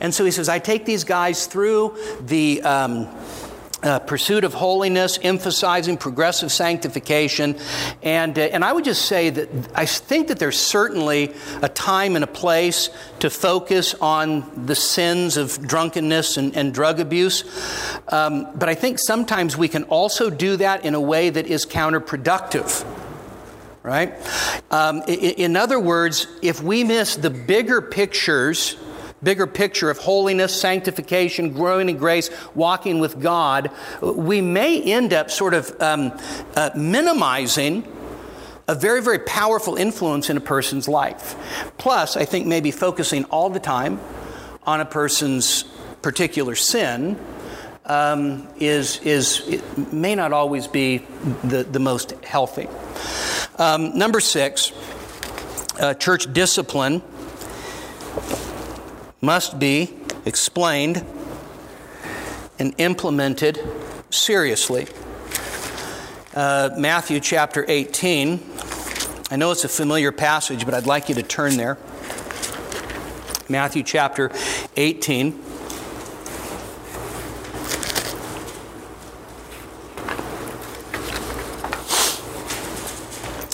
And 0.00 0.14
so 0.14 0.24
he 0.24 0.30
says, 0.30 0.48
I 0.48 0.58
take 0.58 0.84
these 0.84 1.04
guys 1.04 1.46
through 1.46 1.96
the. 2.20 2.62
Um, 2.62 3.08
uh, 3.82 3.98
pursuit 4.00 4.42
of 4.42 4.54
holiness, 4.54 5.18
emphasizing 5.22 5.96
progressive 5.96 6.50
sanctification. 6.50 7.56
And, 8.02 8.36
uh, 8.38 8.42
and 8.42 8.64
I 8.64 8.72
would 8.72 8.84
just 8.84 9.04
say 9.04 9.30
that 9.30 9.48
I 9.74 9.86
think 9.86 10.28
that 10.28 10.38
there's 10.38 10.58
certainly 10.58 11.34
a 11.62 11.68
time 11.68 12.16
and 12.16 12.24
a 12.24 12.26
place 12.26 12.88
to 13.20 13.30
focus 13.30 13.94
on 13.94 14.66
the 14.66 14.74
sins 14.74 15.36
of 15.36 15.60
drunkenness 15.60 16.36
and, 16.36 16.56
and 16.56 16.72
drug 16.74 17.00
abuse. 17.00 17.44
Um, 18.08 18.48
but 18.56 18.68
I 18.68 18.74
think 18.74 18.98
sometimes 18.98 19.56
we 19.56 19.68
can 19.68 19.84
also 19.84 20.30
do 20.30 20.56
that 20.56 20.84
in 20.84 20.94
a 20.94 21.00
way 21.00 21.30
that 21.30 21.46
is 21.46 21.66
counterproductive 21.66 22.84
right? 23.82 24.14
Um, 24.72 25.02
in, 25.02 25.14
in, 25.14 25.56
other 25.56 25.78
words, 25.78 26.26
if 26.42 26.60
we 26.60 26.82
miss 26.82 27.14
the 27.14 27.30
bigger 27.30 27.80
pictures 27.80 28.76
bigger 29.26 29.48
picture 29.48 29.90
of 29.90 29.98
holiness, 29.98 30.54
sanctification, 30.54 31.52
growing 31.52 31.88
in 31.88 31.96
grace, 31.96 32.30
walking 32.54 33.00
with 33.00 33.20
God, 33.20 33.72
we 34.00 34.40
may 34.40 34.80
end 34.80 35.12
up 35.12 35.32
sort 35.32 35.52
of 35.52 35.74
um, 35.82 36.16
uh, 36.54 36.70
minimizing 36.76 37.82
a 38.68 38.74
very, 38.76 39.02
very 39.02 39.18
powerful 39.18 39.74
influence 39.74 40.30
in 40.30 40.36
a 40.36 40.40
person's 40.40 40.86
life. 40.86 41.34
Plus, 41.76 42.16
I 42.16 42.24
think 42.24 42.46
maybe 42.46 42.70
focusing 42.70 43.24
all 43.24 43.50
the 43.50 43.58
time 43.58 43.98
on 44.62 44.80
a 44.80 44.84
person's 44.84 45.64
particular 46.02 46.54
sin 46.54 47.18
um, 47.84 48.46
is, 48.60 49.00
is 49.00 49.60
may 49.90 50.14
not 50.14 50.32
always 50.32 50.68
be 50.68 50.98
the, 51.42 51.64
the 51.64 51.80
most 51.80 52.12
healthy. 52.22 52.68
Um, 53.58 53.98
number 53.98 54.20
six, 54.20 54.70
uh, 55.80 55.94
church 55.94 56.32
discipline 56.32 57.02
must 59.20 59.58
be 59.58 59.94
explained 60.24 61.04
and 62.58 62.74
implemented 62.78 63.60
seriously. 64.10 64.86
Uh, 66.34 66.70
Matthew 66.76 67.20
chapter 67.20 67.64
18. 67.66 68.42
I 69.30 69.36
know 69.36 69.50
it's 69.50 69.64
a 69.64 69.68
familiar 69.68 70.12
passage, 70.12 70.64
but 70.64 70.74
I'd 70.74 70.86
like 70.86 71.08
you 71.08 71.14
to 71.14 71.22
turn 71.22 71.56
there. 71.56 71.78
Matthew 73.48 73.82
chapter 73.82 74.30
18. 74.76 75.42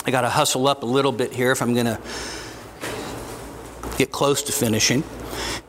I 0.05 0.11
got 0.11 0.21
to 0.21 0.29
hustle 0.29 0.67
up 0.67 0.83
a 0.83 0.85
little 0.85 1.13
bit 1.13 1.31
here 1.31 1.51
if 1.51 1.61
I'm 1.61 1.73
going 1.73 1.85
to 1.85 1.99
get 3.97 4.11
close 4.11 4.43
to 4.43 4.51
finishing. 4.51 5.03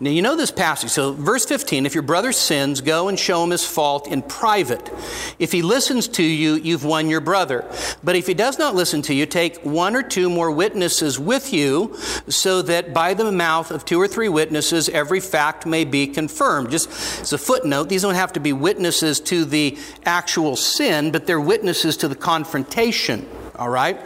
Now, 0.04 0.10
you 0.10 0.20
know 0.20 0.36
this 0.36 0.50
passage. 0.50 0.90
So, 0.90 1.14
verse 1.14 1.46
15 1.46 1.86
if 1.86 1.94
your 1.94 2.02
brother 2.02 2.30
sins, 2.30 2.82
go 2.82 3.08
and 3.08 3.18
show 3.18 3.42
him 3.42 3.48
his 3.48 3.66
fault 3.66 4.06
in 4.06 4.20
private. 4.20 4.90
If 5.38 5.50
he 5.50 5.62
listens 5.62 6.08
to 6.08 6.22
you, 6.22 6.56
you've 6.56 6.84
won 6.84 7.08
your 7.08 7.22
brother. 7.22 7.64
But 8.04 8.14
if 8.14 8.26
he 8.26 8.34
does 8.34 8.58
not 8.58 8.74
listen 8.74 9.00
to 9.00 9.14
you, 9.14 9.24
take 9.24 9.64
one 9.64 9.96
or 9.96 10.02
two 10.02 10.28
more 10.28 10.50
witnesses 10.50 11.18
with 11.18 11.54
you, 11.54 11.96
so 12.28 12.60
that 12.60 12.92
by 12.92 13.14
the 13.14 13.32
mouth 13.32 13.70
of 13.70 13.86
two 13.86 13.98
or 13.98 14.06
three 14.06 14.28
witnesses, 14.28 14.90
every 14.90 15.20
fact 15.20 15.64
may 15.64 15.86
be 15.86 16.06
confirmed. 16.06 16.70
Just 16.70 16.90
as 17.22 17.32
a 17.32 17.38
footnote, 17.38 17.88
these 17.88 18.02
don't 18.02 18.14
have 18.14 18.34
to 18.34 18.40
be 18.40 18.52
witnesses 18.52 19.20
to 19.20 19.46
the 19.46 19.78
actual 20.04 20.54
sin, 20.54 21.12
but 21.12 21.26
they're 21.26 21.40
witnesses 21.40 21.96
to 21.96 22.08
the 22.08 22.14
confrontation. 22.14 23.26
All 23.56 23.70
right? 23.70 23.98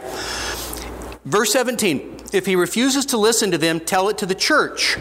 Verse 1.25 1.51
17 1.51 2.15
if 2.31 2.45
he 2.45 2.55
refuses 2.55 3.07
to 3.07 3.17
listen 3.17 3.51
to 3.51 3.57
them, 3.57 3.81
tell 3.81 4.07
it 4.07 4.17
to 4.19 4.25
the 4.25 4.35
church. 4.35 4.97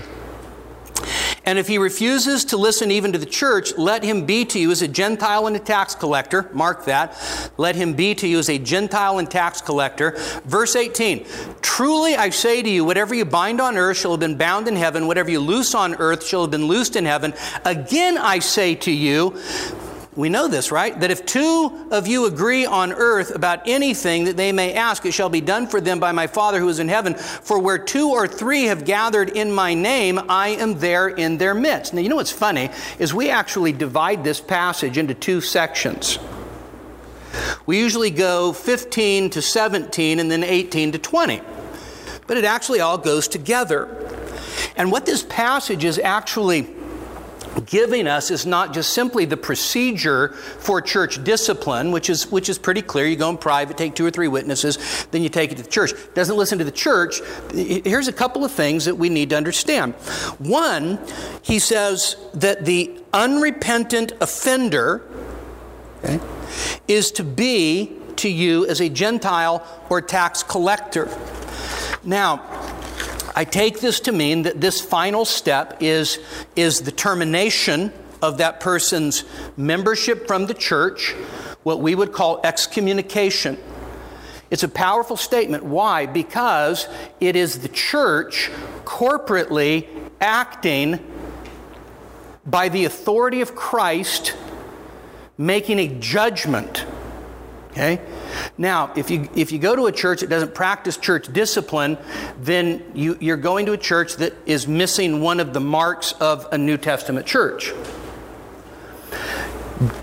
And 1.48 1.58
if 1.58 1.66
he 1.66 1.78
refuses 1.78 2.44
to 2.44 2.58
listen 2.58 2.90
even 2.90 3.12
to 3.12 3.18
the 3.18 3.24
church, 3.24 3.72
let 3.78 4.04
him 4.04 4.26
be 4.26 4.44
to 4.44 4.58
you 4.58 4.70
as 4.70 4.82
a 4.82 4.86
Gentile 4.86 5.46
and 5.46 5.56
a 5.56 5.58
tax 5.58 5.94
collector. 5.94 6.50
Mark 6.52 6.84
that. 6.84 7.16
Let 7.56 7.74
him 7.74 7.94
be 7.94 8.14
to 8.16 8.28
you 8.28 8.38
as 8.38 8.50
a 8.50 8.58
Gentile 8.58 9.18
and 9.18 9.30
tax 9.30 9.62
collector. 9.62 10.12
Verse 10.44 10.76
18 10.76 11.24
Truly 11.62 12.16
I 12.16 12.28
say 12.28 12.60
to 12.60 12.68
you, 12.68 12.84
whatever 12.84 13.14
you 13.14 13.24
bind 13.24 13.62
on 13.62 13.78
earth 13.78 13.96
shall 13.96 14.10
have 14.10 14.20
been 14.20 14.36
bound 14.36 14.68
in 14.68 14.76
heaven, 14.76 15.06
whatever 15.06 15.30
you 15.30 15.40
loose 15.40 15.74
on 15.74 15.94
earth 15.94 16.22
shall 16.22 16.42
have 16.42 16.50
been 16.50 16.66
loosed 16.66 16.96
in 16.96 17.06
heaven. 17.06 17.32
Again 17.64 18.18
I 18.18 18.40
say 18.40 18.74
to 18.74 18.90
you, 18.90 19.34
we 20.18 20.28
know 20.28 20.48
this, 20.48 20.72
right? 20.72 20.98
That 20.98 21.12
if 21.12 21.24
two 21.24 21.86
of 21.92 22.08
you 22.08 22.26
agree 22.26 22.66
on 22.66 22.92
earth 22.92 23.32
about 23.32 23.68
anything 23.68 24.24
that 24.24 24.36
they 24.36 24.50
may 24.50 24.74
ask, 24.74 25.06
it 25.06 25.12
shall 25.12 25.28
be 25.28 25.40
done 25.40 25.68
for 25.68 25.80
them 25.80 26.00
by 26.00 26.10
my 26.10 26.26
Father 26.26 26.58
who 26.58 26.68
is 26.68 26.80
in 26.80 26.88
heaven. 26.88 27.14
For 27.14 27.60
where 27.60 27.78
two 27.78 28.10
or 28.10 28.26
three 28.26 28.64
have 28.64 28.84
gathered 28.84 29.30
in 29.30 29.52
my 29.52 29.74
name, 29.74 30.18
I 30.28 30.48
am 30.48 30.80
there 30.80 31.06
in 31.06 31.38
their 31.38 31.54
midst. 31.54 31.94
Now, 31.94 32.00
you 32.00 32.08
know 32.08 32.16
what's 32.16 32.32
funny 32.32 32.70
is 32.98 33.14
we 33.14 33.30
actually 33.30 33.70
divide 33.70 34.24
this 34.24 34.40
passage 34.40 34.98
into 34.98 35.14
two 35.14 35.40
sections. 35.40 36.18
We 37.66 37.78
usually 37.78 38.10
go 38.10 38.52
15 38.52 39.30
to 39.30 39.40
17 39.40 40.18
and 40.18 40.28
then 40.28 40.42
18 40.42 40.92
to 40.92 40.98
20. 40.98 41.40
But 42.26 42.38
it 42.38 42.44
actually 42.44 42.80
all 42.80 42.98
goes 42.98 43.28
together. 43.28 43.86
And 44.74 44.90
what 44.90 45.06
this 45.06 45.22
passage 45.22 45.84
is 45.84 45.96
actually 46.00 46.66
giving 47.66 48.06
us 48.06 48.30
is 48.30 48.46
not 48.46 48.74
just 48.74 48.92
simply 48.92 49.24
the 49.24 49.36
procedure 49.36 50.28
for 50.28 50.80
church 50.80 51.22
discipline, 51.24 51.90
which 51.90 52.10
is, 52.10 52.30
which 52.30 52.48
is 52.48 52.58
pretty 52.58 52.82
clear. 52.82 53.06
You 53.06 53.16
go 53.16 53.30
in 53.30 53.38
private, 53.38 53.76
take 53.76 53.94
two 53.94 54.06
or 54.06 54.10
three 54.10 54.28
witnesses, 54.28 55.06
then 55.10 55.22
you 55.22 55.28
take 55.28 55.52
it 55.52 55.56
to 55.56 55.62
the 55.62 55.70
church. 55.70 55.92
Doesn't 56.14 56.36
listen 56.36 56.58
to 56.58 56.64
the 56.64 56.70
church. 56.70 57.20
Here's 57.52 58.08
a 58.08 58.12
couple 58.12 58.44
of 58.44 58.52
things 58.52 58.84
that 58.84 58.94
we 58.94 59.08
need 59.08 59.30
to 59.30 59.36
understand. 59.36 59.94
One, 60.38 60.98
he 61.42 61.58
says 61.58 62.16
that 62.34 62.64
the 62.64 63.00
unrepentant 63.12 64.12
offender 64.20 65.02
okay, 66.04 66.20
is 66.86 67.10
to 67.12 67.24
be 67.24 67.96
to 68.16 68.28
you 68.28 68.66
as 68.66 68.80
a 68.80 68.88
Gentile 68.88 69.66
or 69.88 70.00
tax 70.00 70.42
collector. 70.42 71.08
Now, 72.04 72.42
I 73.34 73.44
take 73.44 73.80
this 73.80 74.00
to 74.00 74.12
mean 74.12 74.42
that 74.42 74.60
this 74.60 74.80
final 74.80 75.24
step 75.24 75.78
is, 75.80 76.18
is 76.56 76.80
the 76.82 76.92
termination 76.92 77.92
of 78.22 78.38
that 78.38 78.60
person's 78.60 79.24
membership 79.56 80.26
from 80.26 80.46
the 80.46 80.54
church, 80.54 81.12
what 81.62 81.80
we 81.80 81.94
would 81.94 82.12
call 82.12 82.40
excommunication. 82.42 83.58
It's 84.50 84.62
a 84.62 84.68
powerful 84.68 85.16
statement. 85.16 85.64
Why? 85.64 86.06
Because 86.06 86.88
it 87.20 87.36
is 87.36 87.60
the 87.60 87.68
church 87.68 88.50
corporately 88.84 89.86
acting 90.20 90.98
by 92.46 92.70
the 92.70 92.86
authority 92.86 93.42
of 93.42 93.54
Christ, 93.54 94.34
making 95.36 95.78
a 95.78 95.88
judgment. 95.88 96.86
Okay? 97.78 98.00
Now, 98.58 98.92
if 98.96 99.08
you, 99.08 99.28
if 99.36 99.52
you 99.52 99.60
go 99.60 99.76
to 99.76 99.86
a 99.86 99.92
church 99.92 100.22
that 100.22 100.28
doesn't 100.28 100.52
practice 100.52 100.96
church 100.96 101.32
discipline, 101.32 101.96
then 102.40 102.82
you, 102.92 103.16
you're 103.20 103.36
going 103.36 103.66
to 103.66 103.72
a 103.72 103.76
church 103.76 104.16
that 104.16 104.34
is 104.46 104.66
missing 104.66 105.20
one 105.20 105.38
of 105.38 105.54
the 105.54 105.60
marks 105.60 106.10
of 106.14 106.48
a 106.50 106.58
New 106.58 106.76
Testament 106.76 107.24
church. 107.24 107.72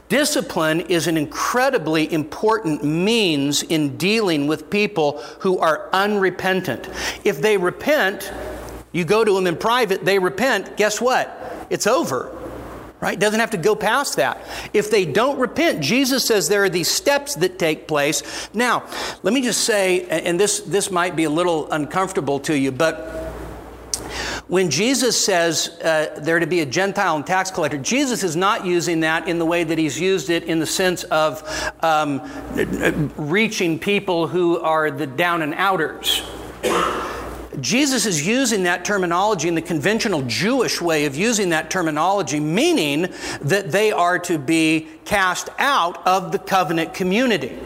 Discipline 0.07 0.80
is 0.82 1.07
an 1.07 1.17
incredibly 1.17 2.11
important 2.13 2.82
means 2.82 3.61
in 3.61 3.97
dealing 3.97 4.47
with 4.47 4.69
people 4.69 5.21
who 5.39 5.59
are 5.59 5.89
unrepentant. 5.91 6.89
If 7.26 7.41
they 7.41 7.57
repent, 7.57 8.32
you 8.93 9.03
go 9.03 9.26
to 9.26 9.34
them 9.34 9.47
in 9.47 9.57
private, 9.57 10.05
they 10.05 10.17
repent, 10.17 10.78
guess 10.78 11.01
what? 11.01 11.67
It's 11.69 11.88
over 11.88 12.34
right? 13.01 13.19
Doesn't 13.19 13.39
have 13.39 13.51
to 13.51 13.57
go 13.57 13.75
past 13.75 14.15
that. 14.17 14.41
If 14.73 14.89
they 14.89 15.05
don't 15.05 15.37
repent, 15.37 15.81
Jesus 15.81 16.25
says 16.25 16.47
there 16.47 16.63
are 16.63 16.69
these 16.69 16.89
steps 16.89 17.35
that 17.35 17.59
take 17.59 17.87
place. 17.87 18.49
Now, 18.53 18.87
let 19.23 19.33
me 19.33 19.41
just 19.41 19.61
say, 19.61 20.05
and 20.07 20.39
this, 20.39 20.61
this 20.61 20.91
might 20.91 21.15
be 21.15 21.25
a 21.25 21.29
little 21.29 21.71
uncomfortable 21.71 22.39
to 22.41 22.57
you, 22.57 22.71
but 22.71 23.33
when 24.47 24.69
Jesus 24.69 25.23
says 25.23 25.69
uh, 25.83 26.19
there 26.21 26.39
to 26.39 26.45
be 26.45 26.61
a 26.61 26.65
Gentile 26.65 27.15
and 27.15 27.25
tax 27.25 27.49
collector, 27.49 27.77
Jesus 27.77 28.23
is 28.23 28.35
not 28.35 28.65
using 28.65 28.99
that 28.99 29.27
in 29.27 29.39
the 29.39 29.45
way 29.45 29.63
that 29.63 29.77
he's 29.77 29.99
used 29.99 30.29
it 30.29 30.43
in 30.43 30.59
the 30.59 30.67
sense 30.67 31.03
of 31.05 31.43
um, 31.81 32.21
reaching 33.17 33.79
people 33.79 34.27
who 34.27 34.59
are 34.59 34.91
the 34.91 35.07
down 35.07 35.41
and 35.41 35.53
outers. 35.55 36.21
Jesus 37.61 38.05
is 38.05 38.25
using 38.25 38.63
that 38.63 38.85
terminology 38.85 39.47
in 39.47 39.55
the 39.55 39.61
conventional 39.61 40.21
Jewish 40.23 40.81
way 40.81 41.05
of 41.05 41.15
using 41.15 41.49
that 41.49 41.69
terminology, 41.69 42.39
meaning 42.39 43.13
that 43.41 43.71
they 43.71 43.91
are 43.91 44.19
to 44.19 44.37
be 44.37 44.87
cast 45.05 45.49
out 45.57 46.05
of 46.05 46.31
the 46.31 46.39
covenant 46.39 46.93
community. 46.93 47.57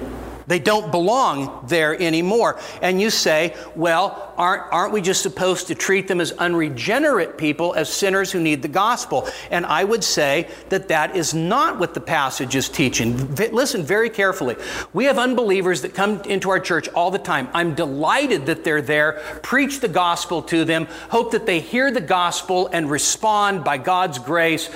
They 0.48 0.60
don't 0.60 0.90
belong 0.92 1.66
there 1.68 2.00
anymore. 2.02 2.60
And 2.82 3.00
you 3.00 3.12
say, 3.12 3.56
well, 3.76 4.29
aren't, 4.40 4.64
aren't 4.72 4.94
we 4.94 5.02
just 5.02 5.22
supposed 5.22 5.68
to 5.68 5.76
treat 5.76 6.08
them 6.08 6.22
as 6.22 6.32
unregenerate 6.32 7.38
people, 7.38 7.76
as 7.76 7.92
sinners 7.92 8.32
who 8.32 8.40
need 8.40 8.62
the 8.62 8.70
gospel? 8.70 9.28
And 9.52 9.66
I 9.66 9.84
would 9.84 10.04
say 10.04 10.50
that 10.70 10.88
that 10.88 11.16
is 11.16 11.34
not 11.34 11.78
what 11.78 11.94
the 11.94 12.00
passage 12.00 12.56
is 12.56 12.70
teaching. 12.70 13.14
V- 13.14 13.50
listen 13.50 13.84
very 13.84 14.10
carefully. 14.10 14.56
We 14.94 15.06
have 15.06 15.20
unbelievers 15.20 15.82
that 15.82 15.94
come 15.94 16.22
into 16.22 16.50
our 16.50 16.60
church 16.60 16.88
all 16.90 17.12
the 17.12 17.20
time. 17.20 17.50
I'm 17.54 17.76
delighted 17.76 18.46
that 18.46 18.64
they're 18.64 18.82
there. 18.82 19.22
Preach 19.44 19.82
the 19.82 19.90
gospel 19.90 20.42
to 20.44 20.64
them. 20.64 20.88
Hope 21.12 21.32
that 21.32 21.46
they 21.46 21.60
hear 21.60 21.92
the 21.92 22.02
gospel 22.02 22.70
and 22.72 22.90
respond 22.90 23.64
by 23.66 23.78
God's 23.78 24.20
grace. 24.20 24.70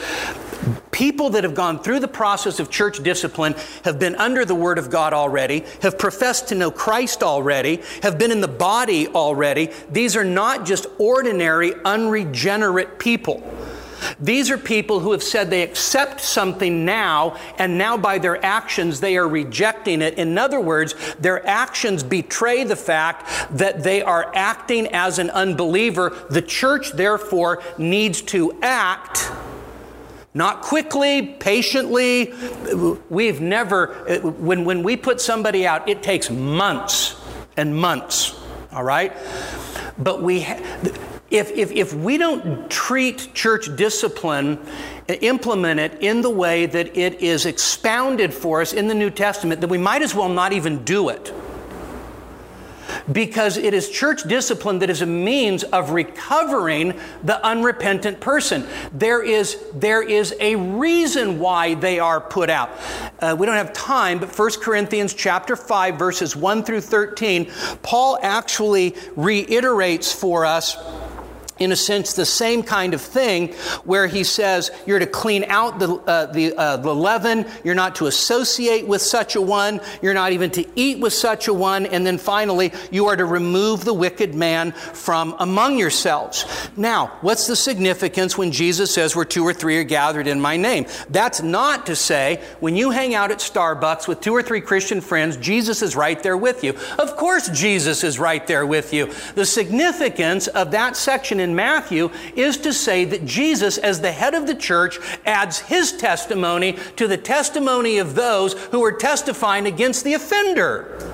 People 0.91 1.32
that 1.32 1.43
have 1.43 1.55
gone 1.55 1.82
through 1.82 1.99
the 2.01 2.07
process 2.07 2.59
of 2.59 2.70
church 2.70 3.01
discipline 3.01 3.55
have 3.84 3.97
been 3.97 4.16
under 4.16 4.45
the 4.45 4.53
Word 4.53 4.78
of 4.78 4.91
God 4.91 5.11
already, 5.11 5.64
have 5.82 5.97
professed 5.97 6.49
to 6.49 6.55
know 6.55 6.70
Christ 6.70 7.24
already, 7.24 7.82
have 8.03 8.20
been 8.20 8.32
in 8.32 8.41
the 8.41 8.47
body 8.47 9.07
already. 9.07 9.53
These 9.89 10.16
are 10.16 10.24
not 10.24 10.66
just 10.66 10.86
ordinary, 10.97 11.74
unregenerate 11.86 12.99
people. 12.99 13.43
These 14.20 14.51
are 14.51 14.58
people 14.58 14.99
who 14.99 15.12
have 15.14 15.24
said 15.24 15.49
they 15.49 15.64
accept 15.64 16.20
something 16.20 16.84
now, 16.86 17.38
and 17.58 17.78
now 17.78 17.97
by 17.97 18.18
their 18.18 18.43
actions 18.45 18.99
they 18.99 19.18
are 19.18 19.28
rejecting 19.28 20.01
it. 20.01 20.16
In 20.16 20.38
other 20.38 20.60
words, 20.60 20.95
their 21.20 21.45
actions 21.47 22.04
betray 22.04 22.64
the 22.64 22.76
fact 22.76 23.28
that 23.58 23.84
they 23.84 24.01
are 24.01 24.30
acting 24.36 24.88
as 24.88 25.20
an 25.20 25.30
unbeliever. 25.30 26.26
The 26.30 26.41
church, 26.41 26.91
therefore, 26.91 27.64
needs 27.78 28.22
to 28.24 28.58
act 28.62 29.32
not 30.34 30.64
quickly, 30.64 31.28
patiently. 31.39 32.34
We've 33.10 33.39
never, 33.39 33.88
when, 34.22 34.66
when 34.66 34.84
we 34.84 34.97
put 34.97 35.22
somebody 35.22 35.68
out, 35.68 35.88
it 35.88 36.01
takes 36.01 36.30
months 36.30 37.16
and 37.56 37.76
months, 37.76 38.36
all 38.74 38.84
right? 38.84 39.14
But 39.98 40.22
we, 40.22 40.42
if, 41.30 41.52
if, 41.52 41.72
if 41.72 41.94
we 41.94 42.18
don't 42.18 42.70
treat 42.70 43.34
church 43.34 43.76
discipline, 43.76 44.60
implement 45.08 45.80
it 45.80 46.02
in 46.02 46.22
the 46.22 46.30
way 46.30 46.66
that 46.66 46.98
it 46.98 47.22
is 47.22 47.46
expounded 47.46 48.34
for 48.34 48.62
us 48.62 48.74
in 48.74 48.88
the 48.88 48.96
New 48.96 49.10
Testament, 49.10 49.62
then 49.62 49.70
we 49.70 49.78
might 49.78 50.02
as 50.02 50.16
well 50.16 50.30
not 50.30 50.54
even 50.54 50.84
do 50.84 51.10
it 51.10 51.34
because 53.12 53.58
it 53.58 53.74
is 53.74 53.89
church 53.89 54.24
discipline 54.24 54.80
that 54.80 54.89
is 54.89 55.02
a 55.02 55.06
means 55.06 55.64
of 55.64 55.91
recovering 55.91 57.00
the 57.24 57.44
unrepentant 57.46 58.20
person. 58.20 58.66
There 58.91 59.24
is, 59.24 59.58
there 59.74 60.02
is 60.02 60.36
a 60.39 60.56
reason 60.56 61.39
why 61.39 61.76
they 61.76 62.00
are 62.00 62.22
put 62.22 62.50
out. 62.50 62.72
Uh, 63.20 63.36
we 63.38 63.46
don't 63.46 63.56
have 63.56 63.74
time, 63.74 64.20
but 64.20 64.38
1 64.38 64.52
Corinthians 64.62 65.14
chapter 65.14 65.56
5, 65.56 65.96
verses 65.96 66.36
1 66.36 66.64
through 66.64 66.82
13, 66.82 67.52
Paul 67.82 68.18
actually 68.22 68.96
reiterates 69.16 70.12
for 70.12 70.46
us 70.46 70.78
in 71.64 71.72
a 71.72 71.76
sense, 71.76 72.14
the 72.14 72.26
same 72.26 72.61
kind 72.61 72.93
of 72.93 73.01
thing 73.01 73.53
where 73.84 74.07
he 74.07 74.24
says 74.24 74.72
you're 74.86 74.99
to 74.99 75.07
clean 75.07 75.45
out 75.45 75.80
the, 75.80 75.95
uh, 75.95 76.26
the, 76.28 76.55
uh, 76.55 76.78
the 76.78 76.93
leaven, 76.93 77.45
you're 77.64 77.76
not 77.76 77.95
to 77.95 78.07
associate 78.07 78.88
with 78.88 79.01
such 79.01 79.36
a 79.36 79.41
one, 79.41 79.82
you're 80.01 80.14
not 80.14 80.32
even 80.32 80.51
to 80.51 80.66
eat 80.76 80.99
with 80.99 81.14
such 81.14 81.47
a 81.47 81.53
one, 81.53 81.86
and 81.86 82.05
then 82.05 82.18
finally, 82.18 82.72
you 82.91 83.07
are 83.07 83.16
to 83.16 83.26
remove 83.26 83.86
the 83.86 83.93
wicked 83.93 84.36
man 84.36 84.72
from 84.72 85.36
among 85.39 85.78
yourselves. 85.78 86.45
Now, 86.76 87.18
what's 87.22 87.47
the 87.47 87.55
significance 87.55 88.38
when 88.38 88.51
Jesus 88.51 88.93
says 88.93 89.16
where 89.16 89.26
two 89.26 89.43
or 89.43 89.53
three 89.53 89.78
are 89.78 89.84
gathered 89.84 90.28
in 90.28 90.39
my 90.41 90.57
name? 90.57 90.86
That's 91.09 91.41
not 91.41 91.86
to 91.86 91.95
say 91.95 92.43
when 92.59 92.76
you 92.76 92.91
hang 92.91 93.16
out 93.16 93.32
at 93.32 93.39
Starbucks 93.39 94.07
with 94.07 94.22
two 94.22 94.34
or 94.34 94.43
three 94.43 94.61
Christian 94.61 95.01
friends, 95.01 95.38
Jesus 95.38 95.82
is 95.82 95.95
right 95.95 96.22
there 96.22 96.38
with 96.38 96.64
you. 96.64 96.76
Of 96.99 97.16
course, 97.16 97.49
Jesus 97.49 98.03
is 98.03 98.20
right 98.20 98.45
there 98.47 98.66
with 98.66 98.93
you. 98.93 99.11
The 99.36 99.45
significance 99.45 100.47
of 100.47 100.72
that 100.72 100.95
section 100.97 101.39
in 101.39 101.53
Matthew 101.56 102.10
is 102.36 102.58
to 102.58 102.74
say 102.74 103.06
that 103.06 103.26
Jesus, 103.26 103.78
as 103.78 104.01
the 104.01 104.12
head 104.12 104.34
of 104.34 104.47
the 104.47 104.56
church, 104.56 104.99
adds 105.26 105.60
his 105.60 105.91
testimony 105.91 106.78
to 106.95 107.08
the 107.08 107.18
testimony 107.18 107.97
of 107.97 108.16
those 108.16 108.54
who 108.54 108.84
are 108.84 108.91
testifying 108.91 109.66
against 109.66 110.04
the 110.04 110.14
offender. 110.14 111.14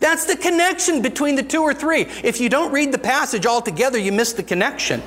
That's 0.00 0.24
the 0.24 0.36
connection 0.36 1.00
between 1.00 1.36
the 1.36 1.44
two 1.44 1.62
or 1.62 1.72
three. 1.72 2.02
If 2.24 2.40
you 2.40 2.48
don't 2.48 2.72
read 2.72 2.90
the 2.90 2.98
passage 2.98 3.46
altogether, 3.46 3.98
you 3.98 4.10
miss 4.10 4.32
the 4.32 4.42
connection. 4.42 5.00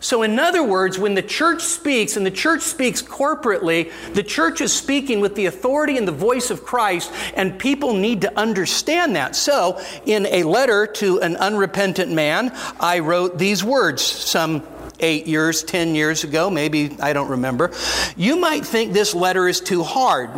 So, 0.00 0.22
in 0.22 0.38
other 0.38 0.62
words, 0.62 0.98
when 0.98 1.14
the 1.14 1.22
church 1.22 1.62
speaks, 1.62 2.16
and 2.16 2.24
the 2.24 2.30
church 2.30 2.62
speaks 2.62 3.02
corporately, 3.02 3.92
the 4.14 4.22
church 4.22 4.60
is 4.60 4.72
speaking 4.72 5.20
with 5.20 5.34
the 5.34 5.46
authority 5.46 5.96
and 5.96 6.06
the 6.06 6.12
voice 6.12 6.50
of 6.50 6.64
Christ, 6.64 7.12
and 7.34 7.58
people 7.58 7.94
need 7.94 8.22
to 8.22 8.38
understand 8.38 9.16
that. 9.16 9.36
So, 9.36 9.80
in 10.06 10.26
a 10.26 10.42
letter 10.42 10.86
to 10.86 11.20
an 11.20 11.36
unrepentant 11.36 12.12
man, 12.12 12.52
I 12.78 12.98
wrote 12.98 13.38
these 13.38 13.64
words 13.64 14.02
some 14.02 14.62
eight 15.00 15.26
years, 15.26 15.62
ten 15.62 15.94
years 15.94 16.24
ago, 16.24 16.50
maybe 16.50 16.96
I 17.00 17.12
don't 17.12 17.30
remember. 17.30 17.72
You 18.16 18.36
might 18.36 18.64
think 18.64 18.92
this 18.92 19.14
letter 19.14 19.48
is 19.48 19.60
too 19.60 19.82
hard. 19.82 20.30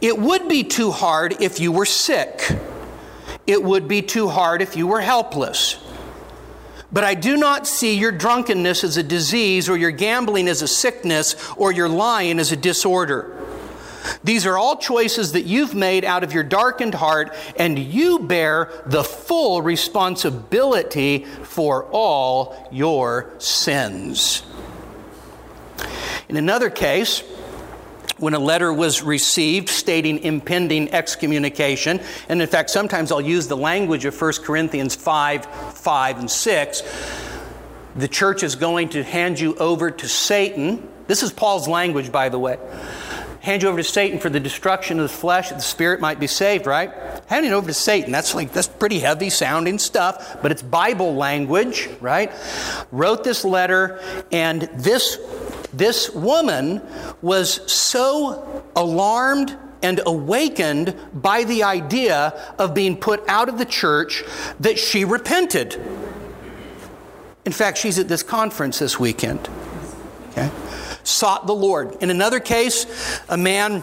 It 0.00 0.18
would 0.18 0.48
be 0.48 0.64
too 0.64 0.90
hard 0.90 1.40
if 1.40 1.60
you 1.60 1.72
were 1.72 1.86
sick, 1.86 2.40
it 3.46 3.62
would 3.62 3.86
be 3.86 4.02
too 4.02 4.28
hard 4.28 4.62
if 4.62 4.76
you 4.76 4.86
were 4.86 5.00
helpless. 5.00 5.78
But 6.96 7.04
I 7.04 7.12
do 7.12 7.36
not 7.36 7.66
see 7.66 7.98
your 7.98 8.10
drunkenness 8.10 8.82
as 8.82 8.96
a 8.96 9.02
disease, 9.02 9.68
or 9.68 9.76
your 9.76 9.90
gambling 9.90 10.48
as 10.48 10.62
a 10.62 10.66
sickness, 10.66 11.36
or 11.58 11.70
your 11.70 11.90
lying 11.90 12.38
as 12.38 12.52
a 12.52 12.56
disorder. 12.56 13.36
These 14.24 14.46
are 14.46 14.56
all 14.56 14.78
choices 14.78 15.32
that 15.32 15.42
you've 15.42 15.74
made 15.74 16.06
out 16.06 16.24
of 16.24 16.32
your 16.32 16.42
darkened 16.42 16.94
heart, 16.94 17.36
and 17.58 17.78
you 17.78 18.20
bear 18.20 18.70
the 18.86 19.04
full 19.04 19.60
responsibility 19.60 21.26
for 21.26 21.84
all 21.92 22.66
your 22.72 23.30
sins. 23.40 24.42
In 26.30 26.38
another 26.38 26.70
case, 26.70 27.22
when 28.18 28.34
a 28.34 28.38
letter 28.38 28.72
was 28.72 29.02
received 29.02 29.68
stating 29.68 30.18
impending 30.20 30.92
excommunication, 30.92 32.00
and 32.28 32.40
in 32.40 32.48
fact, 32.48 32.70
sometimes 32.70 33.12
I'll 33.12 33.20
use 33.20 33.48
the 33.48 33.56
language 33.56 34.04
of 34.04 34.20
1 34.20 34.32
Corinthians 34.42 34.94
5 34.94 35.46
5 35.74 36.18
and 36.18 36.30
6. 36.30 36.82
The 37.96 38.08
church 38.08 38.42
is 38.42 38.56
going 38.56 38.90
to 38.90 39.02
hand 39.02 39.40
you 39.40 39.54
over 39.56 39.90
to 39.90 40.08
Satan. 40.08 40.86
This 41.06 41.22
is 41.22 41.32
Paul's 41.32 41.68
language, 41.68 42.12
by 42.12 42.28
the 42.28 42.38
way. 42.38 42.58
Hand 43.40 43.62
you 43.62 43.68
over 43.68 43.78
to 43.78 43.84
Satan 43.84 44.18
for 44.18 44.28
the 44.28 44.40
destruction 44.40 44.98
of 44.98 45.04
the 45.04 45.16
flesh, 45.16 45.50
that 45.50 45.54
the 45.54 45.62
spirit 45.62 46.00
might 46.00 46.18
be 46.18 46.26
saved, 46.26 46.66
right? 46.66 46.90
Handing 47.28 47.52
over 47.52 47.68
to 47.68 47.74
Satan, 47.74 48.10
that's 48.10 48.34
like, 48.34 48.52
that's 48.52 48.66
pretty 48.66 48.98
heavy 48.98 49.30
sounding 49.30 49.78
stuff, 49.78 50.42
but 50.42 50.50
it's 50.50 50.62
Bible 50.62 51.14
language, 51.14 51.88
right? 52.00 52.32
Wrote 52.90 53.22
this 53.22 53.44
letter, 53.44 54.00
and 54.32 54.62
this 54.74 55.16
this 55.76 56.10
woman 56.10 56.82
was 57.22 57.70
so 57.70 58.64
alarmed 58.74 59.56
and 59.82 60.00
awakened 60.06 60.94
by 61.12 61.44
the 61.44 61.62
idea 61.62 62.54
of 62.58 62.74
being 62.74 62.96
put 62.96 63.22
out 63.28 63.48
of 63.48 63.58
the 63.58 63.64
church 63.64 64.24
that 64.58 64.78
she 64.78 65.04
repented. 65.04 65.80
In 67.44 67.52
fact, 67.52 67.78
she's 67.78 67.98
at 67.98 68.08
this 68.08 68.22
conference 68.22 68.78
this 68.78 68.98
weekend. 68.98 69.48
Okay? 70.30 70.50
Sought 71.04 71.46
the 71.46 71.54
Lord. 71.54 71.96
In 72.02 72.10
another 72.10 72.40
case, 72.40 73.20
a 73.28 73.36
man 73.36 73.82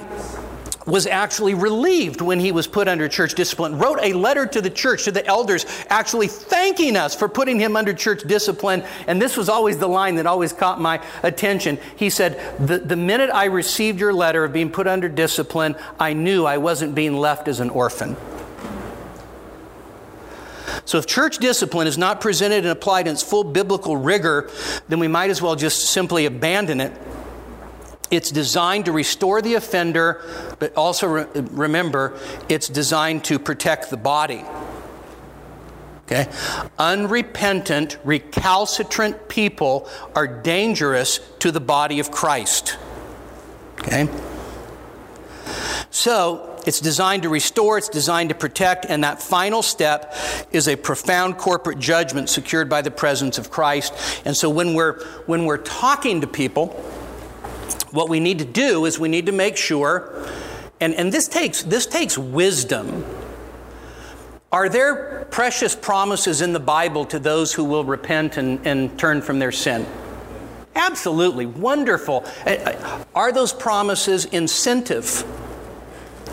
was 0.85 1.07
actually 1.07 1.53
relieved 1.53 2.21
when 2.21 2.39
he 2.39 2.51
was 2.51 2.67
put 2.67 2.87
under 2.87 3.07
church 3.07 3.33
discipline, 3.35 3.77
wrote 3.77 3.99
a 4.01 4.13
letter 4.13 4.45
to 4.45 4.61
the 4.61 4.69
church, 4.69 5.05
to 5.05 5.11
the 5.11 5.25
elders, 5.25 5.65
actually 5.89 6.27
thanking 6.27 6.95
us 6.95 7.15
for 7.15 7.29
putting 7.29 7.59
him 7.59 7.75
under 7.75 7.93
church 7.93 8.23
discipline. 8.23 8.83
And 9.07 9.21
this 9.21 9.37
was 9.37 9.49
always 9.49 9.77
the 9.77 9.87
line 9.87 10.15
that 10.15 10.25
always 10.25 10.53
caught 10.53 10.79
my 10.79 11.03
attention. 11.23 11.77
He 11.95 12.09
said, 12.09 12.39
The, 12.59 12.79
the 12.79 12.95
minute 12.95 13.29
I 13.33 13.45
received 13.45 13.99
your 13.99 14.13
letter 14.13 14.43
of 14.43 14.53
being 14.53 14.71
put 14.71 14.87
under 14.87 15.09
discipline, 15.09 15.75
I 15.99 16.13
knew 16.13 16.45
I 16.45 16.57
wasn't 16.57 16.95
being 16.95 17.17
left 17.17 17.47
as 17.47 17.59
an 17.59 17.69
orphan. 17.69 18.15
So, 20.85 20.97
if 20.97 21.05
church 21.05 21.37
discipline 21.37 21.87
is 21.87 21.97
not 21.97 22.19
presented 22.19 22.57
and 22.57 22.67
applied 22.67 23.07
in 23.07 23.13
its 23.13 23.23
full 23.23 23.45
biblical 23.45 23.95
rigor, 23.95 24.49
then 24.89 24.99
we 24.99 25.07
might 25.07 25.29
as 25.29 25.41
well 25.41 25.55
just 25.55 25.91
simply 25.91 26.25
abandon 26.25 26.81
it 26.81 26.91
it's 28.13 28.29
designed 28.29 28.85
to 28.85 28.91
restore 28.91 29.41
the 29.41 29.55
offender, 29.55 30.21
but 30.59 30.75
also 30.77 31.07
re- 31.07 31.25
remember, 31.33 32.17
it's 32.47 32.69
designed 32.69 33.23
to 33.25 33.39
protect 33.39 33.89
the 33.89 33.97
body. 33.97 34.45
Okay? 36.05 36.29
Unrepentant, 36.77 37.97
recalcitrant 38.03 39.29
people 39.29 39.89
are 40.15 40.27
dangerous 40.27 41.19
to 41.39 41.51
the 41.51 41.59
body 41.59 41.99
of 41.99 42.11
Christ. 42.11 42.77
Okay? 43.79 44.07
So, 45.89 46.49
it's 46.65 46.79
designed 46.79 47.23
to 47.23 47.29
restore, 47.29 47.77
it's 47.77 47.89
designed 47.89 48.29
to 48.29 48.35
protect, 48.35 48.85
and 48.85 49.03
that 49.03 49.21
final 49.21 49.61
step 49.61 50.15
is 50.51 50.67
a 50.67 50.75
profound 50.75 51.37
corporate 51.37 51.79
judgment 51.79 52.29
secured 52.29 52.69
by 52.69 52.81
the 52.81 52.91
presence 52.91 53.37
of 53.37 53.49
Christ. 53.49 53.93
And 54.23 54.35
so 54.35 54.49
when 54.49 54.73
we're 54.73 55.03
when 55.25 55.45
we're 55.45 55.57
talking 55.57 56.21
to 56.21 56.27
people, 56.27 56.69
what 57.91 58.09
we 58.09 58.19
need 58.19 58.39
to 58.39 58.45
do 58.45 58.85
is 58.85 58.97
we 58.97 59.09
need 59.09 59.27
to 59.27 59.31
make 59.31 59.57
sure, 59.57 60.27
and, 60.79 60.93
and 60.95 61.11
this, 61.11 61.27
takes, 61.27 61.63
this 61.63 61.85
takes 61.85 62.17
wisdom. 62.17 63.05
Are 64.51 64.69
there 64.69 65.25
precious 65.31 65.75
promises 65.75 66.41
in 66.41 66.53
the 66.53 66.59
Bible 66.59 67.05
to 67.05 67.19
those 67.19 67.53
who 67.53 67.63
will 67.63 67.83
repent 67.83 68.37
and, 68.37 68.65
and 68.67 68.97
turn 68.99 69.21
from 69.21 69.39
their 69.39 69.51
sin? 69.51 69.85
Absolutely. 70.75 71.45
Wonderful. 71.45 72.25
Are 73.15 73.31
those 73.31 73.53
promises 73.53 74.25
incentive? 74.25 75.23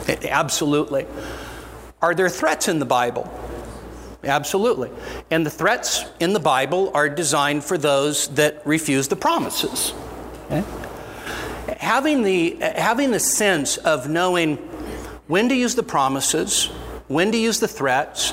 Absolutely. 0.08 1.06
Are 2.02 2.14
there 2.14 2.28
threats 2.28 2.68
in 2.68 2.78
the 2.78 2.86
Bible? 2.86 3.32
Absolutely. 4.24 4.90
And 5.30 5.44
the 5.44 5.50
threats 5.50 6.04
in 6.20 6.32
the 6.32 6.40
Bible 6.40 6.90
are 6.94 7.08
designed 7.08 7.64
for 7.64 7.78
those 7.78 8.28
that 8.28 8.66
refuse 8.66 9.08
the 9.08 9.16
promises. 9.16 9.94
Okay? 10.46 10.64
Having 11.78 12.22
the, 12.22 12.56
having 12.61 13.11
the 13.11 13.20
sense 13.20 13.76
of 13.76 14.08
knowing 14.08 14.56
when 15.26 15.48
to 15.48 15.54
use 15.54 15.74
the 15.74 15.82
promises, 15.82 16.66
when 17.08 17.32
to 17.32 17.38
use 17.38 17.61
the 17.61 17.68
threats. 17.68 18.32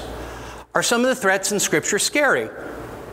Are 0.74 0.84
some 0.84 1.02
of 1.02 1.08
the 1.08 1.16
threats 1.16 1.52
in 1.52 1.60
Scripture 1.60 2.00
scary? 2.00 2.50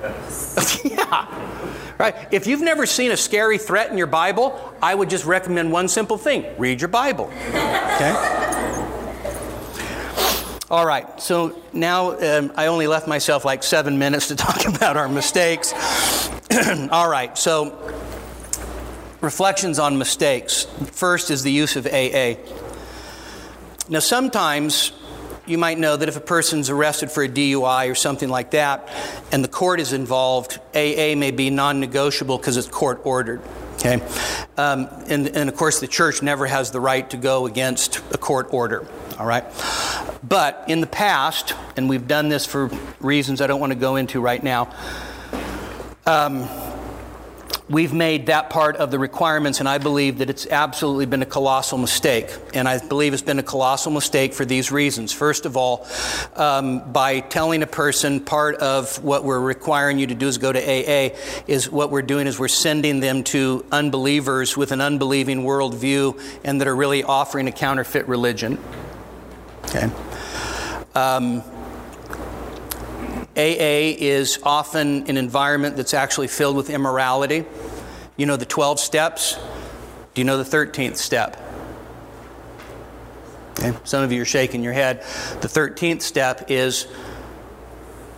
yeah. 0.84 1.50
Right? 1.98 2.14
If 2.30 2.46
you've 2.46 2.60
never 2.60 2.86
seen 2.86 3.10
a 3.10 3.16
scary 3.16 3.58
threat 3.58 3.90
in 3.90 3.98
your 3.98 4.06
Bible, 4.06 4.74
I 4.82 4.94
would 4.94 5.08
just 5.08 5.24
recommend 5.24 5.70
one 5.70 5.88
simple 5.88 6.18
thing 6.18 6.44
read 6.58 6.80
your 6.80 6.88
Bible. 6.88 7.26
Okay? 7.26 8.44
All 10.70 10.86
right, 10.86 11.20
so 11.20 11.62
now 11.72 12.18
um, 12.18 12.52
I 12.56 12.66
only 12.66 12.86
left 12.86 13.06
myself 13.06 13.44
like 13.44 13.62
seven 13.62 13.98
minutes 13.98 14.28
to 14.28 14.36
talk 14.36 14.66
about 14.66 14.96
our 14.96 15.08
mistakes. 15.08 15.72
All 16.90 17.08
right, 17.08 17.36
so 17.38 17.94
reflections 19.24 19.78
on 19.78 19.98
mistakes. 19.98 20.64
First 20.92 21.30
is 21.30 21.42
the 21.42 21.50
use 21.50 21.76
of 21.76 21.86
AA. 21.86 22.36
Now, 23.88 23.98
sometimes 23.98 24.92
you 25.46 25.58
might 25.58 25.78
know 25.78 25.96
that 25.96 26.08
if 26.08 26.16
a 26.16 26.20
person's 26.20 26.70
arrested 26.70 27.10
for 27.10 27.22
a 27.22 27.28
DUI 27.28 27.90
or 27.90 27.94
something 27.94 28.28
like 28.28 28.52
that, 28.52 28.88
and 29.32 29.42
the 29.42 29.48
court 29.48 29.80
is 29.80 29.92
involved, 29.92 30.58
AA 30.74 31.14
may 31.16 31.30
be 31.30 31.50
non 31.50 31.80
negotiable 31.80 32.38
because 32.38 32.56
it's 32.56 32.68
court 32.68 33.00
ordered. 33.04 33.42
Okay? 33.74 34.00
Um, 34.56 34.88
and, 35.08 35.28
and 35.28 35.48
of 35.48 35.56
course, 35.56 35.80
the 35.80 35.88
church 35.88 36.22
never 36.22 36.46
has 36.46 36.70
the 36.70 36.80
right 36.80 37.08
to 37.10 37.16
go 37.16 37.46
against 37.46 37.98
a 38.12 38.18
court 38.18 38.48
order. 38.52 38.86
All 39.18 39.26
right? 39.26 39.44
But 40.22 40.64
in 40.68 40.80
the 40.80 40.86
past, 40.86 41.54
and 41.76 41.88
we've 41.88 42.08
done 42.08 42.28
this 42.28 42.46
for 42.46 42.70
reasons 43.00 43.40
I 43.40 43.46
don't 43.46 43.60
want 43.60 43.72
to 43.72 43.78
go 43.78 43.96
into 43.96 44.20
right 44.20 44.42
now, 44.42 44.74
um, 46.06 46.48
we've 47.68 47.92
made 47.92 48.26
that 48.26 48.50
part 48.50 48.76
of 48.76 48.90
the 48.90 48.98
requirements, 48.98 49.60
and 49.60 49.68
I 49.68 49.78
believe 49.78 50.18
that 50.18 50.30
it's 50.30 50.46
absolutely 50.46 51.06
been 51.06 51.22
a 51.22 51.26
colossal 51.26 51.78
mistake. 51.78 52.34
And 52.52 52.68
I 52.68 52.78
believe 52.86 53.12
it's 53.12 53.22
been 53.22 53.38
a 53.38 53.44
colossal 53.44 53.92
mistake 53.92 54.34
for 54.34 54.44
these 54.44 54.70
reasons. 54.70 55.12
First 55.12 55.46
of 55.46 55.56
all, 55.56 55.86
um, 56.36 56.92
by 56.92 57.20
telling 57.20 57.62
a 57.62 57.66
person 57.66 58.20
part 58.20 58.56
of 58.56 59.02
what 59.02 59.24
we're 59.24 59.40
requiring 59.40 59.98
you 59.98 60.06
to 60.06 60.14
do 60.14 60.28
is 60.28 60.38
go 60.38 60.52
to 60.52 60.60
AA, 60.60 61.16
is 61.46 61.70
what 61.70 61.90
we're 61.90 62.02
doing 62.02 62.26
is 62.26 62.38
we're 62.38 62.48
sending 62.48 63.00
them 63.00 63.24
to 63.24 63.64
unbelievers 63.72 64.56
with 64.56 64.72
an 64.72 64.80
unbelieving 64.80 65.42
worldview 65.42 66.20
and 66.44 66.60
that 66.60 66.68
are 66.68 66.76
really 66.76 67.02
offering 67.02 67.48
a 67.48 67.52
counterfeit 67.52 68.06
religion. 68.08 68.58
Okay. 69.64 69.90
Um, 70.94 71.42
AA 73.36 73.96
is 73.98 74.38
often 74.42 75.08
an 75.08 75.16
environment 75.16 75.76
that's 75.76 75.94
actually 75.94 76.28
filled 76.28 76.56
with 76.56 76.70
immorality. 76.70 77.44
You 78.16 78.26
know 78.26 78.36
the 78.36 78.46
12 78.46 78.78
steps? 78.78 79.38
Do 80.14 80.20
you 80.20 80.24
know 80.24 80.42
the 80.42 80.44
13th 80.44 80.96
step? 80.96 81.40
Okay. 83.58 83.76
Some 83.84 84.02
of 84.02 84.12
you 84.12 84.22
are 84.22 84.26
shaking 84.26 84.62
your 84.62 84.72
head. 84.72 85.02
The 85.40 85.48
13th 85.48 86.02
step 86.02 86.46
is 86.50 86.86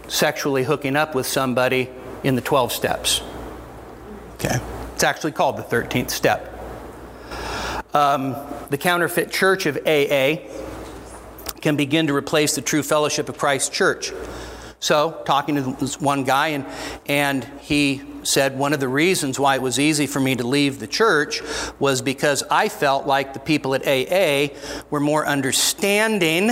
sexually 0.08 0.64
hooking 0.64 0.96
up 0.96 1.14
with 1.14 1.26
somebody 1.26 1.88
in 2.22 2.36
the 2.36 2.40
12 2.40 2.72
steps. 2.72 3.22
Okay. 4.34 4.58
It's 4.94 5.04
actually 5.04 5.32
called 5.32 5.56
the 5.56 5.62
13th 5.62 6.10
step. 6.10 6.52
Um, 7.94 8.36
the 8.70 8.78
counterfeit 8.78 9.30
church 9.30 9.66
of 9.66 9.78
AA 9.86 10.36
can 11.60 11.76
begin 11.76 12.06
to 12.08 12.14
replace 12.14 12.54
the 12.54 12.60
true 12.60 12.82
fellowship 12.82 13.28
of 13.28 13.38
Christ's 13.38 13.70
church. 13.70 14.12
So, 14.78 15.22
talking 15.24 15.56
to 15.56 15.76
this 15.80 16.00
one 16.00 16.24
guy, 16.24 16.48
and, 16.48 16.66
and 17.06 17.44
he 17.60 18.02
said 18.24 18.58
one 18.58 18.72
of 18.72 18.80
the 18.80 18.88
reasons 18.88 19.38
why 19.38 19.54
it 19.54 19.62
was 19.62 19.78
easy 19.78 20.06
for 20.06 20.20
me 20.20 20.34
to 20.36 20.46
leave 20.46 20.78
the 20.80 20.86
church 20.86 21.40
was 21.78 22.02
because 22.02 22.42
I 22.50 22.68
felt 22.68 23.06
like 23.06 23.32
the 23.32 23.40
people 23.40 23.74
at 23.74 23.86
AA 23.86 24.54
were 24.90 25.00
more 25.00 25.26
understanding 25.26 26.50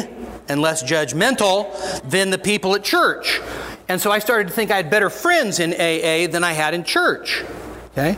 and 0.48 0.60
less 0.60 0.82
judgmental 0.82 1.70
than 2.08 2.30
the 2.30 2.38
people 2.38 2.74
at 2.74 2.84
church. 2.84 3.40
And 3.88 4.00
so 4.00 4.10
I 4.10 4.18
started 4.18 4.48
to 4.48 4.54
think 4.54 4.70
I 4.70 4.76
had 4.76 4.90
better 4.90 5.10
friends 5.10 5.58
in 5.58 5.72
AA 5.72 6.30
than 6.30 6.44
I 6.44 6.52
had 6.52 6.74
in 6.74 6.84
church. 6.84 7.44
Okay? 7.92 8.16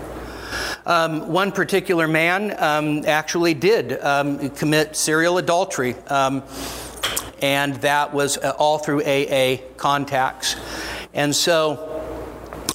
Um, 0.87 1.33
one 1.33 1.51
particular 1.51 2.07
man 2.07 2.55
um, 2.63 3.05
actually 3.07 3.55
did 3.55 4.01
um, 4.01 4.51
commit 4.51 4.95
serial 4.95 5.39
adultery, 5.39 5.97
um, 6.07 6.43
and 7.43 7.75
that 7.77 8.13
was 8.13 8.39
uh, 8.39 8.55
all 8.59 8.79
through 8.79 9.03
AA 9.03 9.59
contacts. 9.77 10.57
And 11.13 11.35
so, 11.35 11.93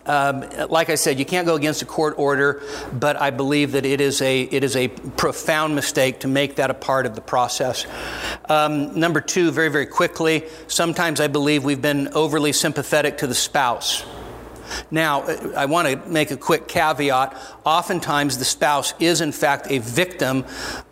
um, 0.06 0.44
like 0.70 0.90
I 0.90 0.96
said, 0.96 1.20
you 1.20 1.26
can't 1.26 1.46
go 1.46 1.56
against 1.56 1.82
a 1.82 1.86
court 1.86 2.16
order, 2.18 2.64
but 2.92 3.22
I 3.22 3.30
believe 3.30 3.74
that 3.74 3.86
it 3.86 4.02
is 4.02 4.22
a 4.22 4.42
it 4.42 4.64
is 4.64 4.76
a 4.76 4.88
profound 4.88 5.76
mistake 5.76 6.22
to 6.22 6.28
make 6.28 6.56
that 6.56 6.72
a 6.72 6.74
part 6.74 7.06
of 7.06 7.16
the 7.16 7.22
process. 7.22 7.86
Um, 8.50 9.00
number 9.00 9.22
two, 9.22 9.52
very 9.52 9.70
very 9.70 9.86
quickly, 9.86 10.44
sometimes 10.68 11.20
I 11.20 11.28
believe 11.28 11.64
we've 11.64 11.82
been 11.82 12.10
overly 12.10 12.52
sympathetic 12.52 13.20
to 13.20 13.28
the 13.28 13.36
spouse. 13.36 14.04
Now, 14.90 15.24
I 15.56 15.66
want 15.66 15.88
to 15.88 16.10
make 16.10 16.32
a 16.32 16.38
quick 16.38 16.68
caveat. 16.68 17.36
Oftentimes, 17.66 18.38
the 18.38 18.46
spouse 18.46 18.94
is, 19.00 19.22
in 19.22 19.32
fact, 19.32 19.68
a 19.70 19.80
victim 19.80 20.46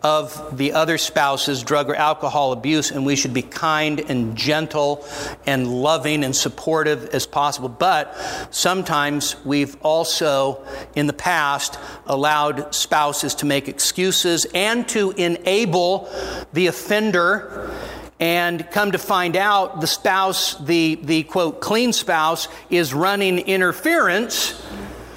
of 0.03 0.57
the 0.57 0.73
other 0.73 0.97
spouse's 0.97 1.63
drug 1.63 1.89
or 1.89 1.95
alcohol 1.95 2.51
abuse, 2.51 2.91
and 2.91 3.05
we 3.05 3.15
should 3.15 3.33
be 3.33 3.41
kind 3.41 3.99
and 3.99 4.35
gentle 4.35 5.05
and 5.45 5.67
loving 5.67 6.23
and 6.23 6.35
supportive 6.35 7.09
as 7.09 7.25
possible. 7.25 7.69
But 7.69 8.15
sometimes 8.51 9.35
we've 9.45 9.75
also, 9.81 10.63
in 10.95 11.07
the 11.07 11.13
past, 11.13 11.79
allowed 12.05 12.73
spouses 12.73 13.35
to 13.35 13.45
make 13.45 13.67
excuses 13.67 14.45
and 14.53 14.87
to 14.89 15.11
enable 15.11 16.09
the 16.53 16.67
offender 16.67 17.71
and 18.19 18.69
come 18.71 18.91
to 18.91 18.97
find 18.97 19.37
out, 19.37 19.79
the 19.79 19.87
spouse, 19.87 20.55
the, 20.55 20.95
the 21.03 21.23
quote, 21.23 21.61
clean 21.61 21.93
spouse, 21.93 22.47
is 22.69 22.93
running 22.93 23.39
interference 23.39 24.61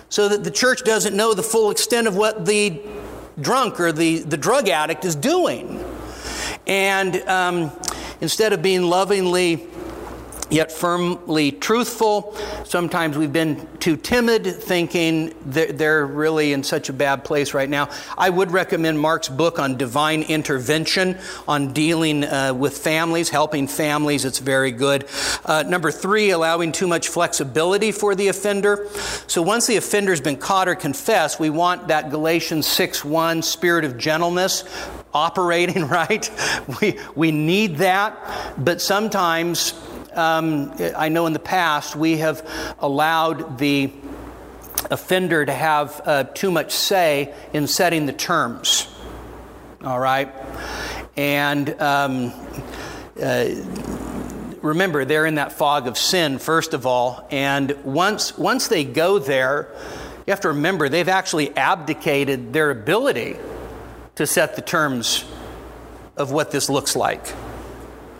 so 0.08 0.28
that 0.28 0.44
the 0.44 0.50
church 0.50 0.84
doesn't 0.84 1.16
know 1.16 1.34
the 1.34 1.42
full 1.42 1.70
extent 1.70 2.06
of 2.06 2.16
what 2.16 2.46
the 2.46 2.80
drunk 3.40 3.80
or 3.80 3.92
the, 3.92 4.20
the 4.20 4.36
drug 4.36 4.68
addict 4.68 5.04
is 5.04 5.16
doing. 5.16 5.84
And 6.66 7.16
um, 7.28 7.72
instead 8.20 8.52
of 8.52 8.62
being 8.62 8.82
lovingly 8.82 9.66
yet 10.52 10.70
firmly 10.70 11.50
truthful. 11.50 12.36
Sometimes 12.64 13.16
we've 13.16 13.32
been 13.32 13.66
too 13.78 13.96
timid, 13.96 14.44
thinking 14.44 15.34
they're, 15.46 16.02
really 16.02 16.52
in 16.52 16.62
such 16.62 16.88
a 16.88 16.92
bad 16.92 17.24
place 17.24 17.54
right 17.54 17.68
now. 17.68 17.88
I 18.18 18.28
would 18.28 18.50
recommend 18.50 18.98
Mark's 18.98 19.28
book 19.28 19.58
on 19.58 19.76
divine 19.76 20.22
intervention, 20.22 21.16
on 21.48 21.72
dealing 21.72 22.24
uh, 22.24 22.52
with 22.54 22.76
families, 22.76 23.28
helping 23.28 23.66
families. 23.66 24.24
It's 24.24 24.40
very 24.40 24.72
good. 24.72 25.06
Uh, 25.44 25.62
number 25.66 25.90
three, 25.90 26.30
allowing 26.30 26.72
too 26.72 26.86
much 26.86 27.08
flexibility 27.08 27.92
for 27.92 28.14
the 28.14 28.28
offender. 28.28 28.88
So 29.26 29.42
once 29.42 29.66
the 29.66 29.76
offender's 29.76 30.20
been 30.20 30.36
caught 30.36 30.68
or 30.68 30.74
confessed, 30.74 31.40
we 31.40 31.50
want 31.50 31.88
that 31.88 32.10
Galatians 32.10 32.66
6 32.66 33.04
1 33.04 33.42
spirit 33.42 33.84
of 33.84 33.96
gentleness 33.96 34.64
operating, 35.14 35.86
right? 35.88 36.28
We, 36.80 36.98
we 37.14 37.30
need 37.30 37.76
that, 37.76 38.18
but 38.58 38.80
sometimes 38.80 39.74
um, 40.16 40.72
I 40.96 41.08
know 41.08 41.26
in 41.26 41.32
the 41.32 41.38
past 41.38 41.96
we 41.96 42.18
have 42.18 42.74
allowed 42.78 43.58
the 43.58 43.92
offender 44.90 45.44
to 45.44 45.52
have 45.52 46.00
uh, 46.04 46.24
too 46.24 46.50
much 46.50 46.72
say 46.72 47.34
in 47.52 47.66
setting 47.66 48.06
the 48.06 48.12
terms. 48.12 48.88
All 49.84 49.98
right? 49.98 50.32
And 51.16 51.80
um, 51.80 52.32
uh, 53.20 53.48
remember, 54.62 55.04
they're 55.04 55.26
in 55.26 55.36
that 55.36 55.52
fog 55.52 55.86
of 55.86 55.98
sin, 55.98 56.38
first 56.38 56.74
of 56.74 56.86
all. 56.86 57.26
And 57.30 57.72
once, 57.84 58.36
once 58.38 58.68
they 58.68 58.84
go 58.84 59.18
there, 59.18 59.68
you 60.26 60.30
have 60.30 60.40
to 60.40 60.48
remember 60.48 60.88
they've 60.88 61.08
actually 61.08 61.54
abdicated 61.56 62.52
their 62.52 62.70
ability 62.70 63.36
to 64.14 64.26
set 64.26 64.56
the 64.56 64.62
terms 64.62 65.24
of 66.16 66.30
what 66.30 66.50
this 66.50 66.70
looks 66.70 66.94
like. 66.94 67.26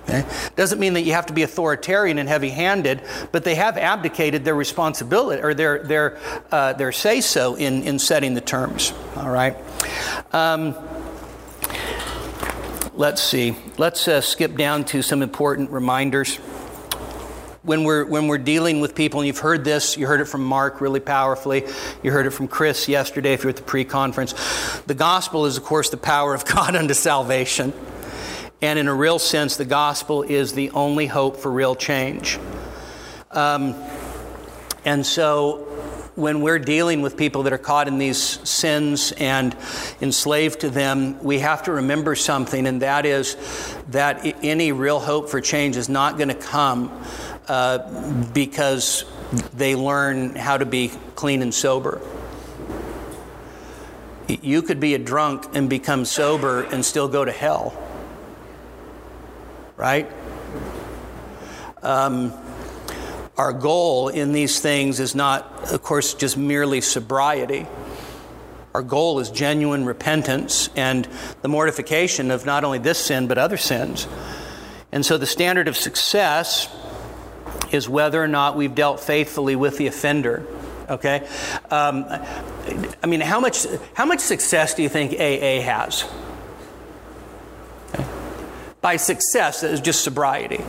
Okay? 0.05 0.25
Doesn't 0.57 0.81
mean 0.81 0.95
that 0.95 1.03
you 1.03 1.13
have 1.13 1.27
to 1.27 1.33
be 1.33 1.43
authoritarian 1.43 2.19
and 2.19 2.29
heavy 2.29 2.51
handed, 2.51 3.03
but 3.31 3.45
they 3.45 3.55
have 3.55 3.77
abdicated 3.77 4.45
their 4.45 4.55
responsibility 4.55 5.43
or 5.43 5.55
their, 5.55 5.83
their, 5.85 6.19
uh, 6.51 6.73
their 6.73 6.93
say 6.93 7.21
so 7.21 7.55
in, 7.55 7.83
in 7.85 7.99
setting 7.99 8.35
the 8.35 8.41
terms. 8.41 8.93
All 9.17 9.31
right? 9.31 9.57
Um, 10.33 10.75
let's 12.95 13.23
see. 13.23 13.57
Let's 13.79 14.09
uh, 14.09 14.21
skip 14.21 14.57
down 14.57 14.85
to 14.87 15.03
some 15.03 15.23
important 15.23 15.71
reminders. 15.71 16.37
When 17.63 17.85
we're, 17.85 18.05
when 18.05 18.27
we're 18.27 18.39
dealing 18.39 18.81
with 18.81 18.97
people, 18.97 19.21
and 19.21 19.29
you've 19.29 19.39
heard 19.39 19.65
this, 19.65 19.97
you 19.97 20.09
heard 20.09 20.21
it 20.21 20.25
from 20.25 20.43
Mark 20.43 20.81
really 20.81 20.99
powerfully, 20.99 21.65
you 22.03 22.11
heard 22.11 22.27
it 22.27 22.31
from 22.31 22.49
Chris 22.49 22.89
yesterday 22.89 23.35
if 23.35 23.45
you're 23.45 23.51
at 23.51 23.57
the 23.57 23.63
pre 23.63 23.85
conference. 23.85 24.35
The 24.81 24.95
gospel 24.95 25.47
is, 25.47 25.59
of 25.59 25.63
course, 25.63 25.91
the 25.91 25.97
power 25.97 26.35
of 26.35 26.45
God 26.55 26.75
unto 26.75 26.95
salvation. 26.95 27.73
And 28.63 28.79
in 28.79 28.87
a 28.87 28.95
real 28.95 29.19
sense, 29.19 29.57
the 29.57 29.65
gospel 29.65 30.23
is 30.23 30.53
the 30.53 30.71
only 30.71 31.09
hope 31.09 31.37
for 31.37 31.51
real 31.51 31.75
change. 31.75 32.39
Um, 33.33 33.75
and 34.85 35.05
so 35.05 35.69
when 36.15 36.43
we're 36.43 36.61
dealing 36.61 37.03
with 37.03 37.17
people 37.17 37.43
that 37.43 37.53
are 37.53 37.59
caught 37.59 37.89
in 37.89 37.99
these 37.99 38.19
sins 38.49 39.13
and 39.19 39.57
enslaved 40.01 40.61
to 40.61 40.71
them, 40.71 41.21
we 41.25 41.41
have 41.41 41.65
to 41.65 41.73
remember 41.73 42.15
something, 42.15 42.69
and 42.69 42.83
that 42.83 43.05
is 43.05 43.37
that 43.89 44.21
any 44.45 44.71
real 44.71 45.01
hope 45.01 45.29
for 45.29 45.41
change 45.41 45.77
is 45.77 45.89
not 45.89 46.17
going 46.17 46.29
to 46.29 46.35
come 46.35 46.93
uh, 47.49 48.23
because 48.33 49.05
they 49.55 49.75
learn 49.75 50.37
how 50.37 50.57
to 50.57 50.67
be 50.67 50.93
clean 51.17 51.43
and 51.43 51.53
sober. 51.53 52.01
You 54.29 54.63
could 54.63 54.79
be 54.79 54.95
a 54.95 54.99
drunk 54.99 55.47
and 55.53 55.69
become 55.69 56.05
sober 56.05 56.63
and 56.63 56.85
still 56.85 57.09
go 57.09 57.25
to 57.25 57.33
hell 57.33 57.82
right? 59.83 60.09
Um, 61.83 62.33
our 63.37 63.53
goal 63.53 64.07
in 64.11 64.31
these 64.31 64.61
things 64.61 65.01
is 65.01 65.17
not, 65.17 65.73
of 65.73 65.83
course, 65.83 66.15
just 66.15 66.37
merely 66.37 66.81
sobriety. 66.81 67.67
Our 68.75 68.83
goal 68.83 69.19
is 69.19 69.29
genuine 69.29 69.85
repentance 69.85 70.71
and 70.77 71.09
the 71.41 71.49
mortification 71.49 72.31
of 72.31 72.47
not 72.47 72.63
only 72.63 72.79
this 72.79 72.97
sin, 72.97 73.27
but 73.27 73.39
other 73.39 73.57
sins. 73.57 74.07
And 74.93 75.05
so 75.05 75.19
the 75.19 75.27
standard 75.27 75.67
of 75.67 75.77
success 75.77 76.73
is 77.73 77.89
whether 77.89 78.23
or 78.23 78.29
not 78.29 78.57
we've 78.57 78.77
dealt 78.77 79.01
faithfully 79.01 79.57
with 79.57 79.79
the 79.79 79.89
offender. 79.89 80.47
Okay? 80.89 81.29
Um, 81.73 82.05
I 83.03 83.07
mean, 83.09 83.21
how 83.21 83.41
much, 83.41 83.67
how 83.95 84.05
much 84.05 84.21
success 84.21 84.75
do 84.75 84.85
you 84.85 84.89
think 84.89 85.15
AA 85.15 85.61
has? 85.61 86.05
By 88.83 88.97
success 88.97 89.63
is 89.63 89.81
just 89.81 90.05
sobriety. 90.05 90.63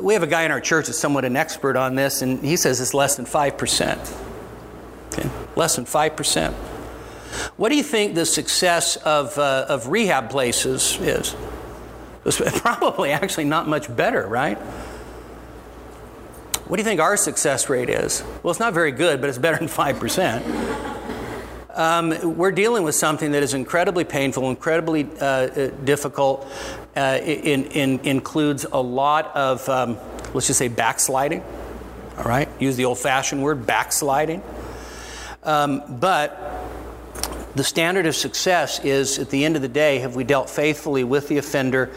We 0.00 0.14
have 0.14 0.22
a 0.22 0.26
guy 0.26 0.42
in 0.42 0.50
our 0.50 0.60
church 0.60 0.86
that's 0.86 0.98
somewhat 0.98 1.24
an 1.24 1.36
expert 1.36 1.76
on 1.76 1.94
this, 1.94 2.20
and 2.20 2.44
he 2.44 2.56
says 2.56 2.80
it's 2.80 2.92
less 2.92 3.16
than 3.16 3.26
5%. 3.26 4.22
Okay? 5.12 5.30
Less 5.56 5.76
than 5.76 5.84
5%. 5.84 6.52
What 7.56 7.68
do 7.68 7.76
you 7.76 7.82
think 7.82 8.14
the 8.14 8.26
success 8.26 8.96
of, 8.96 9.38
uh, 9.38 9.66
of 9.68 9.88
rehab 9.88 10.30
places 10.30 10.98
is? 11.00 11.36
It's 12.24 12.40
probably 12.60 13.12
actually 13.12 13.44
not 13.44 13.68
much 13.68 13.94
better, 13.94 14.26
right? 14.26 14.58
What 16.66 16.78
do 16.78 16.80
you 16.80 16.84
think 16.84 17.00
our 17.00 17.16
success 17.16 17.68
rate 17.68 17.90
is? 17.90 18.24
Well, 18.42 18.50
it's 18.50 18.60
not 18.60 18.72
very 18.72 18.92
good, 18.92 19.20
but 19.20 19.28
it's 19.28 19.38
better 19.38 19.58
than 19.58 19.68
5% 19.68 20.83
um, 21.74 22.36
we're 22.36 22.52
dealing 22.52 22.82
with 22.84 22.94
something 22.94 23.32
that 23.32 23.42
is 23.42 23.54
incredibly 23.54 24.04
painful, 24.04 24.48
incredibly 24.50 25.08
uh, 25.20 25.24
uh 25.24 25.68
difficult. 25.84 26.46
Uh, 26.96 27.18
in, 27.24 27.64
in, 27.64 27.98
includes 28.04 28.64
a 28.70 28.80
lot 28.80 29.34
of, 29.34 29.68
um, 29.68 29.98
let's 30.32 30.46
just 30.46 30.58
say, 30.60 30.68
backsliding. 30.68 31.42
All 32.16 32.24
right, 32.24 32.48
use 32.60 32.76
the 32.76 32.84
old-fashioned 32.84 33.42
word, 33.42 33.66
backsliding. 33.66 34.44
Um, 35.42 35.82
but 35.88 36.62
the 37.56 37.64
standard 37.64 38.06
of 38.06 38.14
success 38.14 38.78
is, 38.84 39.18
at 39.18 39.30
the 39.30 39.44
end 39.44 39.56
of 39.56 39.62
the 39.62 39.68
day, 39.68 39.98
have 39.98 40.14
we 40.14 40.22
dealt 40.22 40.48
faithfully 40.48 41.02
with 41.02 41.26
the 41.26 41.38
offender? 41.38 41.90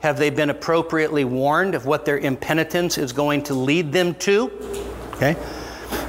Have 0.00 0.18
they 0.18 0.30
been 0.30 0.50
appropriately 0.50 1.24
warned 1.24 1.74
of 1.74 1.86
what 1.86 2.04
their 2.04 2.18
impenitence 2.18 2.98
is 2.98 3.12
going 3.12 3.44
to 3.44 3.54
lead 3.54 3.92
them 3.92 4.14
to? 4.16 4.50
Okay. 5.14 5.36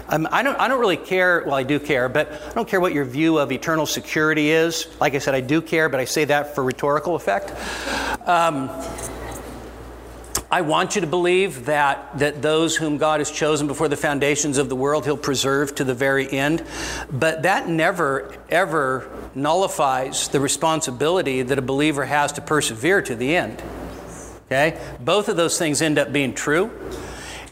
Um, 0.09 0.27
I, 0.32 0.43
don't, 0.43 0.59
I 0.59 0.67
don't 0.67 0.79
really 0.79 0.97
care, 0.97 1.43
well, 1.45 1.55
I 1.55 1.63
do 1.63 1.79
care, 1.79 2.09
but 2.09 2.32
I 2.32 2.53
don't 2.53 2.67
care 2.67 2.82
what 2.82 2.93
your 2.93 3.05
view 3.05 3.38
of 3.38 3.51
eternal 3.51 3.86
security 3.86 4.51
is. 4.51 4.88
Like 4.99 5.15
I 5.15 5.19
said, 5.19 5.36
I 5.36 5.41
do 5.41 5.61
care, 5.61 5.89
but 5.89 5.99
I 5.99 6.05
say 6.05 6.25
that 6.25 6.53
for 6.53 6.63
rhetorical 6.63 7.15
effect. 7.15 7.51
Um, 8.27 8.69
I 10.51 10.61
want 10.61 10.95
you 10.95 11.01
to 11.01 11.07
believe 11.07 11.67
that, 11.67 12.19
that 12.19 12.41
those 12.41 12.75
whom 12.75 12.97
God 12.97 13.21
has 13.21 13.32
chosen 13.32 13.67
before 13.67 13.88
the 13.88 13.95
foundations 13.95 14.57
of 14.57 14.67
the 14.67 14.75
world, 14.75 15.05
He'll 15.05 15.15
preserve 15.15 15.73
to 15.75 15.86
the 15.86 15.93
very 15.93 16.29
end. 16.29 16.65
But 17.09 17.43
that 17.43 17.69
never, 17.69 18.36
ever 18.49 19.09
nullifies 19.34 20.27
the 20.27 20.41
responsibility 20.41 21.41
that 21.41 21.57
a 21.57 21.61
believer 21.61 22.03
has 22.03 22.34
to 22.34 22.41
persevere 22.41 23.01
to 23.03 23.15
the 23.15 23.34
end. 23.34 23.63
Okay? 24.47 24.77
Both 24.99 25.29
of 25.29 25.38
those 25.38 25.57
things 25.57 25.82
end 25.82 25.97
up 25.97 26.11
being 26.11 26.34
true. 26.34 26.69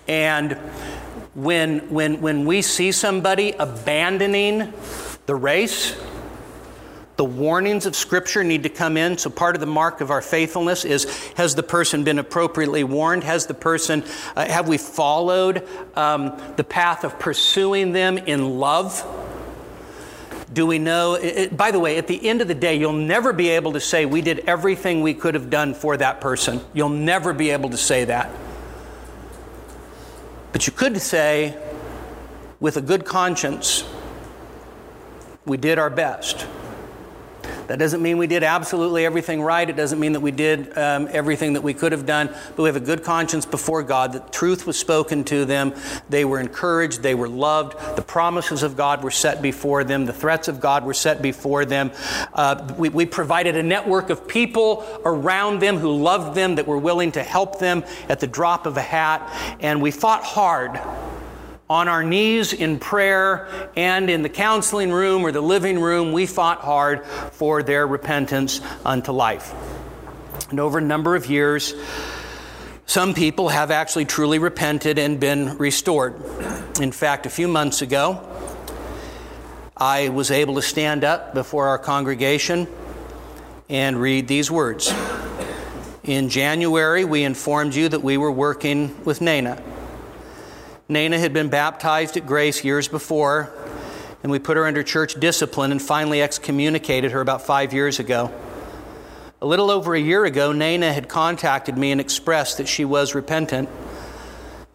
And 0.09 0.57
when, 1.44 1.90
when, 1.90 2.20
when 2.22 2.46
we 2.46 2.62
see 2.62 2.92
somebody 2.92 3.52
abandoning 3.52 4.74
the 5.26 5.36
race, 5.36 5.96
the 7.16 7.24
warnings 7.26 7.86
of 7.86 7.96
Scripture 7.96 8.44
need 8.44 8.64
to 8.64 8.70
come 8.70 8.98
in. 8.98 9.18
So, 9.18 9.30
part 9.30 9.56
of 9.56 9.60
the 9.60 9.68
mark 9.68 10.02
of 10.02 10.10
our 10.10 10.22
faithfulness 10.22 10.86
is 10.86 11.06
has 11.36 11.56
the 11.56 11.64
person 11.64 12.04
been 12.04 12.20
appropriately 12.20 12.84
warned? 12.84 13.24
Has 13.24 13.46
the 13.46 13.54
person, 13.54 14.04
uh, 14.36 14.48
have 14.48 14.68
we 14.70 14.78
followed 14.78 15.68
um, 15.98 16.40
the 16.56 16.64
path 16.64 17.04
of 17.04 17.20
pursuing 17.20 17.92
them 17.92 18.18
in 18.18 18.60
love? 18.60 19.06
Do 20.52 20.66
we 20.66 20.80
know? 20.80 21.16
It, 21.16 21.56
by 21.56 21.72
the 21.72 21.80
way, 21.80 21.98
at 21.98 22.08
the 22.08 22.28
end 22.28 22.42
of 22.42 22.48
the 22.48 22.56
day, 22.56 22.76
you'll 22.76 22.94
never 22.94 23.34
be 23.34 23.50
able 23.50 23.74
to 23.74 23.80
say 23.80 24.06
we 24.06 24.22
did 24.22 24.40
everything 24.40 25.02
we 25.02 25.14
could 25.14 25.36
have 25.36 25.50
done 25.50 25.74
for 25.74 25.96
that 25.98 26.22
person. 26.22 26.62
You'll 26.74 26.90
never 26.90 27.34
be 27.34 27.50
able 27.52 27.70
to 27.70 27.78
say 27.78 28.06
that. 28.06 28.30
But 30.52 30.66
you 30.66 30.74
could 30.74 31.00
say, 31.02 31.58
with 32.60 32.76
a 32.78 32.82
good 32.82 33.06
conscience, 33.06 33.84
we 35.45 35.58
did 35.58 35.80
our 35.80 35.89
best. 35.89 36.47
That 37.70 37.78
doesn't 37.78 38.01
mean 38.01 38.17
we 38.17 38.26
did 38.26 38.43
absolutely 38.43 39.05
everything 39.05 39.43
right. 39.43 39.70
It 39.70 39.76
doesn't 39.76 39.99
mean 39.99 40.13
that 40.13 40.22
we 40.22 40.32
did 40.32 40.76
um, 40.76 41.07
everything 41.11 41.53
that 41.53 41.61
we 41.61 41.76
could 41.76 41.91
have 41.91 42.03
done, 42.03 42.28
but 42.55 42.63
we 42.63 42.67
have 42.67 42.76
a 42.76 42.80
good 42.80 43.03
conscience 43.03 43.45
before 43.45 43.84
God. 43.84 44.11
The 44.11 44.22
truth 44.22 44.65
was 44.65 44.76
spoken 44.76 45.24
to 45.26 45.45
them. 45.45 45.76
They 46.09 46.26
were 46.26 46.39
encouraged. 46.39 47.03
They 47.03 47.13
were 47.13 47.30
loved. 47.30 47.78
The 47.95 48.01
promises 48.01 48.63
of 48.63 48.76
God 48.76 49.03
were 49.03 49.11
set 49.11 49.43
before 49.43 49.84
them. 49.84 50.07
The 50.07 50.13
threats 50.13 50.47
of 50.47 50.59
God 50.59 50.84
were 50.84 50.95
set 50.95 51.22
before 51.22 51.63
them. 51.63 51.91
Uh, 52.34 52.74
we, 52.76 52.89
we 52.89 53.05
provided 53.05 53.55
a 53.55 53.61
network 53.61 54.09
of 54.09 54.28
people 54.28 54.84
around 55.05 55.59
them 55.59 55.78
who 55.78 55.95
loved 55.95 56.36
them, 56.36 56.55
that 56.55 56.65
were 56.65 56.80
willing 56.80 57.11
to 57.11 57.22
help 57.22 57.59
them 57.59 57.84
at 58.07 58.20
the 58.20 58.26
drop 58.26 58.65
of 58.65 58.78
a 58.78 58.82
hat. 58.82 59.22
And 59.59 59.80
we 59.80 59.91
fought 59.91 60.24
hard 60.24 60.82
on 61.70 61.88
our 61.88 62.03
knees 62.03 62.51
in 62.51 62.80
prayer 62.80 63.47
and 63.76 64.09
in 64.09 64.24
the 64.24 64.30
counseling 64.30 64.91
room 64.91 65.24
or 65.24 65.32
the 65.32 65.41
living 65.41 65.80
room, 65.80 66.11
we 66.11 66.26
fought 66.26 66.61
hard 66.61 67.05
for 67.05 67.61
their 67.61 67.86
repentance 67.86 68.59
unto 68.84 69.11
life. 69.11 69.53
And 70.49 70.59
over 70.59 70.80
a 70.80 70.82
number 70.82 71.15
of 71.15 71.28
years, 71.28 71.76
some 72.88 73.13
people 73.13 73.49
have 73.49 73.70
actually 73.70 74.05
truly 74.05 74.39
repented 74.39 74.97
and 74.97 75.20
been 75.20 75.59
restored. 75.59 76.15
In 76.82 76.91
fact, 76.91 77.28
a 77.28 77.30
few 77.30 77.47
months 77.47 77.84
ago, 77.84 78.26
I 79.78 80.09
was 80.09 80.32
able 80.32 80.55
to 80.55 80.63
stand 80.63 81.03
up 81.03 81.36
before 81.36 81.67
our 81.67 81.78
congregation 81.78 82.67
and 83.70 84.01
read 84.01 84.28
these 84.28 84.49
words. 84.49 84.91
In 86.03 86.30
January, 86.30 87.05
we 87.05 87.24
informed 87.24 87.76
you 87.76 87.88
that 87.89 88.01
we 88.01 88.17
were 88.17 88.32
working 88.32 89.05
with 89.05 89.22
Nana. 89.22 89.61
Nana 90.92 91.20
had 91.20 91.34
been 91.34 91.50
baptized 91.50 92.18
at 92.18 92.26
Grace 92.26 92.64
years 92.64 92.88
before, 92.88 93.54
and 94.24 94.32
we 94.32 94.40
put 94.40 94.58
her 94.58 94.66
under 94.66 94.82
church 94.82 95.14
discipline 95.20 95.72
and 95.72 95.80
finally 95.80 96.20
excommunicated 96.20 97.12
her 97.12 97.22
about 97.22 97.44
five 97.44 97.74
years 97.74 98.00
ago. 98.00 98.34
A 99.40 99.46
little 99.46 99.70
over 99.70 99.94
a 99.94 100.00
year 100.00 100.26
ago, 100.26 100.52
Nana 100.52 100.92
had 100.92 101.08
contacted 101.08 101.78
me 101.78 101.92
and 101.92 102.02
expressed 102.02 102.58
that 102.58 102.68
she 102.68 102.86
was 102.86 103.14
repentant. 103.14 103.70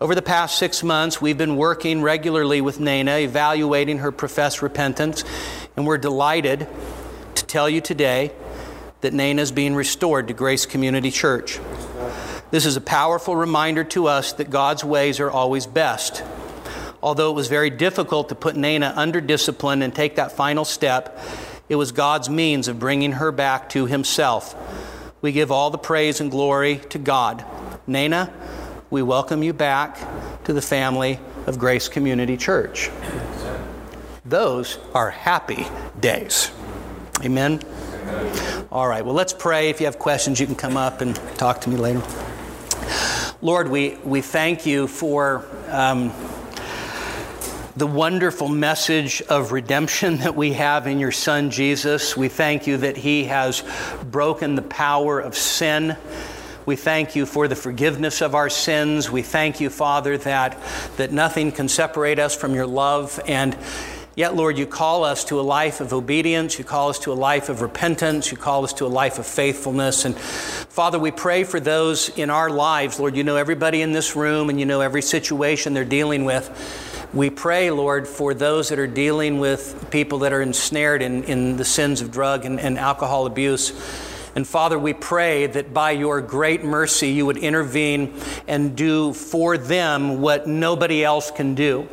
Over 0.00 0.14
the 0.14 0.22
past 0.22 0.56
six 0.56 0.84
months, 0.84 1.20
we've 1.20 1.36
been 1.36 1.56
working 1.56 2.00
regularly 2.00 2.60
with 2.60 2.78
Nana, 2.78 3.18
evaluating 3.18 3.98
her 3.98 4.12
professed 4.12 4.62
repentance, 4.62 5.24
and 5.76 5.84
we're 5.84 5.98
delighted 5.98 6.68
to 7.34 7.44
tell 7.44 7.68
you 7.68 7.80
today 7.80 8.30
that 9.00 9.12
Nana 9.12 9.42
is 9.42 9.50
being 9.50 9.74
restored 9.74 10.28
to 10.28 10.34
Grace 10.34 10.64
Community 10.64 11.10
Church. 11.10 11.58
This 12.54 12.66
is 12.66 12.76
a 12.76 12.80
powerful 12.80 13.34
reminder 13.34 13.82
to 13.82 14.06
us 14.06 14.34
that 14.34 14.48
God's 14.48 14.84
ways 14.84 15.18
are 15.18 15.28
always 15.28 15.66
best. 15.66 16.22
Although 17.02 17.30
it 17.30 17.34
was 17.34 17.48
very 17.48 17.68
difficult 17.68 18.28
to 18.28 18.36
put 18.36 18.54
Nana 18.54 18.92
under 18.94 19.20
discipline 19.20 19.82
and 19.82 19.92
take 19.92 20.14
that 20.14 20.30
final 20.30 20.64
step, 20.64 21.18
it 21.68 21.74
was 21.74 21.90
God's 21.90 22.30
means 22.30 22.68
of 22.68 22.78
bringing 22.78 23.10
her 23.10 23.32
back 23.32 23.70
to 23.70 23.86
Himself. 23.86 24.54
We 25.20 25.32
give 25.32 25.50
all 25.50 25.70
the 25.70 25.78
praise 25.78 26.20
and 26.20 26.30
glory 26.30 26.76
to 26.90 26.98
God. 27.00 27.44
Nana, 27.88 28.32
we 28.88 29.02
welcome 29.02 29.42
you 29.42 29.52
back 29.52 29.98
to 30.44 30.52
the 30.52 30.62
family 30.62 31.18
of 31.48 31.58
Grace 31.58 31.88
Community 31.88 32.36
Church. 32.36 32.88
Those 34.24 34.78
are 34.94 35.10
happy 35.10 35.66
days. 35.98 36.52
Amen. 37.24 37.60
All 38.70 38.86
right, 38.86 39.04
well, 39.04 39.16
let's 39.16 39.32
pray. 39.32 39.70
If 39.70 39.80
you 39.80 39.86
have 39.86 39.98
questions, 39.98 40.38
you 40.38 40.46
can 40.46 40.54
come 40.54 40.76
up 40.76 41.00
and 41.00 41.16
talk 41.36 41.60
to 41.62 41.68
me 41.68 41.74
later. 41.74 42.00
Lord, 43.42 43.68
we, 43.68 43.96
we 44.04 44.20
thank 44.20 44.64
you 44.64 44.86
for 44.86 45.44
um, 45.68 46.12
the 47.76 47.86
wonderful 47.86 48.48
message 48.48 49.22
of 49.22 49.50
redemption 49.50 50.18
that 50.18 50.36
we 50.36 50.52
have 50.52 50.86
in 50.86 51.00
your 51.00 51.10
Son, 51.10 51.50
Jesus. 51.50 52.16
We 52.16 52.28
thank 52.28 52.66
you 52.66 52.76
that 52.78 52.96
He 52.96 53.24
has 53.24 53.64
broken 54.04 54.54
the 54.54 54.62
power 54.62 55.18
of 55.18 55.36
sin. 55.36 55.96
We 56.64 56.76
thank 56.76 57.16
you 57.16 57.26
for 57.26 57.48
the 57.48 57.56
forgiveness 57.56 58.22
of 58.22 58.34
our 58.34 58.48
sins. 58.48 59.10
We 59.10 59.22
thank 59.22 59.60
you, 59.60 59.68
Father, 59.68 60.16
that, 60.18 60.56
that 60.96 61.12
nothing 61.12 61.50
can 61.50 61.68
separate 61.68 62.20
us 62.20 62.36
from 62.36 62.54
your 62.54 62.66
love. 62.66 63.20
And 63.26 63.58
Yet, 64.16 64.36
Lord, 64.36 64.58
you 64.58 64.66
call 64.66 65.02
us 65.02 65.24
to 65.24 65.40
a 65.40 65.42
life 65.42 65.80
of 65.80 65.92
obedience. 65.92 66.56
You 66.56 66.64
call 66.64 66.88
us 66.88 67.00
to 67.00 67.12
a 67.12 67.14
life 67.14 67.48
of 67.48 67.62
repentance. 67.62 68.30
You 68.30 68.36
call 68.36 68.62
us 68.62 68.72
to 68.74 68.86
a 68.86 68.88
life 68.88 69.18
of 69.18 69.26
faithfulness. 69.26 70.04
And 70.04 70.16
Father, 70.16 71.00
we 71.00 71.10
pray 71.10 71.42
for 71.42 71.58
those 71.58 72.10
in 72.10 72.30
our 72.30 72.48
lives. 72.48 73.00
Lord, 73.00 73.16
you 73.16 73.24
know 73.24 73.34
everybody 73.34 73.82
in 73.82 73.92
this 73.92 74.14
room 74.14 74.50
and 74.50 74.60
you 74.60 74.66
know 74.66 74.80
every 74.80 75.02
situation 75.02 75.74
they're 75.74 75.84
dealing 75.84 76.24
with. 76.24 76.48
We 77.12 77.28
pray, 77.28 77.70
Lord, 77.72 78.06
for 78.06 78.34
those 78.34 78.68
that 78.68 78.78
are 78.78 78.86
dealing 78.86 79.40
with 79.40 79.88
people 79.90 80.20
that 80.20 80.32
are 80.32 80.42
ensnared 80.42 81.02
in, 81.02 81.24
in 81.24 81.56
the 81.56 81.64
sins 81.64 82.00
of 82.00 82.12
drug 82.12 82.44
and, 82.44 82.60
and 82.60 82.78
alcohol 82.78 83.26
abuse. 83.26 83.72
And 84.34 84.46
Father, 84.46 84.78
we 84.78 84.92
pray 84.92 85.46
that 85.46 85.72
by 85.72 85.92
your 85.92 86.20
great 86.20 86.64
mercy, 86.64 87.10
you 87.10 87.26
would 87.26 87.36
intervene 87.36 88.20
and 88.48 88.76
do 88.76 89.12
for 89.12 89.56
them 89.56 90.20
what 90.20 90.48
nobody 90.48 91.04
else 91.04 91.30
can 91.30 91.54
do. 91.54 91.88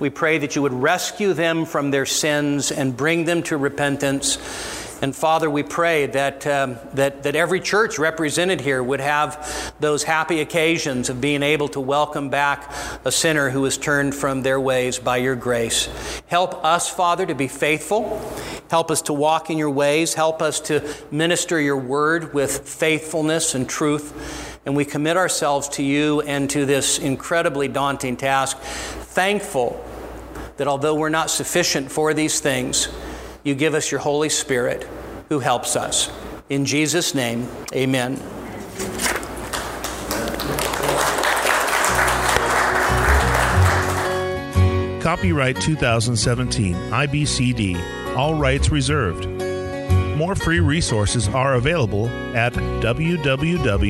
We 0.00 0.10
pray 0.10 0.38
that 0.38 0.56
you 0.56 0.62
would 0.62 0.72
rescue 0.72 1.34
them 1.34 1.66
from 1.66 1.92
their 1.92 2.06
sins 2.06 2.72
and 2.72 2.96
bring 2.96 3.26
them 3.26 3.44
to 3.44 3.56
repentance. 3.56 4.38
And 5.04 5.14
Father, 5.14 5.50
we 5.50 5.62
pray 5.62 6.06
that, 6.06 6.46
um, 6.46 6.78
that, 6.94 7.24
that 7.24 7.36
every 7.36 7.60
church 7.60 7.98
represented 7.98 8.62
here 8.62 8.82
would 8.82 9.00
have 9.00 9.74
those 9.78 10.02
happy 10.02 10.40
occasions 10.40 11.10
of 11.10 11.20
being 11.20 11.42
able 11.42 11.68
to 11.68 11.80
welcome 11.80 12.30
back 12.30 12.72
a 13.04 13.12
sinner 13.12 13.50
who 13.50 13.64
has 13.64 13.76
turned 13.76 14.14
from 14.14 14.40
their 14.40 14.58
ways 14.58 14.98
by 14.98 15.18
your 15.18 15.36
grace. 15.36 15.90
Help 16.26 16.64
us, 16.64 16.88
Father, 16.88 17.26
to 17.26 17.34
be 17.34 17.48
faithful. 17.48 18.18
Help 18.70 18.90
us 18.90 19.02
to 19.02 19.12
walk 19.12 19.50
in 19.50 19.58
your 19.58 19.68
ways. 19.68 20.14
Help 20.14 20.40
us 20.40 20.58
to 20.60 20.82
minister 21.10 21.60
your 21.60 21.76
word 21.76 22.32
with 22.32 22.66
faithfulness 22.66 23.54
and 23.54 23.68
truth. 23.68 24.58
And 24.64 24.74
we 24.74 24.86
commit 24.86 25.18
ourselves 25.18 25.68
to 25.68 25.82
you 25.82 26.22
and 26.22 26.48
to 26.48 26.64
this 26.64 26.98
incredibly 26.98 27.68
daunting 27.68 28.16
task, 28.16 28.56
thankful 28.58 29.84
that 30.56 30.66
although 30.66 30.94
we're 30.94 31.10
not 31.10 31.28
sufficient 31.28 31.92
for 31.92 32.14
these 32.14 32.40
things, 32.40 32.88
you 33.44 33.54
give 33.54 33.74
us 33.74 33.90
your 33.90 34.00
Holy 34.00 34.28
Spirit 34.28 34.88
who 35.28 35.38
helps 35.38 35.76
us. 35.76 36.10
In 36.48 36.64
Jesus' 36.64 37.14
name, 37.14 37.48
amen. 37.74 38.20
Copyright 45.00 45.60
2017, 45.60 46.74
IBCD, 46.74 48.16
all 48.16 48.34
rights 48.34 48.70
reserved. 48.70 49.28
More 50.16 50.34
free 50.34 50.60
resources 50.60 51.28
are 51.28 51.54
available 51.54 52.08
at 52.34 52.54
www.ibcd.org. 52.54 53.84